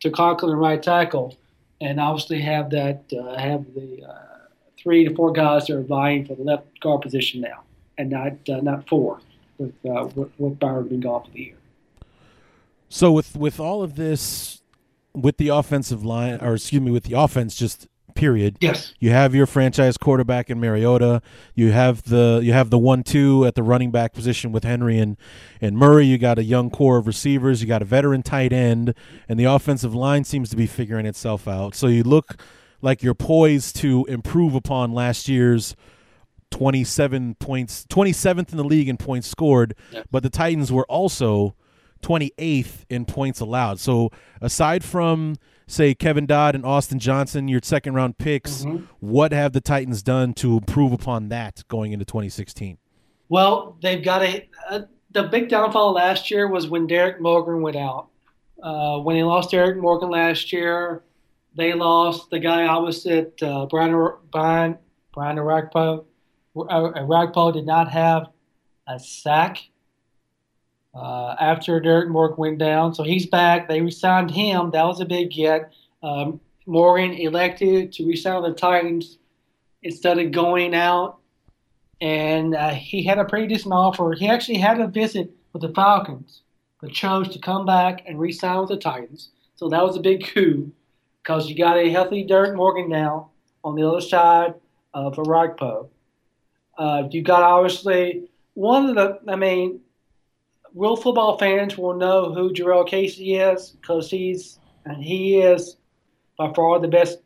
to 0.00 0.10
Conklin 0.10 0.52
and 0.52 0.60
right 0.60 0.82
tackle, 0.82 1.36
and 1.80 2.00
obviously 2.00 2.40
have 2.40 2.70
that 2.70 3.04
uh, 3.12 3.38
have 3.38 3.64
the 3.74 4.04
uh, 4.04 4.48
three 4.82 5.06
to 5.06 5.14
four 5.14 5.32
guys 5.32 5.66
that 5.66 5.76
are 5.76 5.82
vying 5.82 6.26
for 6.26 6.34
the 6.34 6.42
left 6.42 6.80
guard 6.80 7.02
position 7.02 7.40
now, 7.40 7.62
and 7.98 8.10
not 8.10 8.32
uh, 8.48 8.60
not 8.60 8.88
four 8.88 9.20
with 9.58 9.74
uh, 9.88 10.08
with, 10.16 10.30
with 10.38 10.58
Byron 10.58 10.88
being 10.88 11.00
gone 11.00 11.22
for 11.22 11.30
the 11.30 11.40
year. 11.40 11.56
So 12.88 13.12
with 13.12 13.36
with 13.36 13.60
all 13.60 13.84
of 13.84 13.94
this, 13.94 14.62
with 15.14 15.36
the 15.36 15.48
offensive 15.48 16.04
line, 16.04 16.40
or 16.40 16.54
excuse 16.54 16.82
me, 16.82 16.90
with 16.90 17.04
the 17.04 17.14
offense, 17.14 17.54
just 17.54 17.86
period. 18.14 18.56
Yes. 18.60 18.94
You 18.98 19.10
have 19.10 19.34
your 19.34 19.46
franchise 19.46 19.96
quarterback 19.96 20.50
in 20.50 20.60
Mariota. 20.60 21.22
You 21.54 21.72
have 21.72 22.02
the 22.04 22.40
you 22.42 22.52
have 22.52 22.70
the 22.70 22.78
one 22.78 23.02
two 23.02 23.44
at 23.44 23.54
the 23.54 23.62
running 23.62 23.90
back 23.90 24.12
position 24.12 24.52
with 24.52 24.64
Henry 24.64 24.98
and 24.98 25.16
and 25.60 25.76
Murray. 25.76 26.06
You 26.06 26.18
got 26.18 26.38
a 26.38 26.44
young 26.44 26.70
core 26.70 26.98
of 26.98 27.06
receivers. 27.06 27.62
You 27.62 27.68
got 27.68 27.82
a 27.82 27.86
veteran 27.86 28.22
tight 28.22 28.52
end, 28.52 28.94
and 29.28 29.38
the 29.38 29.44
offensive 29.44 29.94
line 29.94 30.24
seems 30.24 30.50
to 30.50 30.56
be 30.56 30.66
figuring 30.66 31.06
itself 31.06 31.48
out. 31.48 31.74
So 31.74 31.86
you 31.86 32.02
look 32.02 32.40
like 32.80 33.02
you're 33.02 33.14
poised 33.14 33.76
to 33.76 34.04
improve 34.06 34.54
upon 34.54 34.92
last 34.92 35.28
year's 35.28 35.76
27 36.50 37.36
points 37.36 37.86
27th 37.88 38.50
in 38.50 38.58
the 38.58 38.64
league 38.64 38.86
in 38.86 38.98
points 38.98 39.26
scored 39.26 39.74
but 40.10 40.22
the 40.22 40.28
titans 40.28 40.70
were 40.70 40.84
also 40.84 41.54
28th 42.02 42.84
in 42.90 43.04
points 43.04 43.40
allowed. 43.40 43.80
So 43.80 44.10
aside 44.40 44.84
from 44.84 45.36
say 45.66 45.94
Kevin 45.94 46.26
Dodd 46.26 46.54
and 46.54 46.64
Austin 46.64 46.98
Johnson, 46.98 47.48
your 47.48 47.60
second 47.62 47.94
round 47.94 48.18
picks, 48.18 48.64
Mhm. 48.64 48.86
what 49.00 49.32
have 49.32 49.52
the 49.52 49.60
Titans 49.60 50.02
done 50.02 50.34
to 50.34 50.54
improve 50.58 50.92
upon 50.92 51.28
that 51.30 51.62
going 51.68 51.92
into 51.92 52.04
2016? 52.04 52.78
Well, 53.28 53.76
they've 53.82 54.02
got 54.04 54.22
a, 54.22 54.48
uh 54.70 54.80
the 55.10 55.24
big 55.24 55.50
downfall 55.50 55.92
last 55.92 56.30
year 56.30 56.48
was 56.48 56.68
when 56.70 56.86
Derrick 56.86 57.20
Morgan 57.20 57.60
went 57.60 57.76
out. 57.76 58.08
Uh, 58.62 58.98
when 59.00 59.14
they 59.16 59.22
lost 59.22 59.50
Derrick 59.50 59.76
Morgan 59.76 60.08
last 60.08 60.52
year, 60.54 61.02
they 61.54 61.74
lost 61.74 62.30
the 62.30 62.38
guy 62.38 62.66
opposite 62.66 63.42
uh, 63.42 63.66
Brian 63.66 63.92
Brian 64.30 64.78
Brian 65.12 65.36
Orakpo. 65.36 66.04
Orakpo 66.56 67.52
did 67.52 67.66
not 67.66 67.90
have 67.90 68.28
a 68.86 68.98
sack 68.98 69.58
uh, 70.94 71.34
after 71.40 71.80
Derrick 71.80 72.08
Morgan 72.08 72.36
went 72.36 72.58
down, 72.58 72.94
so 72.94 73.02
he's 73.02 73.26
back. 73.26 73.68
They 73.68 73.80
re-signed 73.80 74.30
him. 74.30 74.70
That 74.70 74.84
was 74.84 75.00
a 75.00 75.04
big 75.04 75.30
get. 75.30 75.72
Um, 76.02 76.40
Morgan 76.66 77.12
elected 77.12 77.92
to 77.92 78.06
resign 78.06 78.42
with 78.42 78.54
the 78.54 78.60
Titans 78.60 79.18
instead 79.82 80.18
of 80.18 80.30
going 80.30 80.74
out 80.74 81.18
and 82.02 82.56
uh, 82.56 82.70
he 82.70 83.04
had 83.04 83.18
a 83.18 83.24
pretty 83.24 83.46
decent 83.46 83.72
offer. 83.72 84.12
He 84.12 84.28
actually 84.28 84.58
had 84.58 84.80
a 84.80 84.88
visit 84.88 85.30
with 85.52 85.62
the 85.62 85.68
Falcons, 85.68 86.42
but 86.80 86.90
chose 86.90 87.28
to 87.28 87.38
come 87.38 87.64
back 87.64 88.02
and 88.06 88.18
re-sign 88.18 88.58
with 88.58 88.70
the 88.70 88.76
Titans. 88.76 89.30
So 89.54 89.68
that 89.68 89.84
was 89.84 89.96
a 89.96 90.00
big 90.00 90.26
coup 90.26 90.72
because 91.22 91.48
you 91.48 91.56
got 91.56 91.78
a 91.78 91.88
healthy 91.90 92.24
Derrick 92.24 92.56
Morgan 92.56 92.88
now 92.88 93.30
on 93.62 93.76
the 93.76 93.88
other 93.88 94.00
side 94.00 94.54
of 94.92 95.14
Orakpo. 95.14 95.90
Uh, 96.76 97.04
you 97.08 97.22
got 97.22 97.44
obviously 97.44 98.24
one 98.54 98.88
of 98.88 98.96
the, 98.96 99.20
I 99.30 99.36
mean, 99.36 99.80
real 100.74 100.96
football 100.96 101.38
fans 101.38 101.76
will 101.76 101.94
know 101.94 102.32
who 102.32 102.52
Jurrell 102.52 102.86
Casey 102.86 103.36
is 103.36 103.70
because 103.70 104.10
he's 104.10 104.58
and 104.84 105.02
he 105.02 105.36
is 105.38 105.76
by 106.36 106.52
far 106.52 106.80
the 106.80 106.88
best 106.88 107.18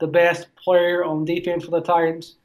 the 0.00 0.06
best 0.06 0.48
player 0.56 1.04
on 1.04 1.24
defense 1.24 1.64
for 1.64 1.70
the 1.70 1.80
Titans. 1.80 2.36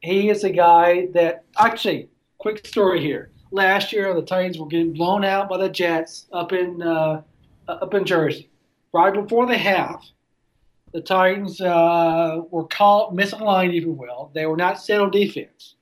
He 0.00 0.28
is 0.28 0.44
a 0.44 0.50
guy 0.50 1.06
that 1.14 1.44
actually 1.58 2.08
quick 2.38 2.66
story 2.66 3.00
here. 3.00 3.30
Last 3.50 3.92
year 3.92 4.14
the 4.14 4.22
titans 4.22 4.58
were 4.58 4.66
getting 4.66 4.92
blown 4.92 5.24
out 5.24 5.48
by 5.48 5.56
the 5.58 5.68
jets 5.68 6.26
up 6.32 6.52
in 6.52 6.82
uh, 6.82 7.22
up 7.68 7.94
in 7.94 8.04
jersey. 8.04 8.50
Right 8.92 9.12
before 9.12 9.46
the 9.46 9.58
half 9.58 10.06
the 10.92 11.00
titans 11.00 11.60
uh, 11.60 12.40
were 12.50 12.66
caught 12.66 13.14
misaligned 13.14 13.76
if 13.76 13.84
you 13.84 13.92
will. 13.92 14.30
They 14.34 14.46
were 14.46 14.56
not 14.56 14.80
set 14.80 15.00
on 15.00 15.10
defense. 15.10 15.76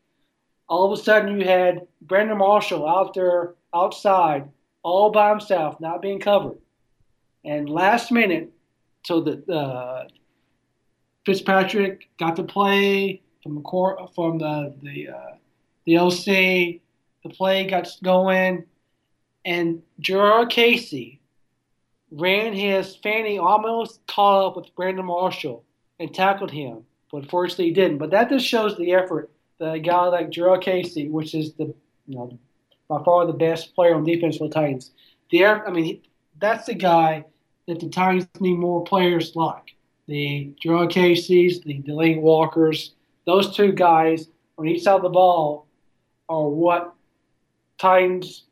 All 0.69 0.91
of 0.91 0.99
a 0.99 1.03
sudden 1.03 1.41
you 1.41 1.47
had 1.47 1.87
brandon 2.03 2.39
marshall 2.39 2.89
out 2.89 3.15
there 3.15 3.55
outside 3.75 4.49
all 4.83 5.11
by 5.11 5.31
himself 5.31 5.81
not 5.81 6.03
being 6.03 6.21
covered 6.21 6.59
and 7.45 7.69
last 7.69 8.11
minute 8.11 8.53
so 9.05 9.21
the 9.21 9.53
uh, 9.53 10.07
fitzpatrick 11.25 12.09
got 12.19 12.37
to 12.37 12.43
play 12.43 13.23
from 13.43 13.55
the 13.55 13.61
court, 13.63 13.99
from 14.15 14.39
the 14.39 14.75
the 14.83 15.09
uh, 15.09 15.37
the 15.87 15.99
OC. 15.99 16.81
The 17.25 17.31
play 17.31 17.67
got 17.67 17.89
going, 18.03 18.65
and 19.45 19.83
Jurrell 20.01 20.49
Casey 20.49 21.21
ran 22.11 22.53
his 22.53 22.97
fanny 22.97 23.39
almost 23.39 24.07
caught 24.07 24.47
up 24.47 24.57
with 24.57 24.75
Brandon 24.77 25.05
Marshall 25.05 25.65
and 25.99 26.15
tackled 26.15 26.51
him, 26.51 26.85
but 27.11 27.25
unfortunately 27.25 27.67
he 27.67 27.73
didn't. 27.73 27.99
But 27.99 28.11
that 28.11 28.31
just 28.31 28.47
shows 28.47 28.77
the 28.77 28.93
effort 28.93 29.31
that 29.59 29.75
a 29.75 29.79
guy 29.81 30.07
like 30.07 30.31
Jurrell 30.31 30.63
Casey, 30.63 31.09
which 31.09 31.35
is 31.35 31.55
the 31.55 31.75
you 32.07 32.17
know 32.17 32.39
by 32.89 33.03
far 33.05 33.27
the 33.27 33.33
best 33.33 33.75
player 33.75 33.95
on 33.95 34.05
defense 34.05 34.39
for 34.39 34.49
the 34.49 34.55
Titans, 34.55 34.93
the 35.31 35.45
I 35.45 35.71
mean 35.71 36.03
that's 36.39 36.67
the 36.67 36.75
guy 36.75 37.25
that 37.67 37.81
the 37.81 37.89
Titans 37.89 38.27
need 38.41 38.59
more 38.59 38.83
players 38.85 39.37
like 39.37 39.75
the 40.07 40.55
Jurrell 40.65 40.91
Casey's, 40.91 41.61
the 41.61 41.83
Delanie 41.83 42.21
Walkers, 42.21 42.95
those 43.27 43.55
two 43.55 43.73
guys 43.73 44.29
on 44.57 44.67
each 44.67 44.83
side 44.83 44.97
of 44.97 45.03
the 45.03 45.11
ball 45.11 45.67
are 46.29 46.49
what 46.49 46.95
Titans 47.79 48.45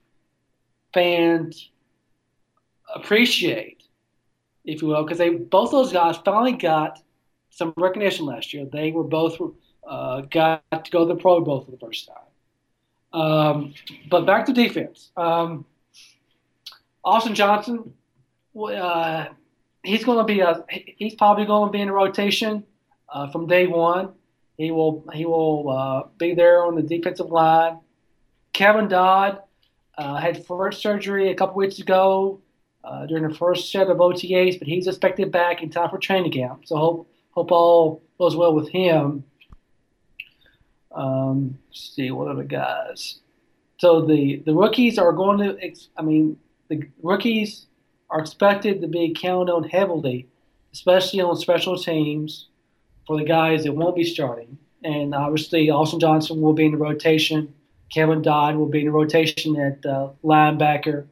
fans 0.93 1.71
appreciate, 2.95 3.83
if 4.65 4.83
you 4.83 4.89
will, 4.89 5.03
because 5.03 5.19
they 5.19 5.31
both 5.31 5.71
those 5.71 5.93
guys 5.93 6.17
finally 6.19 6.53
got 6.53 7.03
some 7.51 7.73
recognition 7.77 8.27
last 8.27 8.53
year. 8.53 8.67
They 8.71 8.93
were 8.93 9.05
both 9.05 9.41
uh, 9.89 10.21
got 10.23 10.63
to 10.71 10.91
go 10.91 11.07
to 11.07 11.15
the 11.15 11.21
Pro 11.21 11.41
Bowl 11.41 11.63
for 11.63 11.71
the 11.71 11.79
first 11.79 12.07
time. 12.07 12.17
Um, 13.17 13.73
but 14.11 14.27
back 14.27 14.45
to 14.47 14.53
defense. 14.53 15.11
Um, 15.17 15.65
Austin 17.03 17.35
Johnson, 17.35 17.95
uh, 18.55 19.27
he's 19.83 20.05
going 20.05 20.19
to 20.19 20.25
be 20.25 20.41
a, 20.41 20.65
he's 20.69 21.15
probably 21.15 21.47
going 21.47 21.69
to 21.69 21.73
be 21.73 21.81
in 21.81 21.91
rotation 21.91 22.65
uh, 23.09 23.31
from 23.31 23.47
day 23.47 23.67
one. 23.67 24.11
He 24.59 24.71
will 24.71 25.05
he 25.15 25.25
will 25.25 25.71
uh, 25.71 26.09
be 26.19 26.35
there 26.35 26.63
on 26.65 26.75
the 26.75 26.83
defensive 26.83 27.31
line. 27.31 27.79
Kevin 28.53 28.89
Dodd 28.89 29.41
uh, 29.97 30.17
had 30.17 30.45
first 30.47 30.83
surgery 30.83 31.31
a 31.31 31.35
couple 31.35 31.57
weeks 31.57 31.79
ago 31.79 32.41
uh, 32.85 33.07
during 33.07 33.27
the 33.29 33.35
first 33.35 33.73
set 33.73 33.89
of 33.89 33.97
OTAs, 33.97 34.59
but 34.59 34.69
he's 34.69 34.87
expected 34.87 35.33
back 35.33 35.63
in 35.63 35.71
time 35.71 35.89
for 35.89 35.99
training 35.99 36.33
camp. 36.33 36.67
So 36.67 36.77
hope 36.77 37.11
hope 37.31 37.51
all 37.51 38.03
goes 38.19 38.37
well 38.37 38.55
with 38.55 38.69
him. 38.69 39.25
Um, 40.97 41.59
see 41.73 42.11
what 42.11 42.29
other 42.29 42.43
guys. 42.43 43.21
So 43.79 44.01
the 44.01 44.43
the 44.47 44.55
rookies 44.55 44.99
are 44.99 45.13
going 45.13 45.39
to. 45.39 45.77
I 45.97 46.03
mean, 46.03 46.39
the 46.69 46.89
rookies 47.03 47.67
are 48.09 48.21
expected 48.21 48.81
to 48.81 48.89
be 48.89 49.15
counted 49.15 49.53
on 49.53 49.65
heavily, 49.65 50.27
especially 50.73 51.21
on 51.21 51.37
special 51.37 51.79
teams 51.79 52.49
for 53.07 53.19
the 53.19 53.25
guys 53.25 53.65
that 53.65 53.73
won't 53.73 53.95
be 53.95 54.05
starting. 54.05 54.59
And 54.83 55.15
obviously, 55.15 55.69
Austin 55.71 56.01
Johnson 56.01 56.41
will 56.41 56.55
be 56.55 56.67
in 56.67 56.73
the 56.73 56.79
rotation. 56.79 57.53
Kevin 57.93 58.23
Dodd 58.23 58.57
will 58.57 58.69
be 58.69 58.81
in 58.81 58.87
the 58.87 58.93
rotation 58.93 59.57
at 59.61 59.85
uh, 59.85 60.11
linebacker. 60.25 61.07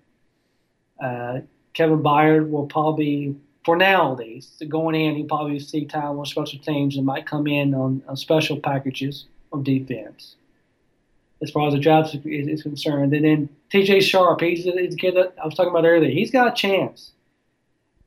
Uh, 1.02 1.40
Kevin 1.74 2.02
Byard 2.02 2.50
will 2.50 2.66
probably, 2.66 3.36
for 3.64 3.76
now 3.76 4.12
at 4.12 4.18
least, 4.18 4.62
going 4.68 4.94
in, 4.94 5.16
he'll 5.16 5.26
probably 5.26 5.58
see 5.58 5.84
time 5.84 6.18
on 6.18 6.26
special 6.26 6.58
teams 6.60 6.96
and 6.96 7.04
might 7.04 7.26
come 7.26 7.46
in 7.46 7.74
on, 7.74 8.02
on 8.08 8.16
special 8.16 8.58
packages 8.58 9.26
defense. 9.62 10.36
As 11.42 11.50
far 11.50 11.68
as 11.68 11.74
the 11.74 11.80
draft 11.80 12.14
is, 12.14 12.24
is 12.24 12.62
concerned, 12.62 13.12
and 13.12 13.24
then 13.24 13.48
T.J. 13.70 14.00
Sharpe, 14.00 14.40
he's, 14.40 14.64
he's 14.64 14.94
a 14.94 14.96
kid 14.96 15.16
that 15.16 15.34
I 15.40 15.44
was 15.44 15.54
talking 15.54 15.70
about 15.70 15.84
earlier. 15.84 16.10
He's 16.10 16.30
got 16.30 16.48
a 16.48 16.54
chance. 16.54 17.12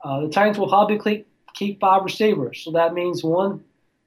Uh, 0.03 0.21
the 0.21 0.29
Titans 0.29 0.57
will 0.57 0.69
probably 0.69 0.97
keep, 0.97 1.27
keep 1.53 1.79
five 1.79 2.03
receivers, 2.03 2.61
so 2.63 2.71
that 2.71 2.93
means 2.93 3.23
one 3.23 3.63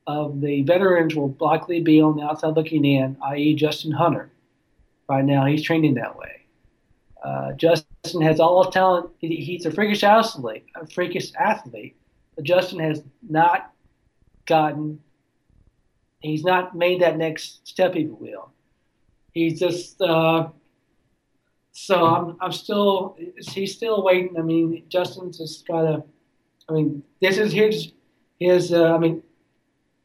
of 0.07 0.41
the 0.41 0.62
veterans 0.62 1.14
will 1.14 1.36
likely 1.38 1.80
be 1.80 2.01
on 2.01 2.16
the 2.16 2.22
outside 2.22 2.57
looking 2.57 2.84
in, 2.84 3.16
i.e., 3.26 3.55
Justin 3.55 3.93
Hunter. 3.93 4.30
Right 5.09 5.24
now, 5.24 5.47
he's 5.47 5.62
training 5.62 5.95
that 5.95 6.16
way. 6.16 6.41
Uh, 7.22 7.53
Justin 7.53 8.22
has 8.22 8.41
all 8.41 8.64
the 8.64 8.70
talent. 8.70 9.11
He, 9.18 9.36
he's 9.36 9.66
a 9.66 9.70
freakish 9.70 10.03
athlete, 10.03 10.64
a 10.74 10.86
freakish 10.86 11.32
athlete. 11.34 11.97
But 12.34 12.45
Justin 12.45 12.78
has 12.78 13.03
not 13.28 13.72
gotten. 14.47 15.01
He's 16.21 16.45
not 16.45 16.77
made 16.77 17.01
that 17.01 17.16
next 17.16 17.66
step, 17.66 17.97
if 17.97 18.03
you 18.03 18.16
will. 18.21 18.51
He's 19.33 19.59
just. 19.59 20.01
Uh, 20.01 20.49
so 21.73 22.05
I'm. 22.05 22.37
I'm 22.41 22.53
still. 22.53 23.16
He's 23.39 23.75
still 23.75 24.03
waiting. 24.03 24.39
I 24.39 24.43
mean, 24.43 24.85
Justin's 24.89 25.39
just 25.39 25.66
got 25.66 25.83
to. 25.83 26.05
I 26.68 26.73
mean, 26.73 27.03
this 27.21 27.39
is 27.39 27.53
his. 27.53 27.93
His. 28.39 28.73
Uh, 28.73 28.95
I 28.95 28.99
mean, 28.99 29.23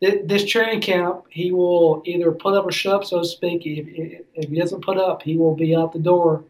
this 0.01 0.45
training 0.45 0.82
camp, 0.82 1.24
he 1.30 1.51
will 1.51 2.01
either 2.05 2.32
put 2.32 2.53
up 2.53 2.66
or 2.66 2.72
shut 2.72 2.93
up, 2.93 3.05
so 3.05 3.20
to 3.20 3.26
speak. 3.26 3.66
If, 3.66 4.22
if 4.36 4.49
he 4.49 4.59
doesn't 4.59 4.84
put 4.84 4.97
up, 4.97 5.22
he 5.22 5.38
will 5.38 5.55
be 5.55 5.76
out 5.76 5.93
the 5.93 5.99
door 5.99 6.43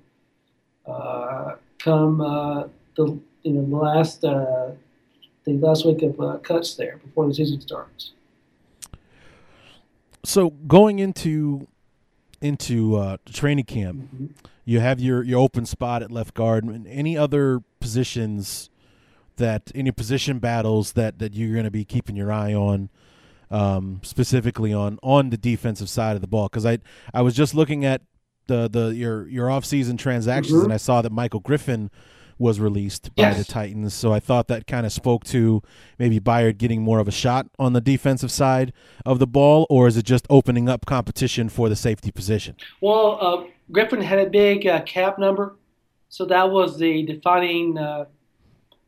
uh, 0.87 1.55
come 1.79 2.21
uh, 2.21 2.63
the 2.95 3.19
you 3.43 3.53
know 3.53 3.65
the 3.65 3.75
last 3.75 4.23
uh, 4.23 4.71
the 5.45 5.53
last 5.53 5.85
week 5.85 6.01
of 6.03 6.19
uh, 6.19 6.37
cuts 6.37 6.75
there 6.75 6.97
before 6.97 7.27
the 7.27 7.33
season 7.33 7.61
starts. 7.61 8.11
So 10.25 10.49
going 10.49 10.99
into 10.99 11.67
into 12.41 12.97
uh, 12.97 13.17
training 13.25 13.65
camp, 13.65 13.97
mm-hmm. 13.97 14.25
you 14.65 14.79
have 14.79 14.99
your 14.99 15.23
your 15.23 15.39
open 15.39 15.65
spot 15.65 16.03
at 16.03 16.11
left 16.11 16.33
guard. 16.33 16.63
And 16.63 16.87
any 16.87 17.17
other 17.17 17.61
positions 17.79 18.69
that 19.37 19.71
any 19.73 19.91
position 19.91 20.39
battles 20.39 20.93
that 20.93 21.19
that 21.19 21.33
you're 21.33 21.53
going 21.53 21.65
to 21.65 21.71
be 21.71 21.85
keeping 21.85 22.15
your 22.15 22.31
eye 22.31 22.53
on? 22.53 22.89
um, 23.51 24.01
specifically 24.03 24.73
on 24.73 24.99
on 25.03 25.29
the 25.29 25.37
defensive 25.37 25.89
side 25.89 26.15
of 26.15 26.21
the 26.21 26.27
ball 26.27 26.47
because 26.47 26.65
I 26.65 26.79
I 27.13 27.21
was 27.21 27.35
just 27.35 27.53
looking 27.53 27.85
at 27.85 28.01
the 28.47 28.67
the 28.69 28.87
your 28.95 29.27
your 29.27 29.47
offseason 29.47 29.97
transactions 29.97 30.55
mm-hmm. 30.57 30.65
and 30.65 30.73
I 30.73 30.77
saw 30.77 31.01
that 31.01 31.11
Michael 31.11 31.39
Griffin 31.39 31.91
was 32.37 32.59
released 32.59 33.13
by 33.15 33.23
yes. 33.23 33.37
the 33.37 33.45
Titans. 33.45 33.93
So 33.93 34.11
I 34.11 34.19
thought 34.19 34.47
that 34.47 34.67
kind 34.67 34.85
of 34.85 34.91
spoke 34.91 35.23
to 35.25 35.61
maybe 35.97 36.19
Byard 36.19 36.57
getting 36.57 36.81
more 36.81 36.99
of 36.99 37.07
a 37.07 37.11
shot 37.11 37.47
on 37.57 37.73
the 37.73 37.81
defensive 37.81 38.31
side 38.31 38.73
of 39.05 39.19
the 39.19 39.27
ball, 39.27 39.65
or 39.69 39.87
is 39.87 39.97
it 39.97 40.05
just 40.05 40.25
opening 40.29 40.67
up 40.67 40.85
competition 40.85 41.49
for 41.49 41.69
the 41.69 41.75
safety 41.75 42.11
position? 42.11 42.55
Well, 42.81 43.17
uh, 43.21 43.49
Griffin 43.71 44.01
had 44.01 44.19
a 44.19 44.29
big 44.29 44.67
uh, 44.67 44.81
cap 44.83 45.17
number 45.17 45.55
so 46.15 46.23
that 46.25 46.49
was 46.49 46.77
the 46.77 47.03
defining 47.03 47.77
uh, 47.77 48.05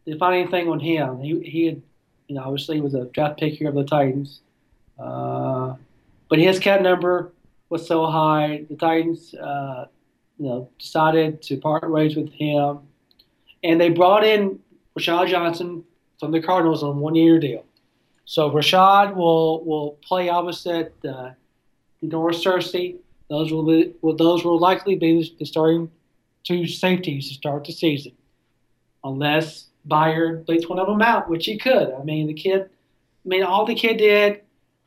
defining 0.05 0.47
thing 0.47 0.69
on 0.69 0.79
him. 0.79 1.19
He 1.19 1.41
he 1.41 1.65
had, 1.65 1.81
you 2.29 2.35
know, 2.35 2.43
obviously 2.43 2.79
was 2.79 2.93
a 2.93 3.03
draft 3.07 3.37
pick 3.37 3.55
here 3.55 3.67
of 3.67 3.75
the 3.75 3.83
Titans, 3.83 4.39
uh, 4.97 5.75
but 6.29 6.39
his 6.39 6.57
cap 6.57 6.81
number 6.81 7.33
was 7.67 7.85
so 7.85 8.05
high. 8.05 8.63
The 8.69 8.77
Titans, 8.77 9.33
uh, 9.35 9.87
you 10.37 10.45
know, 10.45 10.69
decided 10.79 11.41
to 11.41 11.57
part 11.57 11.91
ways 11.91 12.15
with 12.15 12.31
him, 12.31 12.79
and 13.68 13.82
they 13.82 13.89
brought 13.89 14.24
in 14.24 14.59
Rashad 14.97 15.28
Johnson 15.28 15.84
from 16.20 16.32
the 16.32 16.41
Cardinals 16.41 16.84
on 16.84 16.89
a 16.89 16.99
one 16.99 17.15
year 17.15 17.38
deal. 17.38 17.65
So 18.26 18.49
Rashad 18.49 19.15
will 19.15 19.63
will 19.65 19.91
play 20.01 20.30
opposite 20.30 20.95
uh, 21.05 21.32
Norris 22.01 22.43
Searcy. 22.43 22.95
Those 23.30 23.51
will 23.51 23.65
be, 23.65 23.93
well, 24.01 24.15
those 24.15 24.45
will 24.45 24.57
likely 24.57 24.95
be 24.95 25.36
the 25.38 25.45
starting 25.45 25.91
two 26.45 26.65
safeties 26.65 27.28
to 27.28 27.34
start 27.34 27.65
the 27.65 27.74
season, 27.74 28.13
unless 29.03 29.65
Byard 29.88 30.45
bleeds 30.45 30.68
one 30.68 30.80
of 30.80 30.88
them 30.88 31.01
out, 31.01 31.30
which 31.30 31.45
he 31.45 31.57
could. 31.57 31.93
I 31.93 32.03
mean, 32.03 32.28
the 32.28 32.34
kid. 32.34 32.61
I 32.63 33.28
mean, 33.28 33.43
all 33.43 33.65
the 33.65 33.76
kid 33.76 33.97
did 33.97 34.41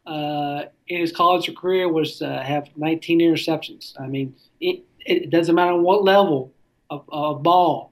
uh, 0.07 0.65
in 0.89 1.01
his 1.01 1.13
college 1.13 1.55
career 1.55 1.87
was 1.93 2.23
uh, 2.23 2.43
have 2.43 2.71
19 2.77 3.21
interceptions. 3.21 4.01
I 4.01 4.07
mean, 4.07 4.35
it, 4.59 4.85
it 5.01 5.29
doesn't 5.29 5.55
matter 5.55 5.77
what 5.77 6.03
level 6.03 6.51
of, 6.89 7.05
of 7.11 7.43
ball. 7.43 7.90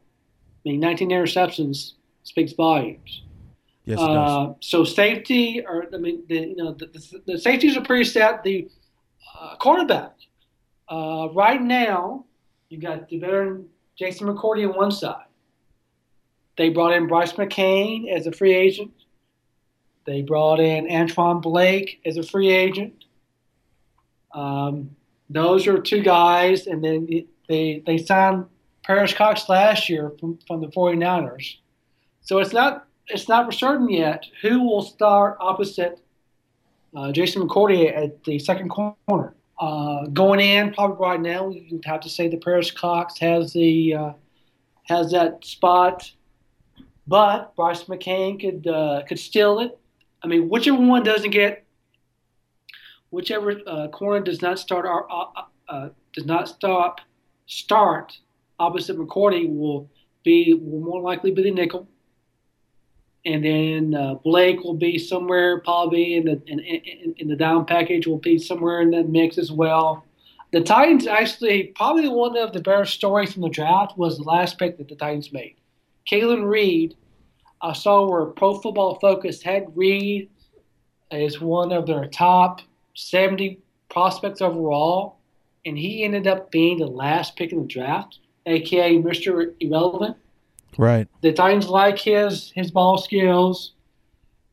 I 0.65 0.71
mean, 0.71 0.81
19 0.81 1.11
interceptions 1.11 1.93
speaks 2.25 2.53
volumes. 2.53 3.23
Yes, 3.85 4.01
it 4.01 4.07
does. 4.07 4.49
Uh, 4.49 4.53
so 4.61 4.85
safety, 4.85 5.65
or 5.67 5.87
I 5.95 5.97
mean, 5.97 6.23
the, 6.29 6.35
you 6.41 6.57
know, 6.57 6.73
the, 6.75 6.87
the, 6.87 7.23
the 7.27 7.39
safeties 7.39 7.77
are 7.77 7.83
pretty 7.83 8.05
set. 8.05 8.43
The 8.43 8.69
uh, 9.41 9.57
cornerback, 9.57 10.13
uh, 10.89 11.29
right 11.33 11.63
now, 11.63 12.27
you've 12.69 12.83
got 12.83 13.09
the 13.09 13.19
veteran 13.19 13.69
Jason 13.99 14.29
McCourty 14.29 14.69
on 14.69 14.77
one 14.77 14.91
side. 14.91 15.25
They 16.59 16.69
brought 16.69 16.93
in 16.93 17.07
Brice 17.07 17.33
McCain 17.33 18.13
as 18.15 18.27
a 18.27 18.33
free 18.33 18.53
agent. 18.53 18.93
They 20.05 20.23
brought 20.23 20.61
in 20.61 20.87
Antwon 20.87 21.41
Blake 21.41 22.01
as 22.05 22.17
a 22.17 22.23
free 22.23 22.51
agent. 22.51 23.05
Um, 24.33 24.97
those 25.31 25.67
are 25.67 25.79
two 25.79 26.03
guys, 26.03 26.67
and 26.67 26.83
then 26.83 27.09
they 27.49 27.83
they 27.87 27.99
signed 27.99 28.47
Perrish 28.89 29.15
Cox 29.15 29.49
last 29.49 29.89
year 29.89 30.13
from, 30.19 30.39
from 30.47 30.61
the 30.61 30.69
49ers. 30.69 31.57
So 32.23 32.39
it's 32.39 32.53
not 32.53 32.87
it's 33.09 33.29
not 33.29 33.47
for 33.47 33.53
certain 33.53 33.89
yet 33.89 34.27
who 34.43 34.63
will 34.63 34.83
start 34.83 35.39
opposite 35.41 36.01
uh, 36.97 37.13
Jason 37.13 37.47
McCourty 37.47 37.95
at 37.95 38.23
the 38.25 38.39
second 38.39 38.69
corner. 38.69 39.35
Uh, 39.61 40.07
going 40.07 40.41
in, 40.41 40.73
probably 40.73 40.97
right 41.05 41.21
now, 41.21 41.49
you'd 41.49 41.85
have 41.85 42.01
to 42.01 42.09
say 42.09 42.29
that 42.29 42.41
Perrish 42.41 42.75
Cox 42.75 43.19
has 43.19 43.53
the 43.53 43.95
uh, 43.95 44.13
has 44.85 45.11
that 45.11 45.45
spot, 45.45 46.11
but 47.07 47.55
Brice 47.57 47.85
McCain 47.85 48.41
could 48.41 48.67
uh, 48.67 49.03
could 49.09 49.19
steal 49.19 49.59
it. 49.61 49.79
I 50.23 50.29
mean, 50.29 50.49
whichever 50.49 50.79
one 50.79 51.03
doesn't 51.03 51.31
get, 51.31 51.65
whichever 53.11 53.61
uh, 53.67 53.89
corner 53.89 54.25
does 54.25 54.43
not 54.43 54.59
start 54.59 54.87
uh, 54.87 55.43
uh, 55.69 55.89
does 56.13 56.25
not 56.25 56.49
stop 56.49 57.01
start 57.47 58.19
opposite 58.59 58.99
McCourty 58.99 59.49
will 59.49 59.89
be 60.25 60.55
will 60.55 60.81
more 60.81 61.01
likely 61.01 61.31
be 61.31 61.43
the 61.43 61.51
nickel 61.51 61.89
and 63.25 63.45
then 63.45 63.95
uh, 63.95 64.15
Blake 64.15 64.63
will 64.63 64.75
be 64.75 64.99
somewhere 64.99 65.61
probably 65.61 66.17
in 66.17 66.25
the 66.25 66.43
in, 66.47 66.61
in, 66.61 67.15
in, 67.19 67.29
the 67.29 67.37
down 67.37 67.67
package 67.67 68.07
will 68.07 68.19
be 68.19 68.39
somewhere 68.39 68.81
in 68.81 68.91
that 68.93 69.09
mix 69.09 69.39
as 69.39 69.53
well. 69.53 70.05
The 70.53 70.63
Titans 70.63 71.07
actually 71.07 71.73
probably 71.77 72.09
one 72.09 72.37
of 72.39 72.53
the 72.53 72.61
better 72.61 72.87
stories 72.87 73.33
from 73.33 73.43
the 73.43 73.51
draft 73.51 73.99
was 73.99 74.17
the 74.17 74.25
last 74.25 74.59
pick 74.59 74.79
that 74.79 74.89
the 74.89 74.95
Titans 74.95 75.33
made. 75.33 75.57
Kalan 76.11 76.49
Reed, 76.49 76.97
I 77.61 77.75
saw 77.75 78.09
where 78.09 78.27
Pro 78.27 78.59
Football 78.59 78.99
Focus 78.99 79.43
had 79.43 79.77
Reed 79.77 80.31
as 81.11 81.41
one 81.41 81.73
of 81.73 81.87
their 81.87 82.07
top 82.07 82.63
70 82.95 83.61
prospects 83.91 84.41
overall, 84.41 85.19
and 85.67 85.77
he 85.77 86.03
ended 86.03 86.27
up 86.27 86.51
being 86.51 86.79
the 86.79 86.87
last 86.87 87.37
pick 87.37 87.53
in 87.53 87.61
the 87.61 87.67
draft, 87.67 88.21
aka 88.49 88.97
Mr. 89.03 89.53
Irrelevant. 89.61 90.17
Right. 90.77 91.09
The 91.23 91.33
Titans 91.33 91.69
like 91.69 91.99
his 91.99 92.53
his 92.55 92.71
ball 92.71 92.99
skills. 92.99 93.73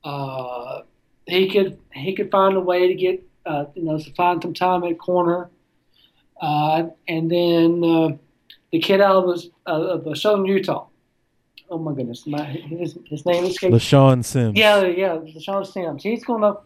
Uh, 0.04 0.82
he 1.28 1.50
could 1.50 1.80
he 1.93 2.14
could 2.16 2.32
find 2.32 2.56
a 2.56 2.60
way 2.60 2.88
to 2.88 2.93
get 2.93 3.24
uh, 3.46 3.66
you 3.76 3.84
know 3.84 3.98
to 3.98 4.14
find 4.14 4.41
some 4.41 4.54
time 4.54 4.84
at 4.84 4.98
corner, 5.00 5.50
uh, 6.41 6.88
and 7.08 7.32
then 7.32 7.84
uh, 7.84 8.18
the 8.72 8.80
kid 8.80 9.02
out 9.02 9.24
of, 9.24 9.43
uh, 9.68 10.10
of 10.10 10.18
Southern 10.18 10.46
Utah. 10.46 10.88
Oh 11.70 11.80
my 11.80 11.93
goodness, 11.93 12.28
my, 12.28 12.43
his, 12.43 12.98
his 13.06 13.26
name 13.26 13.46
is 13.46 13.58
LeShaun 13.58 14.24
Sims. 14.24 14.58
Yeah, 14.58 14.86
yeah, 14.86 15.18
LeShaun 15.18 15.66
Sims. 15.66 16.04
He's 16.04 16.24
gonna 16.24 16.58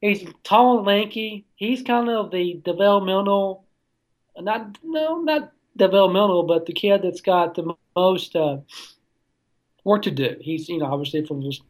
he's 0.00 0.24
tall 0.42 0.78
and 0.78 0.86
lanky. 0.86 1.46
He's 1.54 1.82
kind 1.82 2.08
of 2.08 2.30
the 2.30 2.60
developmental, 2.64 3.64
not 4.36 4.78
no 4.82 5.20
not 5.20 5.52
developmental, 5.76 6.42
but 6.42 6.66
the 6.66 6.72
kid 6.72 7.02
that's 7.02 7.20
got 7.20 7.54
the 7.54 7.74
most 7.96 8.36
uh, 8.36 8.58
work 9.84 10.02
to 10.02 10.10
do. 10.10 10.36
He's, 10.40 10.68
you 10.68 10.78
know, 10.78 10.86
obviously 10.86 11.24
from 11.24 11.42
just 11.42 11.62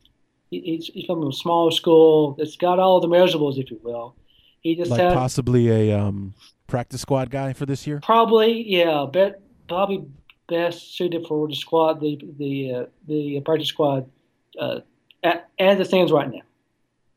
he's, 0.51 0.87
he's 0.93 1.07
from 1.07 1.27
a 1.27 1.33
small 1.33 1.71
school 1.71 2.35
that's 2.39 2.57
got 2.57 2.79
all 2.79 3.01
the 3.01 3.09
measurables, 3.09 3.59
if 3.59 3.71
you 3.71 3.81
will. 3.83 4.15
He 4.61 4.77
just 4.77 4.91
like 4.91 5.01
had 5.01 5.15
possibly 5.15 5.69
a 5.69 5.99
um, 5.99 6.35
practice 6.67 7.01
squad 7.01 7.31
guy 7.31 7.53
for 7.53 7.67
this 7.67 7.87
year. 7.87 8.01
Probably, 8.03 8.63
yeah, 8.69 9.07
bet 9.11 9.41
probably 9.69 10.05
best 10.49 10.97
suited 10.97 11.27
for 11.27 11.49
the 11.49 11.55
squad, 11.55 12.01
the 12.01 12.19
the 12.39 12.75
uh, 12.75 12.87
the 13.07 13.41
practice 13.41 13.69
squad, 13.69 14.11
uh, 14.59 14.81
as 15.23 15.81
it 15.81 15.87
stands 15.87 16.13
right 16.13 16.31
now. 16.31 16.43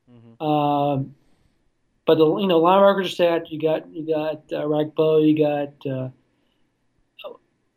Mm-hmm. 0.09 0.43
Um, 0.43 1.15
but 2.05 2.17
the 2.17 2.37
you 2.37 2.47
know 2.47 2.61
linebackers 2.61 3.05
are 3.05 3.09
set. 3.09 3.51
You 3.51 3.61
got 3.61 3.93
you 3.93 4.07
got 4.07 4.43
uh, 4.53 4.65
Ragbo, 4.65 5.27
you 5.27 5.37
got 5.37 5.91
uh, 5.91 6.09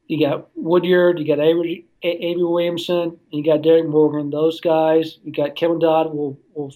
you 0.07 0.27
got 0.27 0.49
Woodyard, 0.55 1.19
you 1.19 1.27
got 1.27 1.41
Avery, 1.41 1.87
Williamson, 2.03 3.19
you 3.31 3.45
got 3.45 3.63
Derrick 3.63 3.87
Morgan. 3.87 4.31
Those 4.31 4.61
guys, 4.61 5.19
you 5.25 5.33
got 5.33 5.57
Kevin 5.57 5.79
Dodd 5.79 6.15
will 6.15 6.39
will 6.55 6.73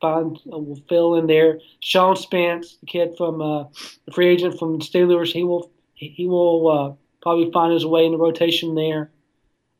find 0.00 0.38
will 0.44 0.80
fill 0.88 1.16
in 1.16 1.26
there. 1.26 1.60
Sean 1.80 2.16
Spence, 2.16 2.76
the 2.76 2.86
kid 2.86 3.14
from 3.16 3.42
uh, 3.42 3.64
the 4.06 4.12
free 4.12 4.28
agent 4.28 4.58
from 4.58 4.80
Steelers, 4.80 5.32
he 5.32 5.44
will 5.44 5.70
he 5.94 6.26
will 6.26 6.68
uh, 6.68 6.92
probably 7.20 7.50
find 7.52 7.72
his 7.72 7.84
way 7.84 8.06
in 8.06 8.12
the 8.12 8.18
rotation 8.18 8.74
there. 8.74 9.10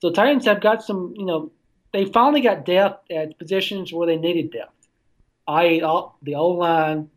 So 0.00 0.10
Titans 0.10 0.46
have 0.46 0.60
got 0.60 0.82
some, 0.82 1.14
you 1.16 1.24
know, 1.24 1.50
they 1.92 2.04
finally 2.06 2.40
got 2.40 2.64
depth 2.64 3.10
at 3.10 3.38
positions 3.38 3.92
where 3.92 4.06
they 4.06 4.16
needed 4.16 4.52
depth. 4.52 4.74
I 5.46 5.80
the 6.22 6.34
O 6.34 6.48
line, 6.48 7.10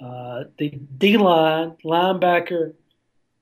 uh, 0.00 0.44
the 0.58 0.70
D 0.98 1.16
line, 1.16 1.76
linebacker, 1.84 2.74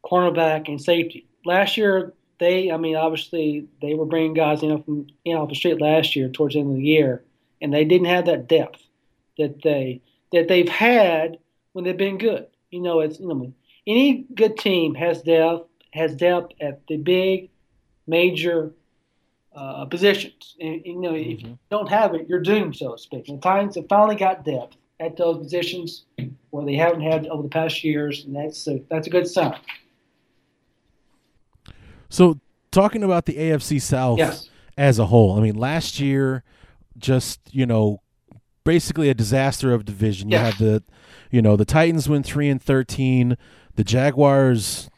cornerback, 0.04 0.68
and 0.68 0.80
safety. 0.80 1.26
Last 1.44 1.76
year, 1.76 2.12
they, 2.38 2.70
I 2.70 2.76
mean, 2.76 2.96
obviously 2.96 3.66
they 3.80 3.94
were 3.94 4.06
bringing 4.06 4.34
guys 4.34 4.62
in 4.62 4.82
from 4.82 5.06
you 5.24 5.34
know 5.34 5.42
off 5.42 5.48
the 5.48 5.54
street 5.54 5.80
last 5.80 6.16
year 6.16 6.28
towards 6.28 6.54
the 6.54 6.60
end 6.60 6.70
of 6.70 6.76
the 6.76 6.82
year, 6.82 7.22
and 7.60 7.72
they 7.72 7.84
didn't 7.84 8.08
have 8.08 8.26
that 8.26 8.48
depth 8.48 8.82
that 9.38 9.62
they 9.62 10.00
that 10.32 10.48
they've 10.48 10.68
had 10.68 11.38
when 11.72 11.84
they've 11.84 11.96
been 11.96 12.18
good. 12.18 12.46
You 12.70 12.80
know, 12.80 13.00
it's 13.00 13.20
you 13.20 13.28
know 13.28 13.52
any 13.86 14.26
good 14.34 14.58
team 14.58 14.94
has 14.94 15.22
depth 15.22 15.68
has 15.92 16.14
depth 16.14 16.52
at 16.60 16.86
the 16.88 16.96
big 16.96 17.50
major 18.06 18.72
uh, 19.54 19.84
positions. 19.86 20.56
And 20.60 20.82
you 20.84 21.00
know, 21.00 21.12
mm-hmm. 21.12 21.30
if 21.30 21.42
you 21.42 21.58
don't 21.70 21.88
have 21.88 22.14
it, 22.14 22.28
you're 22.28 22.40
doomed, 22.40 22.76
so 22.76 22.92
to 22.92 22.98
speak. 22.98 23.28
And 23.28 23.38
the 23.38 23.42
Titans 23.42 23.76
have 23.76 23.88
finally 23.88 24.16
got 24.16 24.44
depth 24.44 24.76
at 25.00 25.16
those 25.16 25.38
positions 25.38 26.04
where 26.50 26.64
they 26.64 26.74
haven't 26.74 27.02
had 27.02 27.26
over 27.26 27.42
the 27.42 27.48
past 27.48 27.82
years, 27.84 28.24
and 28.24 28.34
that's 28.34 28.66
a, 28.68 28.82
that's 28.90 29.06
a 29.06 29.10
good 29.10 29.26
sign. 29.26 29.58
So, 32.14 32.38
talking 32.70 33.02
about 33.02 33.26
the 33.26 33.34
AFC 33.34 33.82
South 33.82 34.18
yes. 34.18 34.48
as 34.78 35.00
a 35.00 35.06
whole, 35.06 35.36
I 35.36 35.40
mean, 35.40 35.56
last 35.56 35.98
year, 35.98 36.44
just 36.96 37.40
you 37.50 37.66
know, 37.66 38.02
basically 38.62 39.08
a 39.08 39.14
disaster 39.14 39.72
of 39.74 39.84
division. 39.84 40.30
You 40.30 40.38
had 40.38 40.54
the, 40.54 40.84
you 41.32 41.42
know, 41.42 41.56
the 41.56 41.64
Titans 41.64 42.08
went 42.08 42.24
three 42.24 42.48
and 42.48 42.62
thirteen. 42.62 43.36
The 43.74 43.82
Jaguars 43.82 44.88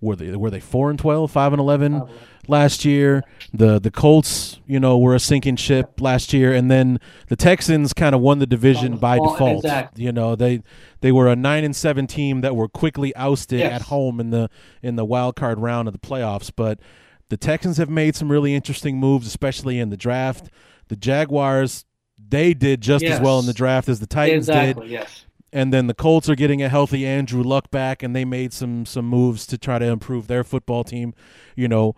were 0.00 0.16
they 0.16 0.34
were 0.34 0.50
they 0.50 0.58
four 0.58 0.90
and 0.90 0.98
12, 0.98 1.30
5 1.30 1.52
and 1.52 1.60
eleven 1.60 2.02
last 2.48 2.84
year. 2.84 3.22
The 3.52 3.78
the 3.78 3.90
Colts, 3.90 4.60
you 4.66 4.80
know, 4.80 4.98
were 4.98 5.14
a 5.14 5.20
sinking 5.20 5.56
ship 5.56 6.00
last 6.00 6.32
year, 6.32 6.52
and 6.52 6.70
then 6.70 7.00
the 7.28 7.36
Texans 7.36 7.92
kind 7.92 8.14
of 8.14 8.20
won 8.20 8.38
the 8.38 8.46
division 8.46 8.96
by 8.96 9.16
default. 9.18 9.64
Exactly. 9.64 10.04
You 10.04 10.12
know, 10.12 10.36
they 10.36 10.62
they 11.00 11.12
were 11.12 11.28
a 11.28 11.36
nine 11.36 11.64
and 11.64 11.74
seven 11.74 12.06
team 12.06 12.40
that 12.42 12.56
were 12.56 12.68
quickly 12.68 13.14
ousted 13.16 13.60
yes. 13.60 13.72
at 13.72 13.82
home 13.82 14.20
in 14.20 14.30
the 14.30 14.50
in 14.82 14.96
the 14.96 15.04
wild 15.04 15.36
card 15.36 15.58
round 15.58 15.88
of 15.88 15.92
the 15.92 16.00
playoffs. 16.00 16.50
But 16.54 16.80
the 17.28 17.36
Texans 17.36 17.76
have 17.78 17.90
made 17.90 18.14
some 18.14 18.30
really 18.30 18.54
interesting 18.54 18.98
moves, 18.98 19.26
especially 19.26 19.78
in 19.78 19.90
the 19.90 19.96
draft. 19.96 20.48
The 20.88 20.96
Jaguars, 20.96 21.84
they 22.18 22.54
did 22.54 22.80
just 22.80 23.04
yes. 23.04 23.14
as 23.14 23.20
well 23.20 23.38
in 23.40 23.46
the 23.46 23.52
draft 23.52 23.88
as 23.88 24.00
the 24.00 24.06
Titans 24.06 24.48
exactly, 24.48 24.86
did. 24.86 24.92
Yes. 24.92 25.26
and 25.52 25.72
then 25.72 25.86
the 25.86 25.94
Colts 25.94 26.28
are 26.28 26.36
getting 26.36 26.62
a 26.62 26.68
healthy 26.68 27.06
Andrew 27.06 27.42
Luck 27.42 27.70
back, 27.70 28.02
and 28.02 28.14
they 28.14 28.24
made 28.24 28.52
some 28.52 28.86
some 28.86 29.06
moves 29.06 29.46
to 29.46 29.58
try 29.58 29.78
to 29.78 29.86
improve 29.86 30.26
their 30.26 30.44
football 30.44 30.84
team. 30.84 31.14
You 31.56 31.68
know, 31.68 31.96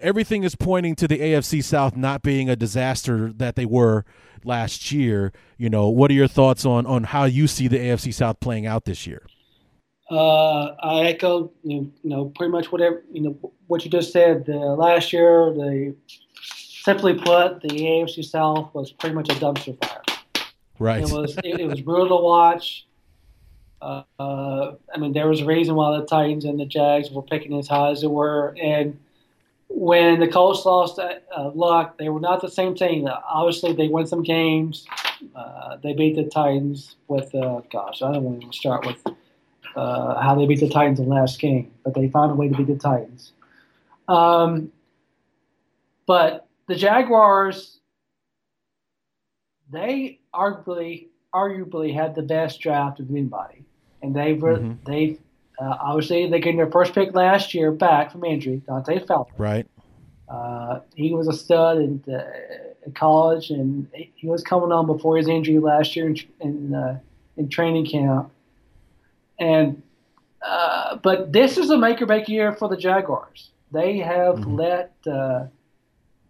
everything 0.00 0.44
is 0.44 0.54
pointing 0.54 0.94
to 0.96 1.08
the 1.08 1.18
AFC 1.18 1.62
South 1.62 1.96
not 1.96 2.22
being 2.22 2.48
a 2.48 2.56
disaster 2.56 3.32
that 3.34 3.56
they 3.56 3.66
were 3.66 4.04
last 4.44 4.92
year. 4.92 5.32
You 5.56 5.70
know, 5.70 5.88
what 5.88 6.10
are 6.10 6.14
your 6.14 6.28
thoughts 6.28 6.64
on 6.64 6.86
on 6.86 7.04
how 7.04 7.24
you 7.24 7.46
see 7.46 7.68
the 7.68 7.78
AFC 7.78 8.12
South 8.12 8.40
playing 8.40 8.66
out 8.66 8.84
this 8.84 9.06
year? 9.06 9.26
Uh, 10.10 10.74
I 10.82 11.04
echo, 11.04 11.52
you 11.62 11.92
know, 12.02 12.26
pretty 12.34 12.50
much 12.50 12.72
whatever 12.72 13.02
you 13.12 13.22
know 13.22 13.52
what 13.66 13.84
you 13.84 13.90
just 13.90 14.12
said. 14.12 14.46
The 14.46 14.56
last 14.56 15.12
year, 15.12 15.52
the 15.52 15.94
simply 16.42 17.14
put, 17.14 17.60
the 17.60 17.68
AFC 17.68 18.24
South 18.24 18.72
was 18.74 18.92
pretty 18.92 19.14
much 19.14 19.28
a 19.28 19.34
dumpster 19.34 19.76
fire. 19.84 20.02
Right. 20.78 21.02
It 21.02 21.10
was 21.10 21.36
it, 21.44 21.60
it 21.60 21.66
was 21.66 21.80
brutal 21.80 22.18
to 22.18 22.24
watch. 22.24 22.86
Uh, 23.80 24.02
uh, 24.18 24.72
I 24.92 24.98
mean, 24.98 25.12
there 25.12 25.28
was 25.28 25.40
a 25.40 25.44
reason 25.44 25.76
why 25.76 25.98
the 25.98 26.04
Titans 26.04 26.44
and 26.44 26.58
the 26.58 26.66
Jags 26.66 27.10
were 27.10 27.22
picking 27.22 27.56
as 27.58 27.68
high 27.68 27.90
as 27.90 28.00
they 28.00 28.08
were, 28.08 28.56
and 28.60 28.98
when 29.68 30.18
the 30.18 30.28
Colts 30.28 30.64
lost 30.64 30.98
uh, 30.98 31.50
Luck, 31.54 31.98
they 31.98 32.08
were 32.08 32.20
not 32.20 32.40
the 32.40 32.50
same 32.50 32.74
team. 32.74 33.08
obviously, 33.28 33.72
they 33.72 33.88
won 33.88 34.06
some 34.06 34.22
games. 34.22 34.86
Uh, 35.34 35.76
they 35.82 35.92
beat 35.92 36.16
the 36.16 36.24
Titans 36.24 36.96
with, 37.08 37.34
uh, 37.34 37.60
gosh, 37.70 38.02
I 38.02 38.12
don't 38.12 38.24
want 38.24 38.50
to 38.50 38.58
start 38.58 38.86
with 38.86 39.04
uh, 39.76 40.20
how 40.20 40.34
they 40.34 40.46
beat 40.46 40.60
the 40.60 40.68
Titans 40.68 40.98
in 40.98 41.08
the 41.08 41.14
last 41.14 41.38
game, 41.38 41.70
but 41.84 41.94
they 41.94 42.08
found 42.08 42.32
a 42.32 42.34
way 42.34 42.48
to 42.48 42.56
beat 42.56 42.66
the 42.66 42.76
Titans. 42.76 43.32
Um, 44.08 44.72
but 46.06 46.48
the 46.66 46.74
Jaguars, 46.74 47.80
they 49.70 50.20
arguably 50.34 51.08
arguably 51.34 51.92
had 51.92 52.14
the 52.14 52.22
best 52.22 52.58
draft 52.58 53.00
of 53.00 53.10
anybody, 53.10 53.64
and 54.02 54.16
they've 54.16 54.38
mm-hmm. 54.38 54.72
they've 54.90 55.20
uh, 55.60 55.76
obviously 55.80 56.28
they 56.28 56.38
getting 56.38 56.56
their 56.56 56.70
first 56.70 56.94
pick 56.94 57.14
last 57.14 57.54
year 57.54 57.72
back 57.72 58.12
from 58.12 58.24
injury, 58.24 58.62
Dante 58.66 59.04
Fowler. 59.04 59.26
Right. 59.36 59.66
Uh, 60.28 60.80
he 60.94 61.12
was 61.12 61.26
a 61.26 61.32
stud 61.32 61.78
in, 61.78 62.02
uh, 62.08 62.22
in, 62.84 62.92
college, 62.92 63.50
and 63.50 63.88
he 63.92 64.26
was 64.26 64.42
coming 64.42 64.72
on 64.72 64.86
before 64.86 65.16
his 65.16 65.26
injury 65.26 65.58
last 65.58 65.96
year 65.96 66.08
in 66.08 66.16
in, 66.40 66.74
uh, 66.74 66.98
in 67.36 67.48
training 67.48 67.86
camp. 67.86 68.30
And 69.38 69.82
uh, 70.42 70.96
but 70.96 71.32
this 71.32 71.56
is 71.56 71.70
a 71.70 71.78
make 71.78 72.00
or 72.02 72.06
break 72.06 72.28
year 72.28 72.52
for 72.52 72.68
the 72.68 72.76
Jaguars. 72.76 73.50
They 73.72 73.98
have 73.98 74.36
mm-hmm. 74.36 74.54
let 74.54 74.92
uh, 75.10 75.46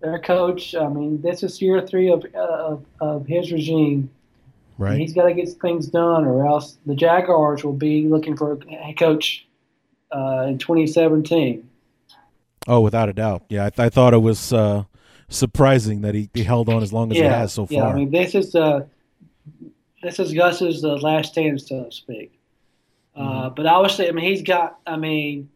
their 0.00 0.20
coach. 0.20 0.74
I 0.74 0.88
mean, 0.88 1.20
this 1.20 1.42
is 1.42 1.60
year 1.60 1.84
three 1.84 2.10
of 2.10 2.24
of, 2.34 2.84
of 3.00 3.26
his 3.26 3.52
regime. 3.52 4.10
Right. 4.78 4.92
And 4.92 5.00
he's 5.00 5.12
got 5.12 5.24
to 5.24 5.34
get 5.34 5.48
things 5.48 5.88
done, 5.88 6.24
or 6.24 6.46
else 6.46 6.78
the 6.86 6.94
Jaguars 6.94 7.64
will 7.64 7.72
be 7.72 8.06
looking 8.06 8.36
for 8.36 8.52
a 8.52 8.74
head 8.74 8.96
coach 8.96 9.46
uh, 10.14 10.46
in 10.48 10.58
2017. 10.58 11.68
Oh, 12.68 12.80
without 12.80 13.08
a 13.08 13.12
doubt. 13.12 13.44
Yeah, 13.48 13.66
I, 13.66 13.70
th- 13.70 13.86
I 13.86 13.88
thought 13.88 14.14
it 14.14 14.18
was 14.18 14.52
uh, 14.52 14.84
surprising 15.28 16.02
that 16.02 16.14
he, 16.14 16.30
he 16.32 16.44
held 16.44 16.68
on 16.68 16.82
as 16.82 16.92
long 16.92 17.10
as 17.10 17.18
yeah, 17.18 17.24
he 17.24 17.28
has 17.28 17.52
so 17.52 17.66
far. 17.66 17.74
Yeah, 17.74 17.86
I 17.88 17.94
mean, 17.94 18.10
this 18.10 18.34
is 18.34 18.54
uh, 18.54 18.86
this 20.02 20.18
is 20.20 20.32
Gus's 20.32 20.84
uh, 20.84 20.94
last 20.96 21.32
stand, 21.32 21.60
so 21.60 21.84
to 21.84 21.92
speak. 21.92 22.38
Uh, 23.16 23.20
mm-hmm. 23.20 23.54
but 23.54 23.66
obviously, 23.66 24.08
I 24.08 24.12
mean, 24.12 24.26
he's 24.26 24.42
got. 24.42 24.78
I 24.86 24.96
mean, 24.96 25.50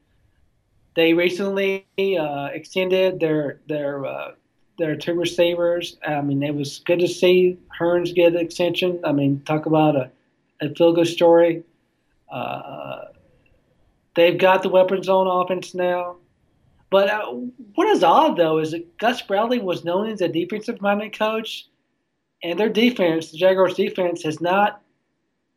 they 0.94 1.14
recently 1.14 1.86
uh, 1.98 2.46
extended 2.46 3.20
their 3.20 3.60
their 3.68 4.04
uh, 4.04 4.32
their 4.78 4.96
two 4.96 5.14
receivers. 5.14 5.96
I 6.06 6.20
mean, 6.20 6.42
it 6.42 6.54
was 6.54 6.80
good 6.80 7.00
to 7.00 7.08
see 7.08 7.58
Hurns 7.78 8.14
get 8.14 8.34
an 8.34 8.40
extension. 8.40 9.00
I 9.04 9.12
mean, 9.12 9.42
talk 9.44 9.66
about 9.66 9.96
a, 9.96 10.10
a 10.60 10.74
feel 10.74 10.92
good 10.92 11.06
story. 11.06 11.62
Uh, 12.30 13.06
they've 14.14 14.38
got 14.38 14.62
the 14.62 14.68
weapons 14.68 15.08
on 15.08 15.26
offense 15.26 15.74
now. 15.74 16.16
But 16.90 17.08
uh, 17.08 17.32
what 17.74 17.88
is 17.88 18.02
odd, 18.02 18.36
though, 18.36 18.58
is 18.58 18.72
that 18.72 18.98
Gus 18.98 19.22
Bradley 19.22 19.58
was 19.58 19.84
known 19.84 20.10
as 20.10 20.20
a 20.20 20.28
defensive 20.28 20.80
minded 20.82 21.16
coach, 21.18 21.66
and 22.42 22.58
their 22.58 22.68
defense, 22.68 23.30
the 23.30 23.38
Jaguars' 23.38 23.74
defense, 23.74 24.22
has 24.24 24.40
not 24.40 24.82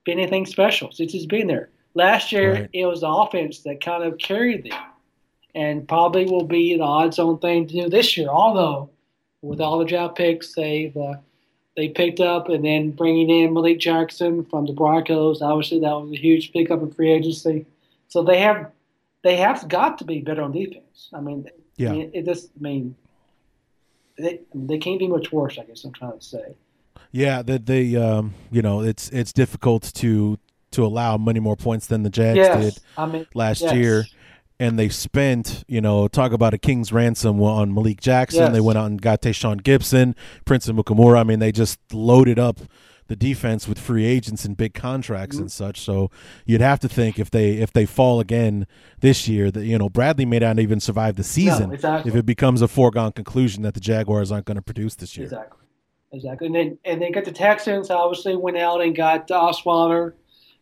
been 0.06 0.20
anything 0.20 0.46
special 0.46 0.92
since 0.92 1.12
he's 1.12 1.26
been 1.26 1.48
there. 1.48 1.72
Last 1.94 2.32
year, 2.32 2.54
right. 2.54 2.70
it 2.72 2.86
was 2.86 3.02
the 3.02 3.10
offense 3.10 3.60
that 3.62 3.84
kind 3.84 4.04
of 4.04 4.18
carried 4.18 4.64
them, 4.64 4.80
and 5.54 5.88
probably 5.88 6.26
will 6.26 6.46
be 6.46 6.78
the 6.78 6.84
odds 6.84 7.20
on 7.20 7.40
thing 7.40 7.68
to 7.68 7.82
do 7.82 7.90
this 7.90 8.16
year, 8.16 8.30
although 8.30 8.90
with 9.46 9.62
all 9.62 9.78
the 9.78 9.86
draft 9.86 10.16
picks 10.16 10.54
they've 10.54 10.96
uh, 10.98 11.16
they 11.76 11.90
picked 11.90 12.20
up, 12.20 12.50
and 12.50 12.64
then 12.64 12.92
bringing 12.92 13.30
in 13.30 13.54
Malik 13.54 13.80
Jackson 13.80 14.46
from 14.46 14.66
the 14.66 14.74
Broncos. 14.74 15.42
Obviously, 15.42 15.80
that 15.82 15.92
was 15.92 16.12
a 16.12 16.16
huge 16.16 16.54
pickup 16.54 16.82
in 16.82 16.92
free 16.92 17.12
agency. 17.12 17.66
So 18.08 18.24
they 18.24 18.40
have 18.40 18.72
they 19.24 19.36
have 19.38 19.68
got 19.68 19.98
to 20.00 20.04
be 20.04 20.22
better 20.22 20.42
on 20.42 20.52
defense. 20.52 21.10
I 21.14 21.20
mean, 21.20 21.50
yeah, 21.78 21.90
I 21.90 21.92
mean, 21.92 22.12
it 22.14 22.26
just 22.26 22.50
I 22.58 22.62
mean 22.62 22.96
they 24.18 24.40
they 24.54 24.78
can't 24.78 25.00
be 25.00 25.08
much 25.08 25.32
worse. 25.32 25.58
I 25.60 25.64
guess 25.64 25.84
I'm 25.84 25.94
trying 25.94 26.20
to 26.20 26.26
say. 26.26 26.56
Yeah, 27.12 27.42
that 27.44 27.66
they 27.66 27.96
um, 27.96 28.34
you 28.52 28.62
know 28.62 28.82
it's 28.82 29.10
it's 29.10 29.34
difficult 29.34 29.92
to 29.96 30.40
to 30.72 30.86
allow 30.86 31.18
many 31.18 31.40
more 31.40 31.56
points 31.56 31.88
than 31.88 32.04
the 32.04 32.10
Jags 32.10 32.38
yes, 32.38 32.64
did 32.64 32.84
I 32.98 33.06
mean, 33.06 33.28
last 33.34 33.62
yes. 33.62 33.74
year 33.74 34.06
and 34.60 34.80
they 34.80 34.90
spent, 34.90 35.64
you 35.68 35.82
know, 35.82 36.08
talk 36.08 36.32
about 36.32 36.54
a 36.54 36.58
king's 36.58 36.92
ransom 36.94 37.42
on 37.42 37.74
Malik 37.74 38.00
Jackson. 38.00 38.42
Yes. 38.42 38.54
They 38.54 38.62
went 38.62 38.78
out 38.78 38.86
and 38.86 39.02
got 39.02 39.22
Tashaun 39.22 39.62
Gipson, 39.62 40.16
Prince 40.46 40.68
Amukamara. 40.68 41.20
I 41.20 41.24
mean, 41.24 41.40
they 41.40 41.52
just 41.52 41.80
loaded 41.94 42.40
up 42.40 42.60
the 43.08 43.16
defense 43.16 43.68
with 43.68 43.78
free 43.78 44.06
agents 44.06 44.46
and 44.46 44.58
big 44.58 44.74
contracts 44.74 45.36
mm-hmm. 45.36 45.44
and 45.44 45.52
such. 45.52 45.82
So 45.82 46.10
you'd 46.46 46.62
have 46.62 46.80
to 46.80 46.90
think 46.90 47.20
if 47.20 47.30
they 47.30 47.52
if 47.58 47.72
they 47.72 47.86
fall 47.86 48.20
again 48.20 48.66
this 49.00 49.28
year, 49.28 49.52
that 49.52 49.66
you 49.66 49.78
know 49.78 49.90
Bradley 49.90 50.26
may 50.26 50.40
not 50.40 50.60
even 50.60 50.80
survive 50.80 51.16
the 51.16 51.24
season 51.24 51.70
no, 51.70 51.76
exactly. 51.76 52.12
if 52.12 52.18
it 52.18 52.26
becomes 52.26 52.62
a 52.62 52.68
foregone 52.68 53.12
conclusion 53.12 53.64
that 53.64 53.74
the 53.74 53.80
Jaguars 53.80 54.32
aren't 54.32 54.46
going 54.46 54.56
to 54.56 54.62
produce 54.62 54.96
this 54.96 55.16
year. 55.16 55.26
Exactly, 55.26 55.66
exactly. 56.12 56.48
And 56.48 56.56
then 56.56 56.78
and 56.86 57.02
then 57.02 57.12
got 57.12 57.26
the 57.26 57.32
Texans. 57.32 57.90
Obviously 57.90 58.36
went 58.36 58.58
out 58.58 58.82
and 58.82 58.96
got 58.96 59.28
Osweiler. 59.28 60.14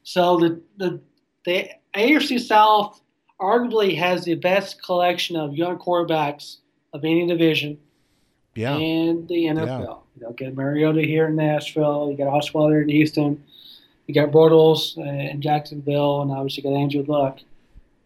So 0.03 0.37
the 0.37 0.61
the 0.77 1.01
the 1.45 1.69
AFC 1.95 2.39
South 2.39 3.01
arguably 3.39 3.97
has 3.97 4.25
the 4.25 4.35
best 4.35 4.81
collection 4.81 5.35
of 5.35 5.55
young 5.55 5.77
quarterbacks 5.77 6.57
of 6.93 7.03
any 7.03 7.25
division 7.27 7.79
yeah. 8.55 8.75
in 8.77 9.27
the 9.27 9.45
NFL. 9.45 9.67
Yeah. 9.67 9.95
You 10.15 10.21
know, 10.21 10.31
get 10.31 10.55
Mariota 10.55 11.01
here 11.01 11.27
in 11.27 11.35
Nashville. 11.35 12.09
You 12.11 12.17
got 12.17 12.27
Osweiler 12.27 12.81
in 12.81 12.89
Houston. 12.89 13.43
You 14.07 14.13
got 14.13 14.31
Bortles 14.31 14.97
in 14.97 15.41
Jacksonville, 15.41 16.21
and 16.21 16.31
obviously 16.31 16.63
you 16.63 16.69
got 16.69 16.77
Andrew 16.77 17.05
Luck 17.07 17.39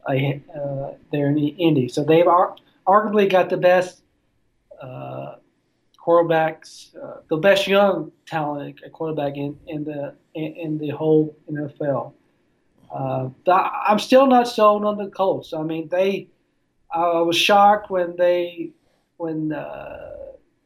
uh, 0.07 0.91
there 1.11 1.28
in 1.28 1.38
Indy. 1.38 1.89
So 1.89 2.03
they've 2.03 2.28
ar- 2.28 2.55
arguably 2.88 3.30
got 3.30 3.49
the 3.49 3.57
best 3.57 4.03
uh, 4.82 5.36
quarterbacks, 5.99 6.95
uh, 6.95 7.21
the 7.30 7.38
best 7.38 7.67
young 7.67 8.11
talent 8.25 8.80
quarterback 8.93 9.36
in, 9.36 9.57
in 9.67 9.84
the 9.84 10.13
in, 10.36 10.55
in 10.55 10.78
the 10.78 10.89
whole 10.89 11.36
NFL. 11.51 12.13
Uh, 12.91 13.29
I'm 13.47 13.99
still 13.99 14.27
not 14.27 14.47
sold 14.47 14.85
on 14.85 14.97
the 14.97 15.07
Colts. 15.07 15.53
I 15.53 15.63
mean, 15.63 15.89
they. 15.89 16.27
I 16.89 17.19
was 17.19 17.35
shocked 17.35 17.89
when 17.89 18.15
they 18.15 18.71
when 19.17 19.51
uh, 19.51 20.15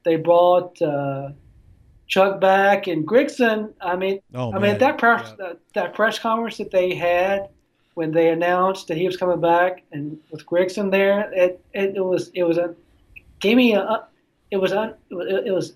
they 0.04 0.18
brought 0.18 0.80
uh, 0.82 1.30
Chuck 2.08 2.40
back 2.40 2.88
and 2.88 3.08
Grigson. 3.08 3.74
I 3.82 3.96
mean, 3.96 4.20
oh, 4.36 4.54
I 4.54 4.60
mean 4.60 4.78
that 4.78 4.98
press 4.98 5.34
yeah. 5.40 5.54
that 5.74 5.94
press 5.94 6.20
conference 6.20 6.58
that 6.58 6.72
they 6.72 6.94
had 6.94 7.50
when 7.96 8.12
they 8.12 8.30
announced 8.30 8.88
that 8.88 8.98
he 8.98 9.06
was 9.06 9.18
coming 9.18 9.42
back 9.42 9.84
and 9.92 10.18
with 10.32 10.46
Grigson 10.46 10.92
there, 10.92 11.32
it 11.34 11.64
it, 11.74 11.96
it 11.96 12.06
was 12.06 12.32
it 12.34 12.44
was 12.44 12.58
a 12.58 12.76
gave 13.40 13.58
me 13.58 13.74
a 13.74 14.08
it 14.52 14.58
was 14.58 14.72
un, 14.72 14.94
it 15.10 15.54
was 15.54 15.74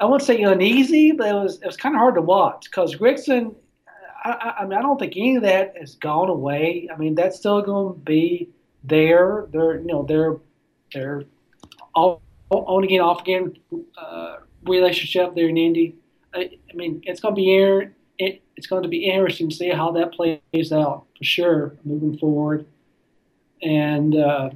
I 0.00 0.04
won't 0.04 0.22
say 0.22 0.40
uneasy, 0.42 1.12
but 1.12 1.28
it 1.28 1.34
was 1.34 1.60
it 1.60 1.66
was 1.66 1.76
kind 1.76 1.94
of 1.94 2.00
hard 2.00 2.14
to 2.16 2.22
watch 2.22 2.66
because 2.70 2.94
Grigson 2.94 3.54
I, 4.24 4.54
I, 4.60 4.66
mean, 4.66 4.78
I 4.78 4.82
don't 4.82 4.98
think 4.98 5.16
any 5.16 5.36
of 5.36 5.42
that 5.42 5.74
has 5.78 5.94
gone 5.94 6.28
away. 6.28 6.88
I 6.92 6.96
mean, 6.96 7.14
that's 7.14 7.36
still 7.36 7.62
going 7.62 7.94
to 7.94 8.00
be 8.00 8.50
there. 8.84 9.46
They're, 9.50 9.80
you 9.80 9.86
know, 9.86 10.02
they're, 10.02 10.36
they're 10.92 11.24
all, 11.94 12.20
on 12.50 12.84
again, 12.84 13.00
off 13.00 13.20
again 13.20 13.56
uh, 13.96 14.36
relationship 14.64 15.34
there 15.34 15.48
in 15.48 15.56
Indy. 15.56 15.96
I, 16.34 16.50
I 16.70 16.74
mean, 16.74 17.02
it's 17.04 17.20
going 17.20 17.34
to 17.34 17.40
be 17.40 17.52
air, 17.52 17.92
it, 18.18 18.42
it's 18.56 18.66
going 18.66 18.82
to 18.82 18.88
be 18.88 19.04
interesting 19.04 19.50
to 19.50 19.54
see 19.54 19.70
how 19.70 19.92
that 19.92 20.12
plays 20.12 20.72
out 20.72 21.06
for 21.16 21.24
sure 21.24 21.76
moving 21.84 22.18
forward. 22.18 22.66
And, 23.62 24.16
uh, 24.16 24.50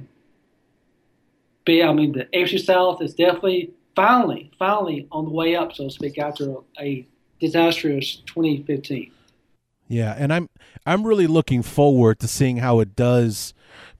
but 1.65 1.71
yeah, 1.71 1.89
I 1.89 1.93
mean, 1.93 2.11
the 2.11 2.25
AFC 2.25 2.59
South 2.59 3.01
is 3.01 3.13
definitely 3.13 3.71
finally, 3.95 4.51
finally 4.59 5.07
on 5.11 5.25
the 5.25 5.31
way 5.31 5.55
up, 5.55 5.73
so 5.73 5.85
to 5.85 5.89
speak, 5.89 6.17
after 6.17 6.55
a 6.79 7.05
disastrous 7.39 8.17
2015. 8.25 9.11
Yeah, 9.87 10.15
and 10.17 10.33
I'm 10.33 10.49
I'm 10.85 11.05
really 11.05 11.27
looking 11.27 11.61
forward 11.61 12.19
to 12.19 12.27
seeing 12.27 12.57
how 12.57 12.79
it 12.79 12.95
does 12.95 13.53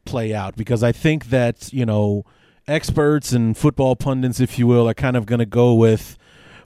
play 0.05 0.34
out 0.34 0.55
because 0.55 0.84
I 0.84 0.91
think 0.91 1.29
that, 1.29 1.71
you 1.71 1.86
know, 1.86 2.25
experts 2.67 3.31
and 3.31 3.57
football 3.57 3.95
pundits 3.95 4.39
if 4.39 4.57
you 4.57 4.67
will 4.67 4.88
are 4.88 4.93
kind 4.93 5.17
of 5.17 5.25
going 5.25 5.39
to 5.39 5.45
go 5.45 5.73
with 5.73 6.17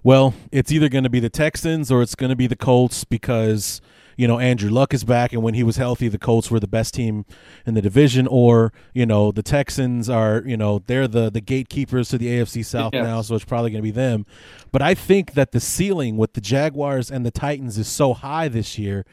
well, 0.03 0.34
it's 0.51 0.72
either 0.72 0.88
going 0.88 1.03
to 1.03 1.09
be 1.09 1.20
the 1.20 1.30
Texans 1.30 1.91
or 1.91 2.01
it's 2.01 2.15
going 2.15 2.30
to 2.30 2.36
be 2.36 2.47
the 2.47 2.55
Colts 2.55 3.03
because 3.03 3.82
you 4.18 4.28
know 4.28 4.39
Andrew 4.39 4.70
Luck 4.70 4.93
is 4.93 5.05
back, 5.05 5.32
and 5.32 5.41
when 5.41 5.53
he 5.53 5.63
was 5.63 5.78
healthy, 5.78 6.09
the 6.09 6.18
Colts 6.18 6.51
were 6.51 6.59
the 6.59 6.68
best 6.68 6.93
team 6.93 7.26
in 7.65 7.74
the 7.76 7.82
division, 7.82 8.28
or 8.28 8.74
you 8.93 9.05
know 9.05 9.32
the 9.32 9.43
Texans 9.43 10.09
are 10.09 10.43
you 10.45 10.57
know 10.57 10.84
they're 10.88 11.07
the 11.07 11.30
the 11.30 11.39
gatekeepers 11.39 12.09
to 12.09 12.18
the 12.18 12.28
AFC 12.28 12.65
South 12.65 12.93
Yes. 12.93 13.03
now, 13.03 13.22
so 13.22 13.36
it's 13.36 13.45
probably 13.45 13.72
going 13.72 13.82
to 13.82 13.88
be 13.88 13.91
them. 13.91 14.26
But 14.72 14.82
I 14.82 14.93
think 14.93 15.34
that 15.34 15.53
the 15.53 15.59
ceiling 15.61 16.18
with 16.18 16.34
the 16.34 16.41
Jaguars 16.41 17.09
and 17.09 17.26
the 17.26 17.32
Titans 17.32 17.78
is 17.78 17.88
so 17.88 18.13
high 18.13 18.47
this 18.49 18.78
year 18.78 19.05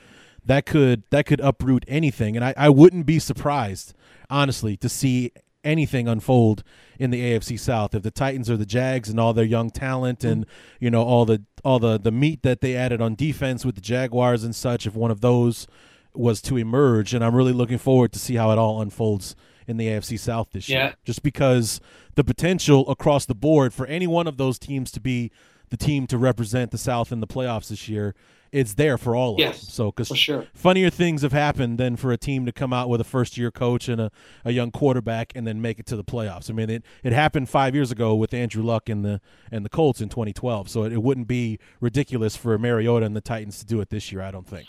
that 0.46 0.66
could 0.66 1.04
that 1.10 1.26
could 1.26 1.40
uproot 1.40 1.84
anything, 1.86 2.34
and 2.36 2.44
I, 2.44 2.54
I 2.56 2.68
wouldn't 2.70 3.06
be 3.06 3.18
surprised 3.18 3.94
honestly 4.30 4.76
to 4.78 4.88
see 4.88 5.30
anything 5.64 6.06
unfold 6.06 6.62
in 6.98 7.10
the 7.10 7.20
AFC 7.20 7.58
South 7.58 7.94
if 7.94 8.02
the 8.02 8.10
Titans 8.10 8.48
or 8.50 8.56
the 8.56 8.66
Jags 8.66 9.08
and 9.08 9.18
all 9.18 9.32
their 9.32 9.44
young 9.44 9.70
talent 9.70 10.22
and 10.24 10.46
you 10.80 10.90
know 10.90 11.02
all 11.02 11.24
the 11.24 11.42
all 11.64 11.78
the 11.78 11.98
the 11.98 12.12
meat 12.12 12.42
that 12.42 12.60
they 12.60 12.76
added 12.76 13.00
on 13.00 13.14
defense 13.14 13.64
with 13.64 13.74
the 13.74 13.80
Jaguars 13.80 14.44
and 14.44 14.54
such 14.54 14.86
if 14.86 14.94
one 14.94 15.10
of 15.10 15.20
those 15.20 15.66
was 16.14 16.40
to 16.42 16.56
emerge 16.56 17.12
and 17.14 17.24
I'm 17.24 17.34
really 17.34 17.52
looking 17.52 17.78
forward 17.78 18.12
to 18.12 18.18
see 18.18 18.36
how 18.36 18.50
it 18.52 18.58
all 18.58 18.80
unfolds 18.80 19.34
in 19.66 19.76
the 19.78 19.86
AFC 19.88 20.18
South 20.20 20.48
this 20.52 20.68
Yeah. 20.68 20.84
year 20.84 20.94
just 21.04 21.22
because 21.22 21.80
the 22.14 22.22
potential 22.22 22.88
across 22.90 23.24
the 23.24 23.34
board 23.34 23.72
for 23.74 23.86
any 23.86 24.06
one 24.06 24.26
of 24.28 24.36
those 24.36 24.58
teams 24.58 24.92
to 24.92 25.00
be 25.00 25.32
the 25.70 25.76
team 25.76 26.06
to 26.06 26.18
represent 26.18 26.70
the 26.70 26.78
South 26.78 27.10
in 27.10 27.20
the 27.20 27.26
playoffs 27.26 27.68
this 27.68 27.88
year 27.88 28.14
it's 28.54 28.74
there 28.74 28.96
for 28.96 29.16
all 29.16 29.34
of 29.34 29.34
us. 29.34 29.40
Yes, 29.40 29.60
them 29.62 29.70
so 29.70 29.92
for 30.04 30.14
sure. 30.14 30.46
funnier 30.54 30.88
things 30.88 31.22
have 31.22 31.32
happened 31.32 31.76
than 31.76 31.96
for 31.96 32.12
a 32.12 32.16
team 32.16 32.46
to 32.46 32.52
come 32.52 32.72
out 32.72 32.88
with 32.88 33.00
a 33.00 33.04
first 33.04 33.36
year 33.36 33.50
coach 33.50 33.88
and 33.88 34.00
a, 34.00 34.12
a 34.44 34.52
young 34.52 34.70
quarterback 34.70 35.32
and 35.34 35.44
then 35.44 35.60
make 35.60 35.80
it 35.80 35.86
to 35.86 35.96
the 35.96 36.04
playoffs. 36.04 36.48
I 36.48 36.52
mean, 36.52 36.70
it, 36.70 36.84
it 37.02 37.12
happened 37.12 37.48
five 37.48 37.74
years 37.74 37.90
ago 37.90 38.14
with 38.14 38.32
Andrew 38.32 38.62
Luck 38.62 38.88
and 38.88 39.04
the 39.04 39.20
and 39.50 39.64
the 39.64 39.68
Colts 39.68 40.00
in 40.00 40.08
2012. 40.08 40.68
So 40.68 40.84
it, 40.84 40.92
it 40.92 41.02
wouldn't 41.02 41.26
be 41.26 41.58
ridiculous 41.80 42.36
for 42.36 42.56
Mariota 42.56 43.04
and 43.04 43.16
the 43.16 43.20
Titans 43.20 43.58
to 43.58 43.66
do 43.66 43.80
it 43.80 43.90
this 43.90 44.12
year. 44.12 44.22
I 44.22 44.30
don't 44.30 44.46
think. 44.46 44.68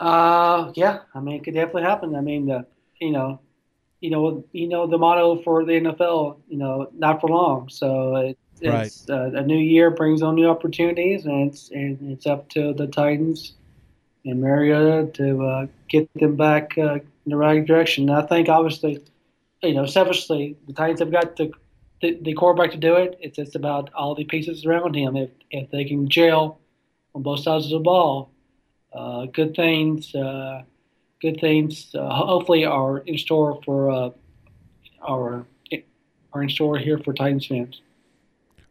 Uh, 0.00 0.72
yeah, 0.74 0.98
I 1.14 1.20
mean, 1.20 1.36
it 1.36 1.44
could 1.44 1.54
definitely 1.54 1.84
happen. 1.84 2.16
I 2.16 2.20
mean, 2.20 2.46
the, 2.46 2.66
you 3.00 3.12
know, 3.12 3.38
you 4.00 4.10
know, 4.10 4.44
you 4.50 4.68
know, 4.68 4.88
the 4.88 4.98
motto 4.98 5.40
for 5.42 5.64
the 5.64 5.72
NFL, 5.72 6.40
you 6.48 6.58
know, 6.58 6.90
not 6.92 7.20
for 7.20 7.30
long. 7.30 7.68
So 7.68 8.16
it, 8.16 8.38
it's 8.60 9.08
uh, 9.08 9.30
a 9.34 9.42
new 9.42 9.58
year 9.58 9.90
brings 9.90 10.22
on 10.22 10.34
new 10.34 10.48
opportunities, 10.48 11.24
and 11.26 11.50
it's 11.50 11.70
and 11.70 12.12
it's 12.12 12.26
up 12.26 12.48
to 12.50 12.72
the 12.72 12.86
Titans 12.86 13.54
and 14.24 14.40
Mariota 14.40 15.10
to 15.14 15.44
uh, 15.44 15.66
get 15.88 16.08
them 16.14 16.36
back 16.36 16.76
uh, 16.78 16.94
in 16.94 17.02
the 17.26 17.36
right 17.36 17.64
direction. 17.64 18.08
And 18.08 18.18
I 18.18 18.26
think 18.26 18.48
obviously, 18.48 19.02
you 19.62 19.74
know, 19.74 19.86
selfishly, 19.86 20.56
the 20.66 20.72
Titans 20.72 21.00
have 21.00 21.12
got 21.12 21.36
the 21.36 21.52
the, 22.00 22.18
the 22.22 22.34
quarterback 22.34 22.72
to 22.72 22.76
do 22.76 22.96
it. 22.96 23.18
It's 23.20 23.36
just 23.36 23.54
about 23.54 23.92
all 23.94 24.14
the 24.14 24.24
pieces 24.24 24.64
around 24.64 24.94
him. 24.94 25.16
If 25.16 25.30
if 25.50 25.70
they 25.70 25.84
can 25.84 26.08
gel 26.08 26.58
on 27.14 27.22
both 27.22 27.40
sides 27.40 27.66
of 27.66 27.70
the 27.72 27.78
ball, 27.80 28.30
uh, 28.92 29.26
good 29.26 29.54
things, 29.54 30.14
uh, 30.14 30.62
good 31.20 31.40
things. 31.40 31.94
Uh, 31.94 32.08
hopefully, 32.08 32.64
are 32.64 32.98
in 32.98 33.18
store 33.18 33.60
for 33.64 34.12
our 35.06 35.46
are 36.32 36.42
in 36.42 36.48
store 36.48 36.78
here 36.78 36.98
for 36.98 37.12
Titans 37.12 37.46
fans. 37.46 37.80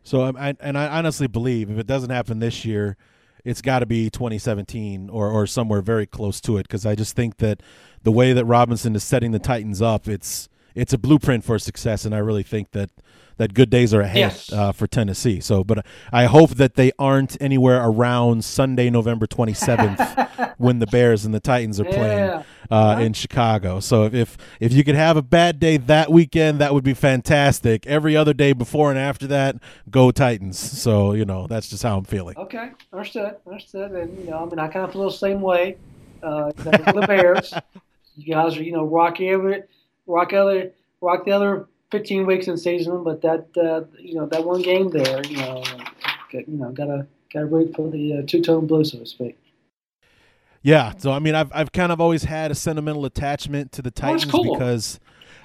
So 0.04 0.34
I, 0.36 0.54
and 0.60 0.78
I 0.78 0.88
honestly 0.88 1.28
believe 1.28 1.70
if 1.70 1.78
it 1.78 1.88
doesn't 1.88 2.10
happen 2.10 2.40
this 2.40 2.66
year, 2.66 2.98
it's 3.46 3.62
got 3.62 3.80
to 3.80 3.86
be 3.86 4.10
2017 4.10 5.10
or 5.10 5.30
or 5.30 5.48
somewhere 5.48 5.82
very 5.82 6.06
close 6.06 6.40
to 6.42 6.58
it. 6.58 6.64
Because 6.64 6.86
I 6.86 6.96
just 6.96 7.16
think 7.16 7.38
that 7.38 7.62
the 8.04 8.12
way 8.12 8.34
that 8.34 8.46
Robinson 8.46 8.96
is 8.96 9.04
setting 9.04 9.32
the 9.32 9.40
Titans 9.40 9.82
up, 9.82 10.08
it's 10.08 10.50
it's 10.76 10.94
a 10.94 10.98
blueprint 10.98 11.44
for 11.44 11.60
success, 11.60 12.06
and 12.06 12.14
I 12.16 12.20
really 12.20 12.44
think 12.44 12.72
that 12.72 12.90
that 13.38 13.54
good 13.54 13.70
days 13.70 13.94
are 13.94 14.02
ahead 14.02 14.18
Yes. 14.18 14.52
uh, 14.54 14.72
for 14.72 14.88
Tennessee. 14.88 15.40
So, 15.40 15.64
but 15.64 15.86
I 16.12 16.26
hope 16.26 16.52
that 16.52 16.76
they 16.76 16.92
aren't 17.00 17.42
anywhere 17.42 17.82
around 17.84 18.44
Sunday, 18.46 18.90
November 18.90 19.26
27th, 19.28 20.56
when 20.58 20.80
the 20.80 20.88
Bears 20.88 21.26
and 21.26 21.34
the 21.34 21.40
Titans 21.40 21.80
are 21.80 21.86
playing 21.86 22.18
Yeah. 22.20 22.44
uh, 22.70 22.98
in 23.02 23.14
Chicago. 23.14 23.80
So 23.80 24.06
if, 24.06 24.38
if 24.60 24.72
you 24.74 24.84
could 24.84 24.96
have 24.96 25.18
a 25.18 25.22
bad 25.22 25.60
day 25.60 25.78
that 25.78 26.12
weekend, 26.12 26.60
that 26.60 26.74
would 26.74 26.84
be 26.84 26.94
fantastic. 26.94 27.86
Every 27.88 28.16
other 28.16 28.34
day 28.34 28.54
before 28.54 28.90
and 28.90 29.00
after 29.00 29.28
that, 29.28 29.56
go 29.90 30.12
Titans. 30.12 30.58
So 30.60 31.14
you 31.14 31.26
know 31.26 31.48
that's 31.48 31.68
just 31.70 31.84
how 31.84 31.98
I'm 31.98 32.04
feeling. 32.04 32.36
Okay, 32.38 32.72
understood, 32.92 33.36
understood. 33.48 33.92
And 33.92 34.18
you 34.24 34.30
know, 34.32 34.44
I 34.44 34.46
mean, 34.46 34.60
I 34.60 34.68
kind 34.68 34.86
of 34.86 34.92
feel 34.94 35.06
the 35.06 35.12
same 35.12 35.42
way. 35.42 35.78
Uh, 36.22 36.52
the 36.56 37.06
Bears, 37.08 37.54
you 38.16 38.34
guys 38.34 38.58
are 38.58 38.64
you 38.64 38.72
know 38.72 38.84
rock 38.86 39.20
every, 39.22 39.64
rock 40.08 40.34
other, 40.34 40.72
rock 41.02 41.26
the 41.26 41.32
other 41.32 41.68
15 41.94 42.26
weeks 42.26 42.48
in 42.48 42.58
season, 42.58 43.04
but 43.04 43.22
that 43.22 43.46
uh, 43.58 43.86
you 43.98 44.16
know 44.16 44.26
that 44.26 44.44
one 44.44 44.62
game 44.62 44.90
there, 44.90 45.24
you 45.26 45.38
know, 45.38 45.64
you 46.34 46.44
know, 46.48 46.72
gotta 46.72 47.08
gotta 47.32 47.46
root 47.46 47.74
for 47.76 47.90
the 47.90 48.18
uh, 48.18 48.22
two 48.28 48.42
tone 48.42 48.68
blue, 48.68 48.84
so 48.84 48.98
to 49.00 49.06
speak. 49.06 49.38
Yeah. 50.62 50.94
So 50.98 51.12
I 51.12 51.20
mean, 51.20 51.36
I've 51.36 51.52
I've 51.54 51.72
kind 51.72 51.92
of 51.92 52.02
always 52.02 52.24
had 52.24 52.52
a 52.52 52.56
sentimental 52.56 53.06
attachment 53.06 53.72
to 53.74 53.82
the 53.82 53.90
Oh, 53.90 54.02
Titans 54.02 54.26
cool. 54.32 54.54
because 54.54 55.00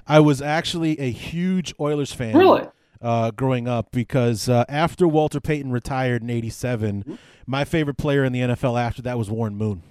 I 0.07 0.21
was 0.21 0.41
actually 0.43 0.99
a 0.99 1.11
huge 1.11 1.75
Oilers 1.79 2.13
fan. 2.13 2.37
Really? 2.37 2.67
uh, 3.01 3.31
growing 3.31 3.69
up 3.69 3.93
because 3.93 4.49
uh, 4.49 4.65
after 4.69 5.07
Walter 5.07 5.41
Payton 5.41 5.71
retired 5.71 6.23
in 6.23 6.31
'87, 6.31 7.03
Mm-hmm. 7.03 7.15
my 7.47 7.65
favorite 7.65 7.97
player 7.99 8.25
in 8.25 8.33
the 8.33 8.41
NFL 8.41 8.81
after 8.81 9.03
that 9.03 9.19
was 9.19 9.31
Warren 9.31 9.55
Moon. 9.57 9.83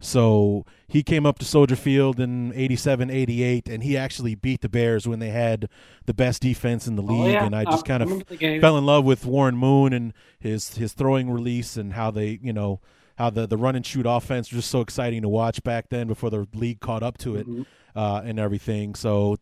So 0.00 0.64
he 0.86 1.02
came 1.02 1.26
up 1.26 1.38
to 1.40 1.44
Soldier 1.44 1.74
Field 1.76 2.20
in 2.20 2.52
87, 2.54 3.10
88, 3.10 3.68
and 3.68 3.82
he 3.82 3.96
actually 3.96 4.34
beat 4.36 4.60
the 4.60 4.68
Bears 4.68 5.08
when 5.08 5.18
they 5.18 5.30
had 5.30 5.68
the 6.06 6.14
best 6.14 6.42
defense 6.42 6.86
in 6.86 6.94
the 6.96 7.02
league. 7.02 7.20
Oh, 7.20 7.28
yeah. 7.28 7.44
And 7.44 7.54
I 7.54 7.64
just 7.64 7.84
kind 7.84 8.02
of 8.02 8.08
remember 8.08 8.24
the 8.30 8.36
game. 8.36 8.60
fell 8.60 8.78
in 8.78 8.86
love 8.86 9.04
with 9.04 9.26
Warren 9.26 9.56
Moon 9.56 9.92
and 9.92 10.12
his 10.38 10.76
his 10.76 10.92
throwing 10.92 11.30
release 11.30 11.76
and 11.76 11.92
how 11.94 12.10
they, 12.12 12.38
you 12.42 12.52
know, 12.52 12.80
how 13.16 13.30
the, 13.30 13.46
the 13.48 13.56
run 13.56 13.74
and 13.74 13.84
shoot 13.84 14.06
offense 14.06 14.52
was 14.52 14.60
just 14.60 14.70
so 14.70 14.80
exciting 14.80 15.22
to 15.22 15.28
watch 15.28 15.62
back 15.64 15.88
then 15.88 16.06
before 16.06 16.30
the 16.30 16.46
league 16.54 16.78
caught 16.80 17.02
up 17.02 17.18
to 17.18 17.34
it 17.34 17.48
Mm-hmm. 17.48 17.62
uh, 17.98 18.20
and 18.24 18.38
everything. 18.38 18.94
So 18.94 19.38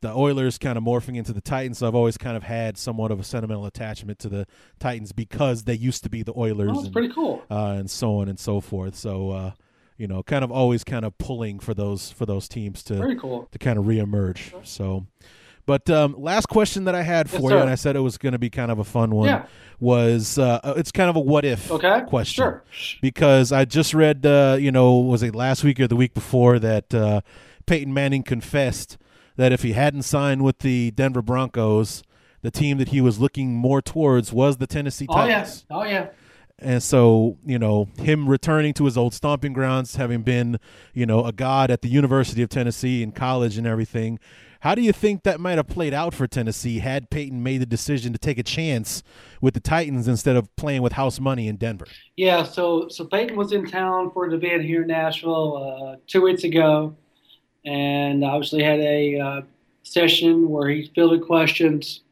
the 0.00 0.10
Oilers 0.14 0.56
kind 0.56 0.78
of 0.78 0.84
morphing 0.84 1.16
into 1.18 1.34
the 1.34 1.42
Titans. 1.42 1.76
So 1.76 1.86
I've 1.86 1.94
always 1.94 2.16
kind 2.16 2.34
of 2.38 2.42
had 2.44 2.78
somewhat 2.78 3.10
of 3.10 3.20
a 3.20 3.24
sentimental 3.24 3.66
attachment 3.66 4.18
to 4.20 4.30
the 4.30 4.46
Titans 4.78 5.12
because 5.12 5.64
they 5.64 5.74
used 5.74 6.02
to 6.04 6.08
be 6.08 6.22
the 6.22 6.32
Oilers 6.34 6.70
Oh, 6.70 6.74
that's 6.76 6.84
and, 6.86 6.92
pretty 6.94 7.12
cool. 7.12 7.42
uh, 7.50 7.74
and 7.78 7.90
so 7.90 8.20
on 8.20 8.30
and 8.30 8.38
so 8.40 8.62
forth. 8.62 8.94
So 8.96 9.30
uh, 9.32 9.50
you 10.00 10.06
know, 10.08 10.22
kind 10.22 10.42
of 10.42 10.50
always 10.50 10.82
kind 10.82 11.04
of 11.04 11.16
pulling 11.18 11.58
for 11.60 11.74
those 11.74 12.10
for 12.10 12.24
those 12.26 12.48
teams 12.48 12.82
to 12.84 13.16
cool. 13.20 13.48
to 13.52 13.58
kind 13.58 13.78
of 13.78 13.84
reemerge. 13.84 14.52
So, 14.66 15.06
but 15.66 15.88
um, 15.90 16.14
last 16.18 16.46
question 16.46 16.84
that 16.84 16.94
I 16.94 17.02
had 17.02 17.26
Yes, 17.28 17.36
for 17.40 17.42
you, 17.50 17.56
sir. 17.56 17.60
and 17.60 17.68
I 17.70 17.74
said 17.74 17.96
it 17.96 18.00
was 18.00 18.16
going 18.16 18.32
to 18.32 18.38
be 18.38 18.48
kind 18.50 18.70
of 18.70 18.78
a 18.78 18.84
fun 18.84 19.10
one, 19.14 19.28
Yeah. 19.28 19.44
was 19.78 20.38
uh, 20.38 20.74
it's 20.76 20.90
kind 20.90 21.10
of 21.10 21.16
a 21.16 21.20
what 21.20 21.44
if 21.44 21.70
Okay. 21.70 22.00
question 22.06 22.42
Sure. 22.42 22.64
because 23.02 23.52
I 23.52 23.66
just 23.66 23.92
read, 23.94 24.24
uh, 24.24 24.56
you 24.58 24.72
know, 24.72 24.96
was 24.96 25.22
it 25.22 25.34
last 25.34 25.62
week 25.64 25.78
or 25.78 25.86
the 25.86 25.96
week 25.96 26.14
before 26.14 26.58
that 26.58 26.94
uh, 26.94 27.20
Peyton 27.66 27.92
Manning 27.92 28.22
confessed 28.22 28.96
that 29.36 29.52
if 29.52 29.62
he 29.62 29.72
hadn't 29.72 30.02
signed 30.02 30.42
with 30.42 30.60
the 30.60 30.90
Denver 30.92 31.22
Broncos, 31.22 32.02
the 32.42 32.50
team 32.50 32.78
that 32.78 32.88
he 32.88 33.00
was 33.02 33.18
looking 33.20 33.52
more 33.54 33.82
towards 33.82 34.32
was 34.32 34.56
the 34.56 34.66
Tennessee 34.66 35.06
Oh 35.10 35.26
yeah. 35.26 35.34
Titans. 35.40 35.66
Oh 35.70 35.84
yeah. 35.84 36.06
And 36.60 36.82
so, 36.82 37.38
you 37.44 37.58
know, 37.58 37.88
him 37.98 38.28
returning 38.28 38.74
to 38.74 38.84
his 38.84 38.96
old 38.96 39.14
stomping 39.14 39.52
grounds, 39.52 39.96
having 39.96 40.22
been, 40.22 40.58
you 40.92 41.06
know, 41.06 41.24
a 41.24 41.32
god 41.32 41.70
at 41.70 41.82
the 41.82 41.88
University 41.88 42.42
of 42.42 42.48
Tennessee 42.48 43.02
in 43.02 43.12
college 43.12 43.56
and 43.56 43.66
everything. 43.66 44.18
How 44.60 44.74
do 44.74 44.82
you 44.82 44.92
think 44.92 45.22
that 45.22 45.40
might 45.40 45.56
have 45.56 45.68
played 45.68 45.94
out 45.94 46.12
for 46.12 46.26
Tennessee 46.26 46.80
had 46.80 47.08
Peyton 47.08 47.42
made 47.42 47.62
the 47.62 47.66
decision 47.66 48.12
to 48.12 48.18
take 48.18 48.36
a 48.38 48.42
chance 48.42 49.02
with 49.40 49.54
the 49.54 49.60
Titans 49.60 50.06
instead 50.06 50.36
of 50.36 50.54
playing 50.56 50.82
with 50.82 50.92
house 50.92 51.18
money 51.18 51.48
in 51.48 51.56
Denver? 51.56 51.86
Yeah, 52.16 52.42
so 52.42 52.88
so 52.88 53.06
Peyton 53.06 53.36
was 53.36 53.52
in 53.52 53.66
town 53.66 54.10
for 54.10 54.26
an 54.26 54.34
event 54.34 54.64
here 54.64 54.82
in 54.82 54.88
Nashville 54.88 55.56
uh, 55.56 55.96
two 56.06 56.20
weeks 56.20 56.44
ago, 56.44 56.94
and 57.64 58.22
obviously 58.22 58.62
had 58.62 58.80
a 58.80 59.18
uh, 59.18 59.40
session 59.82 60.50
where 60.50 60.68
he 60.68 60.90
fielded 60.94 61.22
questions. 61.22 62.02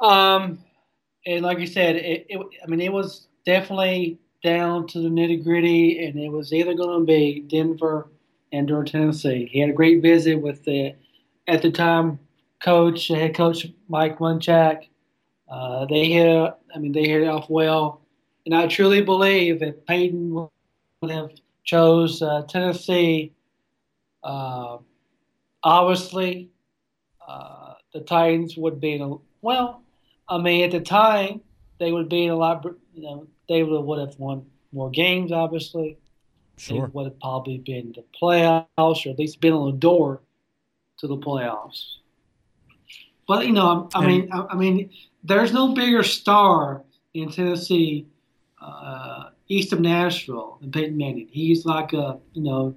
Um, 0.00 0.58
and 1.26 1.44
like 1.44 1.60
you 1.60 1.68
said, 1.68 1.94
it, 1.94 2.26
it, 2.28 2.40
I 2.60 2.66
mean, 2.66 2.80
it 2.80 2.92
was 2.92 3.27
definitely 3.44 4.18
down 4.42 4.86
to 4.88 5.00
the 5.00 5.08
nitty 5.08 5.42
gritty, 5.42 6.04
and 6.04 6.18
it 6.18 6.30
was 6.30 6.52
either 6.52 6.74
going 6.74 7.00
to 7.00 7.06
be 7.06 7.40
Denver 7.48 8.08
and 8.52 8.70
or 8.70 8.84
Tennessee. 8.84 9.48
He 9.50 9.60
had 9.60 9.70
a 9.70 9.74
great 9.74 10.02
visit 10.02 10.36
with 10.36 10.64
the 10.64 10.94
at 11.46 11.62
the 11.62 11.70
time 11.70 12.18
coach, 12.62 13.08
head 13.08 13.34
coach 13.34 13.66
Mike 13.88 14.18
Munchak. 14.18 14.88
Uh, 15.50 15.86
they 15.86 16.06
hit, 16.06 16.54
I 16.74 16.78
mean, 16.78 16.92
they 16.92 17.08
hit 17.08 17.22
it 17.22 17.28
off 17.28 17.48
well. 17.48 18.02
And 18.44 18.54
I 18.54 18.66
truly 18.66 19.02
believe 19.02 19.62
if 19.62 19.84
Peyton 19.86 20.48
would 21.00 21.10
have 21.10 21.30
chose 21.64 22.22
uh, 22.22 22.42
Tennessee, 22.48 23.32
uh, 24.22 24.78
obviously 25.62 26.50
uh, 27.26 27.74
the 27.92 28.00
Titans 28.00 28.56
would 28.56 28.80
be 28.80 28.94
in 28.94 29.02
a 29.02 29.14
well. 29.42 29.82
I 30.28 30.38
mean, 30.38 30.64
at 30.64 30.70
the 30.70 30.80
time 30.80 31.40
they 31.78 31.92
would 31.92 32.08
be 32.08 32.24
in 32.24 32.30
a 32.30 32.36
lot. 32.36 32.64
You 32.98 33.04
know, 33.04 33.26
they 33.48 33.62
would 33.62 33.80
would 33.80 34.00
have 34.00 34.18
won 34.18 34.44
more 34.72 34.90
games. 34.90 35.30
Obviously, 35.30 35.98
they 36.68 36.80
would 36.80 37.04
have 37.04 37.20
probably 37.20 37.58
been 37.58 37.94
the 37.94 38.04
playoffs, 38.20 39.06
or 39.06 39.10
at 39.10 39.18
least 39.18 39.40
been 39.40 39.52
on 39.52 39.70
the 39.70 39.78
door 39.78 40.20
to 40.98 41.06
the 41.06 41.16
playoffs. 41.16 41.98
But 43.28 43.46
you 43.46 43.52
know, 43.52 43.88
I, 43.94 44.00
I 44.00 44.06
mean, 44.06 44.28
I, 44.32 44.46
I 44.50 44.56
mean, 44.56 44.90
there's 45.22 45.52
no 45.52 45.74
bigger 45.74 46.02
star 46.02 46.82
in 47.14 47.30
Tennessee 47.30 48.06
uh, 48.60 49.30
east 49.46 49.72
of 49.72 49.80
Nashville 49.80 50.58
than 50.60 50.72
Peyton 50.72 50.96
Manning. 50.96 51.28
He's 51.30 51.64
like 51.64 51.92
a 51.92 52.18
you 52.32 52.42
know 52.42 52.74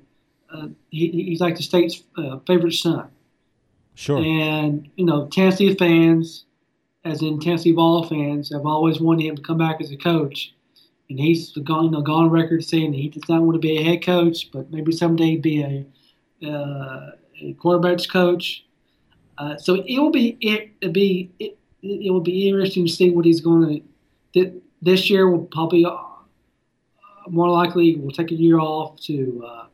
uh, 0.54 0.68
he, 0.90 1.10
he's 1.10 1.42
like 1.42 1.56
the 1.56 1.64
state's 1.64 2.04
uh, 2.18 2.38
favorite 2.46 2.74
son. 2.74 3.10
Sure. 3.96 4.20
And 4.20 4.88
you 4.96 5.06
know 5.06 5.28
Tennessee 5.28 5.74
fans, 5.76 6.46
as 7.04 7.22
in 7.22 7.40
Tennessee 7.40 7.72
ball 7.72 8.04
fans, 8.08 8.52
have 8.52 8.66
always 8.66 9.00
wanted 9.00 9.26
him 9.26 9.36
to 9.36 9.42
come 9.42 9.58
back 9.58 9.82
as 9.82 9.92
a 9.92 9.98
coach. 9.98 10.54
And 11.10 11.20
he's 11.20 11.52
gone, 11.52 12.30
record 12.30 12.64
saying 12.64 12.92
that 12.92 12.98
he 12.98 13.10
does 13.10 13.28
not 13.28 13.42
want 13.42 13.56
to 13.56 13.60
be 13.60 13.78
a 13.78 13.84
head 13.84 14.04
coach, 14.04 14.50
but 14.52 14.72
maybe 14.72 14.92
someday 14.92 15.36
be 15.36 15.62
a, 15.62 16.48
uh, 16.48 17.12
a 17.42 17.54
quarterbacks 17.56 18.10
coach. 18.10 18.66
Uh, 19.38 19.58
so 19.58 19.84
it 19.86 20.00
will 20.00 20.12
be 20.12 20.38
it 20.40 20.72
will 20.82 20.92
be 20.92 21.32
it, 21.40 21.58
it 21.82 22.12
will 22.12 22.22
be 22.22 22.48
interesting 22.48 22.86
to 22.86 22.92
see 22.92 23.10
what 23.10 23.26
he's 23.26 23.42
going 23.42 23.84
to. 24.34 24.62
This 24.82 25.10
year 25.10 25.30
will 25.30 25.46
probably 25.46 25.84
uh, 25.84 25.98
more 27.28 27.50
likely 27.50 27.96
will 27.96 28.12
take 28.12 28.32
a 28.32 28.36
year 28.36 28.60
off 28.60 29.00
to 29.02 29.44
uh, 29.46 29.66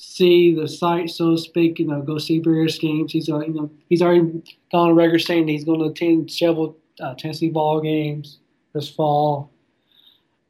see 0.00 0.54
the 0.54 0.66
site, 0.66 1.10
so 1.10 1.32
to 1.32 1.38
speak. 1.38 1.78
You 1.78 1.86
know, 1.86 2.00
go 2.00 2.18
see 2.18 2.38
various 2.38 2.78
games. 2.78 3.12
He's 3.12 3.28
uh, 3.28 3.40
you 3.40 3.52
know 3.52 3.70
he's 3.88 4.00
already 4.00 4.42
gone 4.72 4.90
on 4.90 4.96
record 4.96 5.20
saying 5.20 5.46
he's 5.46 5.64
going 5.64 5.80
to 5.80 5.86
attend 5.86 6.30
several 6.30 6.76
uh, 6.98 7.14
Tennessee 7.14 7.50
ball 7.50 7.80
games 7.80 8.38
this 8.72 8.88
fall. 8.88 9.50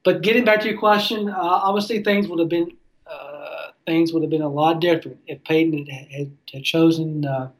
But 0.04 0.22
getting 0.22 0.44
back 0.44 0.60
to 0.60 0.68
your 0.68 0.78
question, 0.78 1.28
uh, 1.28 1.36
obviously 1.36 2.02
things 2.02 2.28
would 2.28 2.38
have 2.38 2.48
been 2.48 2.70
uh, 3.06 3.72
things 3.86 4.12
would 4.12 4.22
have 4.22 4.30
been 4.30 4.42
a 4.42 4.48
lot 4.48 4.80
different 4.80 5.18
if 5.26 5.42
Peyton 5.44 5.86
had, 5.86 6.06
had, 6.10 6.32
had 6.52 6.62
chosen 6.62 7.26
uh, 7.26 7.50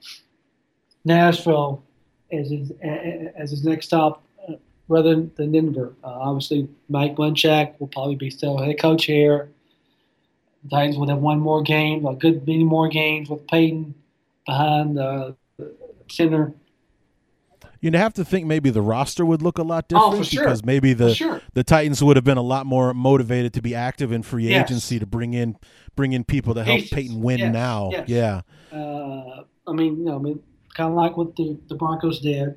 Nashville 1.05 1.83
as 2.33 2.51
his 2.51 2.71
as 3.37 3.51
his 3.51 3.65
next 3.65 3.87
stop 3.87 4.23
uh, 4.49 4.53
rather 4.87 5.17
than 5.17 5.53
Denver. 5.53 5.95
Obviously, 6.05 6.69
Mike 6.89 7.17
Munchak 7.17 7.75
will 7.81 7.89
probably 7.89 8.15
be 8.15 8.31
still 8.31 8.59
head 8.59 8.81
coach 8.81 9.07
here. 9.07 9.51
The 10.65 10.71
Titans 10.71 10.99
would 10.99 11.09
have 11.09 11.19
won 11.19 11.41
more 11.41 11.63
games, 11.63 12.05
a 12.09 12.15
good 12.15 12.47
many 12.47 12.65
more 12.65 12.89
games 12.89 13.31
with 13.31 13.47
Peyton 13.47 13.95
behind 14.47 14.97
the 14.97 15.37
center. 16.11 16.55
You'd 17.81 17.95
have 17.95 18.13
to 18.15 18.25
think 18.27 18.47
maybe 18.47 18.69
the 18.69 18.83
roster 18.83 19.25
would 19.25 19.41
look 19.41 19.57
a 19.57 19.63
lot 19.63 19.89
different 19.89 20.15
oh, 20.15 20.23
sure. 20.23 20.45
because 20.45 20.63
maybe 20.63 20.93
the 20.93 21.15
sure. 21.15 21.41
the 21.55 21.65
Titans 21.65 22.05
would 22.05 22.17
have 22.17 22.25
been 22.25 22.37
a 22.37 22.43
lot 22.43 22.67
more 22.67 22.93
motivated 22.93 23.55
to 23.55 23.63
be 23.63 23.75
active 23.75 24.13
in 24.13 24.23
free 24.23 24.49
yes. 24.49 24.67
agency 24.67 24.99
to 24.99 25.07
bring 25.07 25.33
in 25.33 25.57
bring 25.97 26.13
in 26.13 26.25
people 26.25 26.53
to 26.55 26.63
help 26.63 26.77
Pieces. 26.81 26.93
Peyton 26.93 27.23
win 27.23 27.39
yes. 27.39 27.53
now. 27.53 27.91
Yes. 27.91 28.09
Yeah. 28.09 28.41
Uh, 28.71 29.45
I 29.67 29.73
mean, 29.73 29.97
you 29.99 30.05
know, 30.05 30.17
I 30.17 30.19
mean, 30.19 30.43
kind 30.75 30.91
of 30.91 30.95
like 30.97 31.17
what 31.17 31.37
the, 31.37 31.59
the 31.69 31.75
Broncos 31.75 32.21
did 32.21 32.55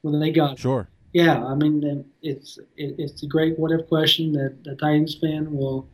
when 0.00 0.18
they 0.20 0.30
got. 0.30 0.58
Sure. 0.58 0.88
Yeah, 1.12 1.44
I 1.44 1.54
mean, 1.54 2.06
it's 2.22 2.56
it, 2.78 2.94
it's 2.98 3.22
a 3.22 3.26
great 3.26 3.58
what 3.58 3.72
if 3.72 3.86
question 3.88 4.32
that 4.32 4.64
the 4.64 4.74
Titans 4.76 5.16
fan 5.16 5.52
will 5.54 5.86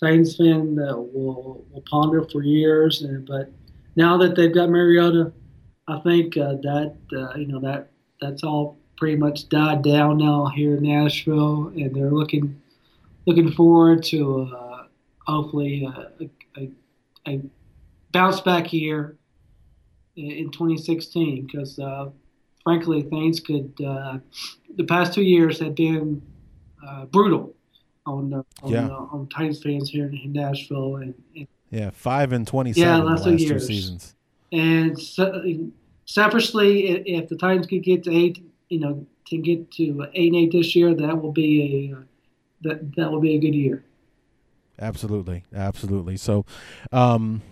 Titans 0.00 0.36
fan 0.36 0.78
uh, 0.78 0.96
will 0.96 1.64
will 1.70 1.84
ponder 1.88 2.22
for 2.24 2.42
years. 2.42 3.02
And, 3.02 3.26
but 3.26 3.50
now 3.96 4.16
that 4.18 4.36
they've 4.36 4.54
got 4.54 4.70
Mariota, 4.70 5.32
I 5.88 6.00
think 6.00 6.36
uh, 6.36 6.54
that 6.62 6.96
uh, 7.12 7.36
you 7.38 7.46
know 7.46 7.60
that 7.60 7.90
that's 8.20 8.42
all 8.42 8.78
pretty 8.96 9.16
much 9.16 9.48
died 9.48 9.82
down 9.82 10.18
now 10.18 10.46
here 10.46 10.76
in 10.76 10.82
Nashville, 10.82 11.68
and 11.68 11.94
they're 11.94 12.10
looking 12.10 12.60
looking 13.26 13.50
forward 13.52 14.02
to 14.04 14.42
uh, 14.54 14.84
hopefully 15.26 15.88
a, 16.20 16.30
a, 16.58 16.70
a, 17.26 17.40
bounce 18.12 18.40
back 18.40 18.72
year 18.72 19.16
in 20.16 20.50
2016 20.52 21.46
because 21.46 21.78
uh, 21.80 22.08
frankly 22.62 23.02
things 23.02 23.40
could 23.40 23.72
uh, 23.84 24.18
the 24.76 24.84
past 24.84 25.12
two 25.12 25.22
years 25.22 25.58
have 25.58 25.74
been 25.74 26.22
uh, 26.86 27.06
brutal 27.06 27.52
on 28.06 28.44
on, 28.62 28.72
yeah. 28.72 28.88
on 28.88 29.28
Titans 29.34 29.62
fans 29.62 29.90
here 29.90 30.06
in 30.06 30.32
Nashville 30.32 30.96
and, 30.96 31.14
and 31.36 31.46
yeah 31.70 31.90
five 31.90 32.32
and 32.32 32.46
27 32.46 32.88
yeah, 32.88 32.98
the 32.98 33.04
last 33.04 33.26
last 33.26 33.46
two, 33.46 33.58
seasons 33.58 34.14
and 34.52 34.98
so, 34.98 35.42
selfishly 36.04 36.88
if 37.08 37.28
the 37.28 37.36
Titans 37.36 37.66
could 37.66 37.82
get 37.82 38.02
to 38.04 38.14
eight 38.14 38.44
you 38.68 38.80
know 38.80 39.06
to 39.26 39.38
get 39.38 39.70
to 39.72 40.06
eight 40.14 40.32
and 40.32 40.36
eight 40.36 40.52
this 40.52 40.76
year 40.76 40.94
that 40.94 41.20
will 41.20 41.32
be 41.32 41.90
a 41.92 42.68
that 42.68 42.94
that 42.96 43.10
will 43.10 43.20
be 43.20 43.34
a 43.34 43.38
good 43.38 43.54
year 43.54 43.82
absolutely 44.78 45.44
absolutely 45.54 46.16
so 46.16 46.44
um 46.92 47.42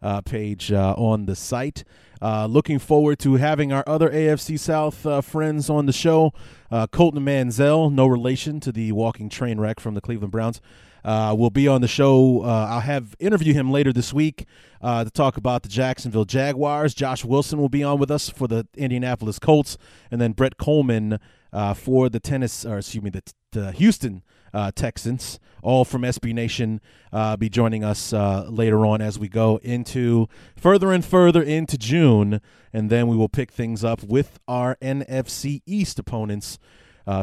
uh, 0.03 0.21
page 0.21 0.71
uh, 0.71 0.93
on 0.97 1.25
the 1.25 1.35
site. 1.35 1.83
Uh, 2.21 2.45
looking 2.45 2.77
forward 2.79 3.17
to 3.19 3.35
having 3.35 3.73
our 3.73 3.83
other 3.87 4.09
AFC 4.09 4.59
South 4.59 5.05
uh, 5.05 5.21
friends 5.21 5.69
on 5.69 5.85
the 5.87 5.93
show. 5.93 6.33
Uh, 6.69 6.85
Colton 6.85 7.23
Manziel, 7.23 7.91
no 7.91 8.05
relation 8.05 8.59
to 8.59 8.71
the 8.71 8.91
walking 8.91 9.29
train 9.29 9.59
wreck 9.59 9.79
from 9.79 9.95
the 9.95 10.01
Cleveland 10.01 10.31
Browns, 10.31 10.61
uh, 11.09 11.33
will 11.33 11.49
be 11.49 11.67
on 11.67 11.81
the 11.81 11.87
show. 11.87 12.43
Uh, 12.43 12.67
I'll 12.69 12.81
have 12.81 13.15
interview 13.17 13.51
him 13.51 13.71
later 13.71 13.91
this 13.91 14.13
week 14.13 14.45
uh, 14.79 15.03
to 15.03 15.09
talk 15.09 15.37
about 15.37 15.63
the 15.63 15.69
Jacksonville 15.69 16.23
Jaguars. 16.23 16.93
Josh 16.93 17.25
Wilson 17.25 17.57
will 17.57 17.67
be 17.67 17.83
on 17.83 17.97
with 17.97 18.11
us 18.11 18.29
for 18.29 18.47
the 18.47 18.67
Indianapolis 18.77 19.39
Colts, 19.39 19.75
and 20.11 20.21
then 20.21 20.33
Brett 20.33 20.57
Coleman 20.57 21.19
uh, 21.51 21.73
for 21.73 22.09
the 22.09 22.19
tennis, 22.19 22.63
or 22.63 22.77
excuse 22.77 23.03
me, 23.03 23.09
the, 23.09 23.23
the 23.53 23.71
Houston 23.71 24.21
uh, 24.53 24.71
Texans, 24.75 25.39
all 25.63 25.83
from 25.83 26.03
SB 26.03 26.31
Nation, 26.31 26.79
uh, 27.11 27.35
be 27.35 27.49
joining 27.49 27.83
us 27.83 28.13
later 28.13 28.85
on 28.85 29.01
as 29.01 29.17
we 29.17 29.27
go 29.27 29.59
into 29.63 30.27
further 30.55 30.91
and 30.91 31.03
further 31.03 31.41
into 31.41 31.75
June, 31.75 32.39
and 32.71 32.91
then 32.91 33.07
we 33.07 33.17
will 33.17 33.29
pick 33.29 33.49
things 33.49 33.83
up 33.83 34.03
with 34.03 34.39
our 34.47 34.75
NFC 34.79 35.63
East 35.65 35.97
opponents, 35.97 36.59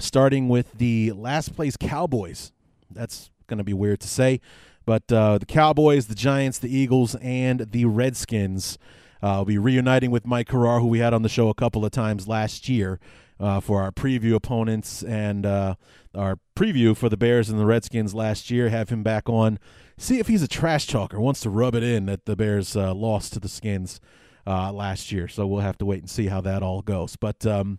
starting 0.01 0.49
with 0.49 0.72
the 0.72 1.12
last 1.12 1.55
place 1.55 1.76
Cowboys. 1.76 2.51
That's 2.91 3.30
going 3.47 3.59
to 3.59 3.64
be 3.64 3.74
weird 3.74 4.01
to 4.01 4.09
say, 4.09 4.40
but 4.84 5.11
uh, 5.12 5.38
the 5.38 5.47
Cowboys, 5.47 6.07
the 6.07 6.14
Giants, 6.14 6.59
the 6.59 6.74
Eagles, 6.74 7.14
and 7.16 7.70
the 7.72 7.84
Redskins. 7.84 8.78
Uh, 9.22 9.38
will 9.38 9.47
be 9.47 9.57
reuniting 9.59 10.11
with 10.11 10.26
Mike 10.26 10.47
Carrar, 10.47 10.78
who 10.78 10.86
we 10.86 10.99
had 10.99 11.14
on 11.14 11.22
the 11.22 11.28
show 11.28 11.49
a 11.49 11.55
couple 11.55 11.86
of 11.86 11.90
times 11.90 12.28
last 12.28 12.68
year 12.68 13.01
uh, 13.40 13.61
for 13.61 13.82
our 13.82 13.90
preview 13.90 14.34
opponents 14.34 15.03
and 15.03 15.44
uh, 15.44 15.74
our 16.14 16.38
preview 16.55 16.97
for 16.97 17.09
the 17.09 17.16
Bears 17.16 17.49
and 17.49 17.59
the 17.59 17.66
Redskins 17.66 18.14
last 18.14 18.51
year. 18.51 18.68
Have 18.68 18.88
him 18.88 19.03
back 19.03 19.28
on. 19.28 19.59
See 19.99 20.18
if 20.18 20.28
he's 20.28 20.42
a 20.42 20.49
trash 20.49 20.86
talker, 20.86 21.20
wants 21.20 21.40
to 21.40 21.51
rub 21.51 21.74
it 21.74 21.82
in 21.82 22.07
that 22.07 22.26
the 22.26 22.36
Bears 22.36 22.76
uh, 22.76 22.94
lost 22.94 23.32
to 23.34 23.40
the 23.40 23.49
Skins 23.49 24.01
uh, 24.47 24.72
last 24.72 25.11
year. 25.11 25.28
So 25.28 25.47
we'll 25.47 25.61
have 25.61 25.78
to 25.78 25.86
wait 25.86 26.01
and 26.01 26.11
see 26.11 26.26
how 26.26 26.40
that 26.42 26.62
all 26.62 26.82
goes. 26.82 27.16
But 27.16 27.47
um, 27.47 27.78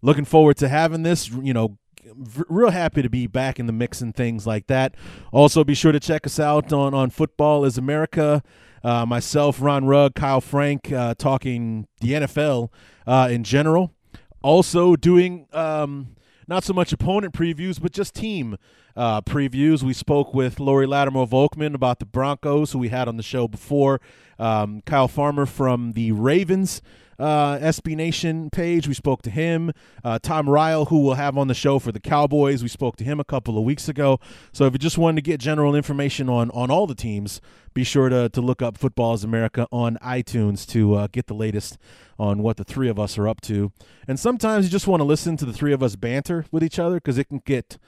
looking 0.00 0.24
forward 0.24 0.56
to 0.58 0.68
having 0.68 1.02
this. 1.02 1.28
You 1.28 1.52
know, 1.52 1.78
real 2.48 2.70
happy 2.70 3.02
to 3.02 3.10
be 3.10 3.26
back 3.26 3.58
in 3.58 3.66
the 3.66 3.72
mix 3.72 4.00
and 4.00 4.14
things 4.14 4.46
like 4.46 4.66
that. 4.66 4.94
Also, 5.32 5.64
be 5.64 5.74
sure 5.74 5.92
to 5.92 6.00
check 6.00 6.26
us 6.26 6.38
out 6.38 6.72
on 6.72 6.94
on 6.94 7.10
Football 7.10 7.64
is 7.64 7.78
America. 7.78 8.42
Uh, 8.82 9.04
myself, 9.04 9.60
Ron 9.60 9.86
Rugg, 9.86 10.14
Kyle 10.14 10.40
Frank, 10.40 10.92
uh, 10.92 11.14
talking 11.14 11.86
the 12.00 12.12
NFL 12.12 12.70
uh, 13.06 13.28
in 13.30 13.44
general. 13.44 13.92
Also 14.42 14.94
doing 14.94 15.46
um, 15.52 16.14
not 16.46 16.64
so 16.64 16.72
much 16.72 16.92
opponent 16.92 17.34
previews, 17.34 17.80
but 17.80 17.92
just 17.92 18.14
team 18.14 18.56
uh, 18.96 19.20
previews. 19.22 19.82
We 19.82 19.92
spoke 19.92 20.32
with 20.32 20.60
Lori 20.60 20.86
Lattimore 20.86 21.26
Volkman 21.26 21.74
about 21.74 21.98
the 21.98 22.06
Broncos, 22.06 22.72
who 22.72 22.78
we 22.78 22.88
had 22.88 23.08
on 23.08 23.16
the 23.16 23.22
show 23.22 23.48
before. 23.48 24.00
Um, 24.38 24.82
Kyle 24.86 25.08
Farmer 25.08 25.46
from 25.46 25.92
the 25.92 26.12
Ravens 26.12 26.80
uh, 27.18 27.58
SB 27.58 27.96
Nation 27.96 28.50
page. 28.50 28.86
We 28.86 28.94
spoke 28.94 29.22
to 29.22 29.30
him. 29.30 29.72
Uh, 30.04 30.18
Tom 30.20 30.48
Ryle, 30.48 30.86
who 30.86 31.00
we'll 31.00 31.14
have 31.14 31.36
on 31.36 31.48
the 31.48 31.54
show 31.54 31.78
for 31.78 31.92
the 31.92 32.00
Cowboys. 32.00 32.62
We 32.62 32.68
spoke 32.68 32.96
to 32.96 33.04
him 33.04 33.20
a 33.20 33.24
couple 33.24 33.58
of 33.58 33.64
weeks 33.64 33.88
ago. 33.88 34.20
So 34.52 34.66
if 34.66 34.72
you 34.72 34.78
just 34.78 34.98
wanted 34.98 35.16
to 35.16 35.30
get 35.30 35.40
general 35.40 35.74
information 35.74 36.28
on 36.28 36.50
on 36.50 36.70
all 36.70 36.86
the 36.86 36.94
teams, 36.94 37.40
be 37.74 37.84
sure 37.84 38.08
to 38.08 38.28
to 38.28 38.40
look 38.40 38.62
up 38.62 38.78
Football 38.78 39.14
is 39.14 39.24
America 39.24 39.66
on 39.72 39.98
iTunes 40.02 40.66
to 40.68 40.94
uh, 40.94 41.08
get 41.10 41.26
the 41.26 41.34
latest 41.34 41.78
on 42.18 42.42
what 42.42 42.56
the 42.56 42.64
three 42.64 42.88
of 42.88 42.98
us 42.98 43.18
are 43.18 43.28
up 43.28 43.40
to. 43.42 43.72
And 44.06 44.18
sometimes 44.18 44.64
you 44.64 44.70
just 44.70 44.86
want 44.86 45.00
to 45.00 45.04
listen 45.04 45.36
to 45.36 45.44
the 45.44 45.52
three 45.52 45.72
of 45.72 45.82
us 45.82 45.96
banter 45.96 46.44
with 46.50 46.64
each 46.64 46.78
other 46.78 46.96
because 46.96 47.18
it 47.18 47.28
can 47.28 47.42
get 47.44 47.78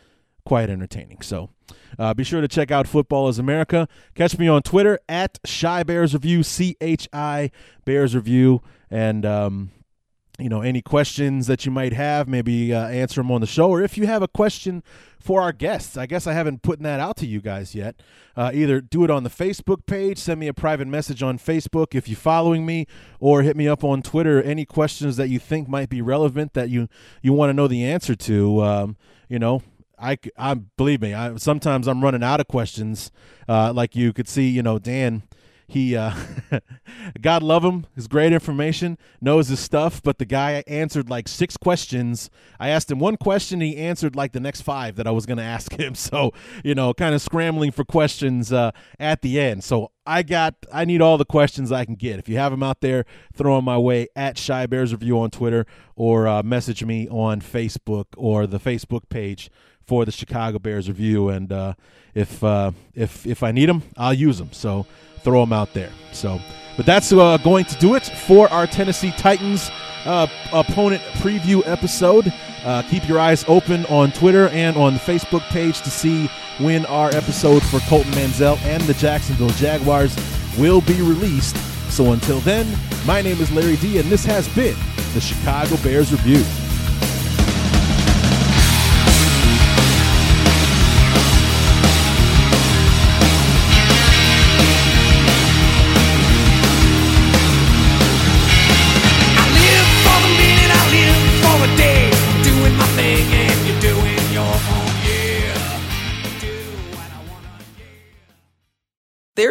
quite 0.45 0.71
entertaining. 0.71 1.21
So 1.21 1.51
uh, 1.99 2.15
be 2.15 2.25
sure 2.25 2.41
to 2.41 2.49
check 2.49 2.71
out 2.71 2.87
Football 2.87 3.29
is 3.29 3.39
America. 3.39 3.89
Catch 4.15 4.39
me 4.39 4.49
on 4.49 4.63
Twitter 4.63 4.99
at 5.09 5.39
Chi 5.45 5.83
Bears 5.83 6.15
Review, 6.15 6.43
C 6.43 6.77
H 6.81 7.09
I 7.13 7.51
Bears 7.85 8.15
Review. 8.15 8.63
And, 8.91 9.25
um, 9.25 9.71
you 10.39 10.49
know, 10.49 10.63
any 10.63 10.81
questions 10.81 11.47
that 11.47 11.67
you 11.67 11.71
might 11.71 11.93
have, 11.93 12.27
maybe 12.27 12.73
uh, 12.75 12.89
answer 12.89 13.21
them 13.21 13.31
on 13.31 13.41
the 13.41 13.47
show. 13.47 13.69
Or 13.69 13.83
if 13.83 13.99
you 13.99 14.07
have 14.07 14.23
a 14.23 14.29
question 14.29 14.83
for 15.19 15.43
our 15.43 15.53
guests, 15.53 15.97
I 15.97 16.07
guess 16.07 16.27
I 16.27 16.33
haven't 16.33 16.63
put 16.63 16.81
that 16.81 16.99
out 16.99 17.17
to 17.19 17.27
you 17.27 17.41
guys 17.41 17.75
yet. 17.75 18.01
Uh, 18.35 18.51
either 18.55 18.81
do 18.81 19.05
it 19.05 19.11
on 19.11 19.23
the 19.23 19.31
Facebook 19.31 19.85
page, 19.87 20.19
send 20.19 20.41
me 20.41 20.49
a 20.49 20.55
private 20.55 20.89
message 20.89 21.23
on 21.23 21.39
Facebook 21.39 21.95
if 21.95 22.09
you're 22.09 22.17
following 22.17 22.65
me, 22.65 22.87
or 23.19 23.43
hit 23.43 23.57
me 23.57 23.69
up 23.69 23.85
on 23.85 24.03
Twitter. 24.03 24.43
Any 24.43 24.65
questions 24.65 25.17
that 25.19 25.29
you 25.29 25.39
think 25.39 25.69
might 25.69 25.91
be 25.91 26.01
relevant 26.01 26.55
that 26.55 26.71
you, 26.71 26.89
you 27.21 27.35
want 27.35 27.51
to 27.51 27.55
know 27.55 27.69
the 27.69 27.85
answer 27.85 28.15
to, 28.17 28.63
um, 28.65 28.97
you 29.29 29.39
know, 29.39 29.63
I, 29.99 30.19
I 30.39 30.55
believe 30.55 31.03
me. 31.03 31.13
I, 31.13 31.37
sometimes 31.37 31.87
I'm 31.87 32.03
running 32.03 32.23
out 32.23 32.41
of 32.41 32.49
questions. 32.49 33.11
Uh, 33.47 33.73
like 33.75 33.95
you 33.95 34.15
could 34.15 34.29
see, 34.29 34.49
you 34.49 34.63
know, 34.63 34.79
Dan 34.79 35.25
he, 35.71 35.97
uh, 35.97 36.13
God 37.21 37.45
love 37.45 37.65
him, 37.65 37.87
his 37.95 38.09
great 38.09 38.33
information, 38.33 38.99
knows 39.21 39.49
his 39.49 39.61
stuff. 39.61 40.03
But 40.03 40.19
the 40.19 40.25
guy 40.25 40.65
answered 40.67 41.09
like 41.09 41.29
six 41.29 41.57
questions. 41.57 42.29
I 42.59 42.71
asked 42.71 42.91
him 42.91 42.99
one 42.99 43.17
question, 43.17 43.61
he 43.61 43.77
answered 43.77 44.17
like 44.17 44.33
the 44.33 44.41
next 44.41 44.63
five 44.63 44.97
that 44.97 45.07
I 45.07 45.13
was 45.13 45.27
going 45.27 45.37
to 45.39 45.45
ask 45.45 45.73
him. 45.73 45.95
So 45.95 46.33
you 46.65 46.75
know, 46.75 46.93
kind 46.93 47.15
of 47.15 47.23
scrambling 47.23 47.71
for 47.71 47.85
questions 47.85 48.53
uh, 48.53 48.73
at 48.99 49.23
the 49.23 49.39
end. 49.39 49.63
So 49.63 49.93
I 50.05 50.25
got, 50.25 50.57
I 50.73 50.85
need 50.85 51.01
all 51.01 51.19
the 51.19 51.25
questions 51.25 51.71
I 51.71 51.85
can 51.85 51.95
get. 51.95 52.19
If 52.19 52.29
you 52.29 52.37
have 52.37 52.51
them 52.51 52.65
out 52.65 52.81
there, 52.81 53.05
throw 53.33 53.57
them 53.57 53.65
my 53.65 53.79
way 53.79 54.09
at 54.17 54.43
Chi 54.45 54.67
Bears 54.67 54.93
Review 54.93 55.21
on 55.21 55.31
Twitter 55.31 55.67
or 55.95 56.27
uh, 56.27 56.43
message 56.43 56.85
me 56.85 57.09
on 57.09 57.41
Facebook 57.41 58.07
or 58.17 58.49
the 58.49 58.59
Facebook 58.59 59.09
page 59.09 59.51
for 59.87 60.05
the 60.05 60.13
Chicago 60.13 60.59
Bears 60.59 60.89
Review. 60.89 61.29
And 61.29 61.53
uh, 61.53 61.75
if 62.15 62.43
uh, 62.43 62.73
if 62.95 63.27
if 63.27 63.43
I 63.43 63.53
need 63.53 63.69
them, 63.69 63.83
I'll 63.97 64.15
use 64.15 64.39
them. 64.39 64.53
So 64.53 64.87
throw 65.23 65.41
them 65.41 65.53
out 65.53 65.73
there. 65.73 65.91
So, 66.13 66.41
but 66.77 66.87
that's 66.87 67.13
uh, 67.13 67.37
going 67.39 67.65
to 67.67 67.77
do 67.77 67.95
it 67.95 68.07
for 68.07 68.51
our 68.53 68.67
Tennessee 68.67 69.13
Titans 69.13 69.71
uh, 70.05 70.27
opponent 70.53 71.03
preview 71.15 71.63
episode. 71.67 72.33
Uh, 72.65 72.83
keep 72.83 73.09
your 73.09 73.19
eyes 73.19 73.45
open 73.49 73.87
on 73.87 74.13
Twitter 74.13 74.49
and 74.49 74.77
on 74.77 74.95
the 74.95 75.01
Facebook 75.01 75.43
page 75.49 75.81
to 75.83 75.91
see 75.91 76.29
when 76.59 76.85
our 76.87 77.09
episode 77.15 77.63
for 77.65 77.81
Colton 77.81 78.13
Manziel 78.13 78.59
and 78.63 78.83
the 78.85 78.95
Jacksonville 78.95 79.49
Jaguars 79.51 80.15
will 80.59 80.81
be 80.83 81.01
released. 81.01 81.57
So 81.91 82.13
until 82.13 82.41
then, 82.41 82.79
my 83.07 83.23
name 83.23 83.41
is 83.41 83.51
Larry 83.51 83.77
D, 83.77 83.99
and 83.99 84.09
this 84.09 84.25
has 84.25 84.49
been 84.55 84.77
the 85.15 85.21
Chicago 85.21 85.77
Bears 85.83 86.13
Review. 86.13 86.45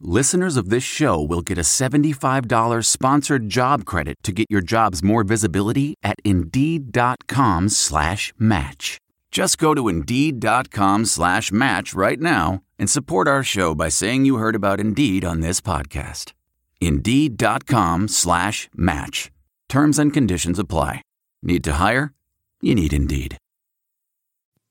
listeners 0.00 0.56
of 0.56 0.68
this 0.68 0.82
show 0.82 1.22
will 1.22 1.40
get 1.40 1.58
a 1.58 1.62
$75 1.62 2.84
sponsored 2.84 3.48
job 3.48 3.84
credit 3.84 4.16
to 4.24 4.32
get 4.32 4.46
your 4.50 4.60
jobs 4.60 5.02
more 5.02 5.24
visibility 5.24 5.94
at 6.02 6.16
Indeed.com 6.24 7.68
slash 7.68 8.34
match. 8.38 8.98
Just 9.30 9.58
go 9.58 9.74
to 9.74 9.88
Indeed.com 9.88 11.04
slash 11.06 11.52
match 11.52 11.94
right 11.94 12.20
now 12.20 12.62
and 12.78 12.90
support 12.90 13.28
our 13.28 13.42
show 13.42 13.74
by 13.74 13.88
saying 13.88 14.24
you 14.24 14.36
heard 14.36 14.54
about 14.54 14.80
Indeed 14.80 15.24
on 15.24 15.40
this 15.40 15.60
podcast. 15.60 16.32
Indeed.com 16.80 18.08
slash 18.08 18.68
match. 18.74 19.30
Terms 19.68 19.98
and 19.98 20.12
conditions 20.12 20.58
apply. 20.58 21.02
Need 21.42 21.64
to 21.64 21.74
hire? 21.74 22.14
You 22.60 22.74
need 22.74 22.92
Indeed. 22.92 23.36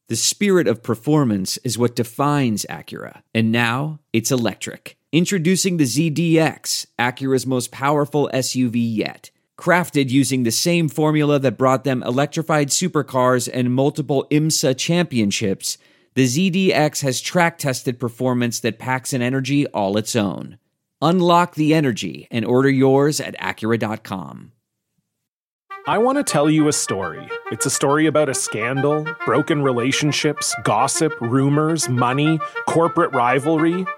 The 0.10 0.16
spirit 0.16 0.68
of 0.68 0.84
performance 0.84 1.58
is 1.66 1.78
what 1.78 1.96
defines 1.96 2.66
Acura, 2.70 3.24
and 3.36 3.52
now 3.52 4.00
it's 4.14 4.32
electric. 4.32 4.97
Introducing 5.14 5.78
the 5.78 5.86
ZDX, 5.86 6.86
Acura's 7.00 7.48
most 7.48 7.72
powerful 7.72 8.30
SUV 8.34 8.74
yet. 8.76 9.32
Crafted 9.58 10.10
using 10.10 10.44
the 10.44 10.52
same 10.52 10.90
formula 10.90 11.40
that 11.40 11.58
brought 11.58 11.86
them 11.86 12.04
electrified 12.04 12.68
supercars 12.68 13.50
and 13.52 13.74
multiple 13.74 14.28
IMSA 14.30 14.78
championships, 14.78 15.78
the 16.16 16.26
ZDX 16.26 17.04
has 17.04 17.22
track 17.22 17.58
tested 17.58 18.02
performance 18.02 18.60
that 18.60 18.80
packs 18.80 19.14
an 19.14 19.22
energy 19.22 19.66
all 19.68 19.96
its 19.96 20.14
own. 20.14 20.58
Unlock 21.02 21.56
the 21.56 21.74
energy 21.74 22.28
and 22.30 22.44
order 22.44 22.70
yours 22.70 23.22
at 23.22 23.38
Acura.com. 23.38 24.52
I 25.88 26.00
want 26.00 26.18
to 26.18 26.24
tell 26.26 26.50
you 26.50 26.68
a 26.68 26.74
story. 26.74 27.26
It's 27.50 27.66
a 27.66 27.70
story 27.70 28.08
about 28.08 28.28
a 28.28 28.34
scandal, 28.34 29.08
broken 29.26 29.62
relationships, 29.62 30.54
gossip, 30.66 31.14
rumors, 31.22 31.88
money, 31.88 32.42
corporate 32.68 33.14
rivalry, 33.14 33.86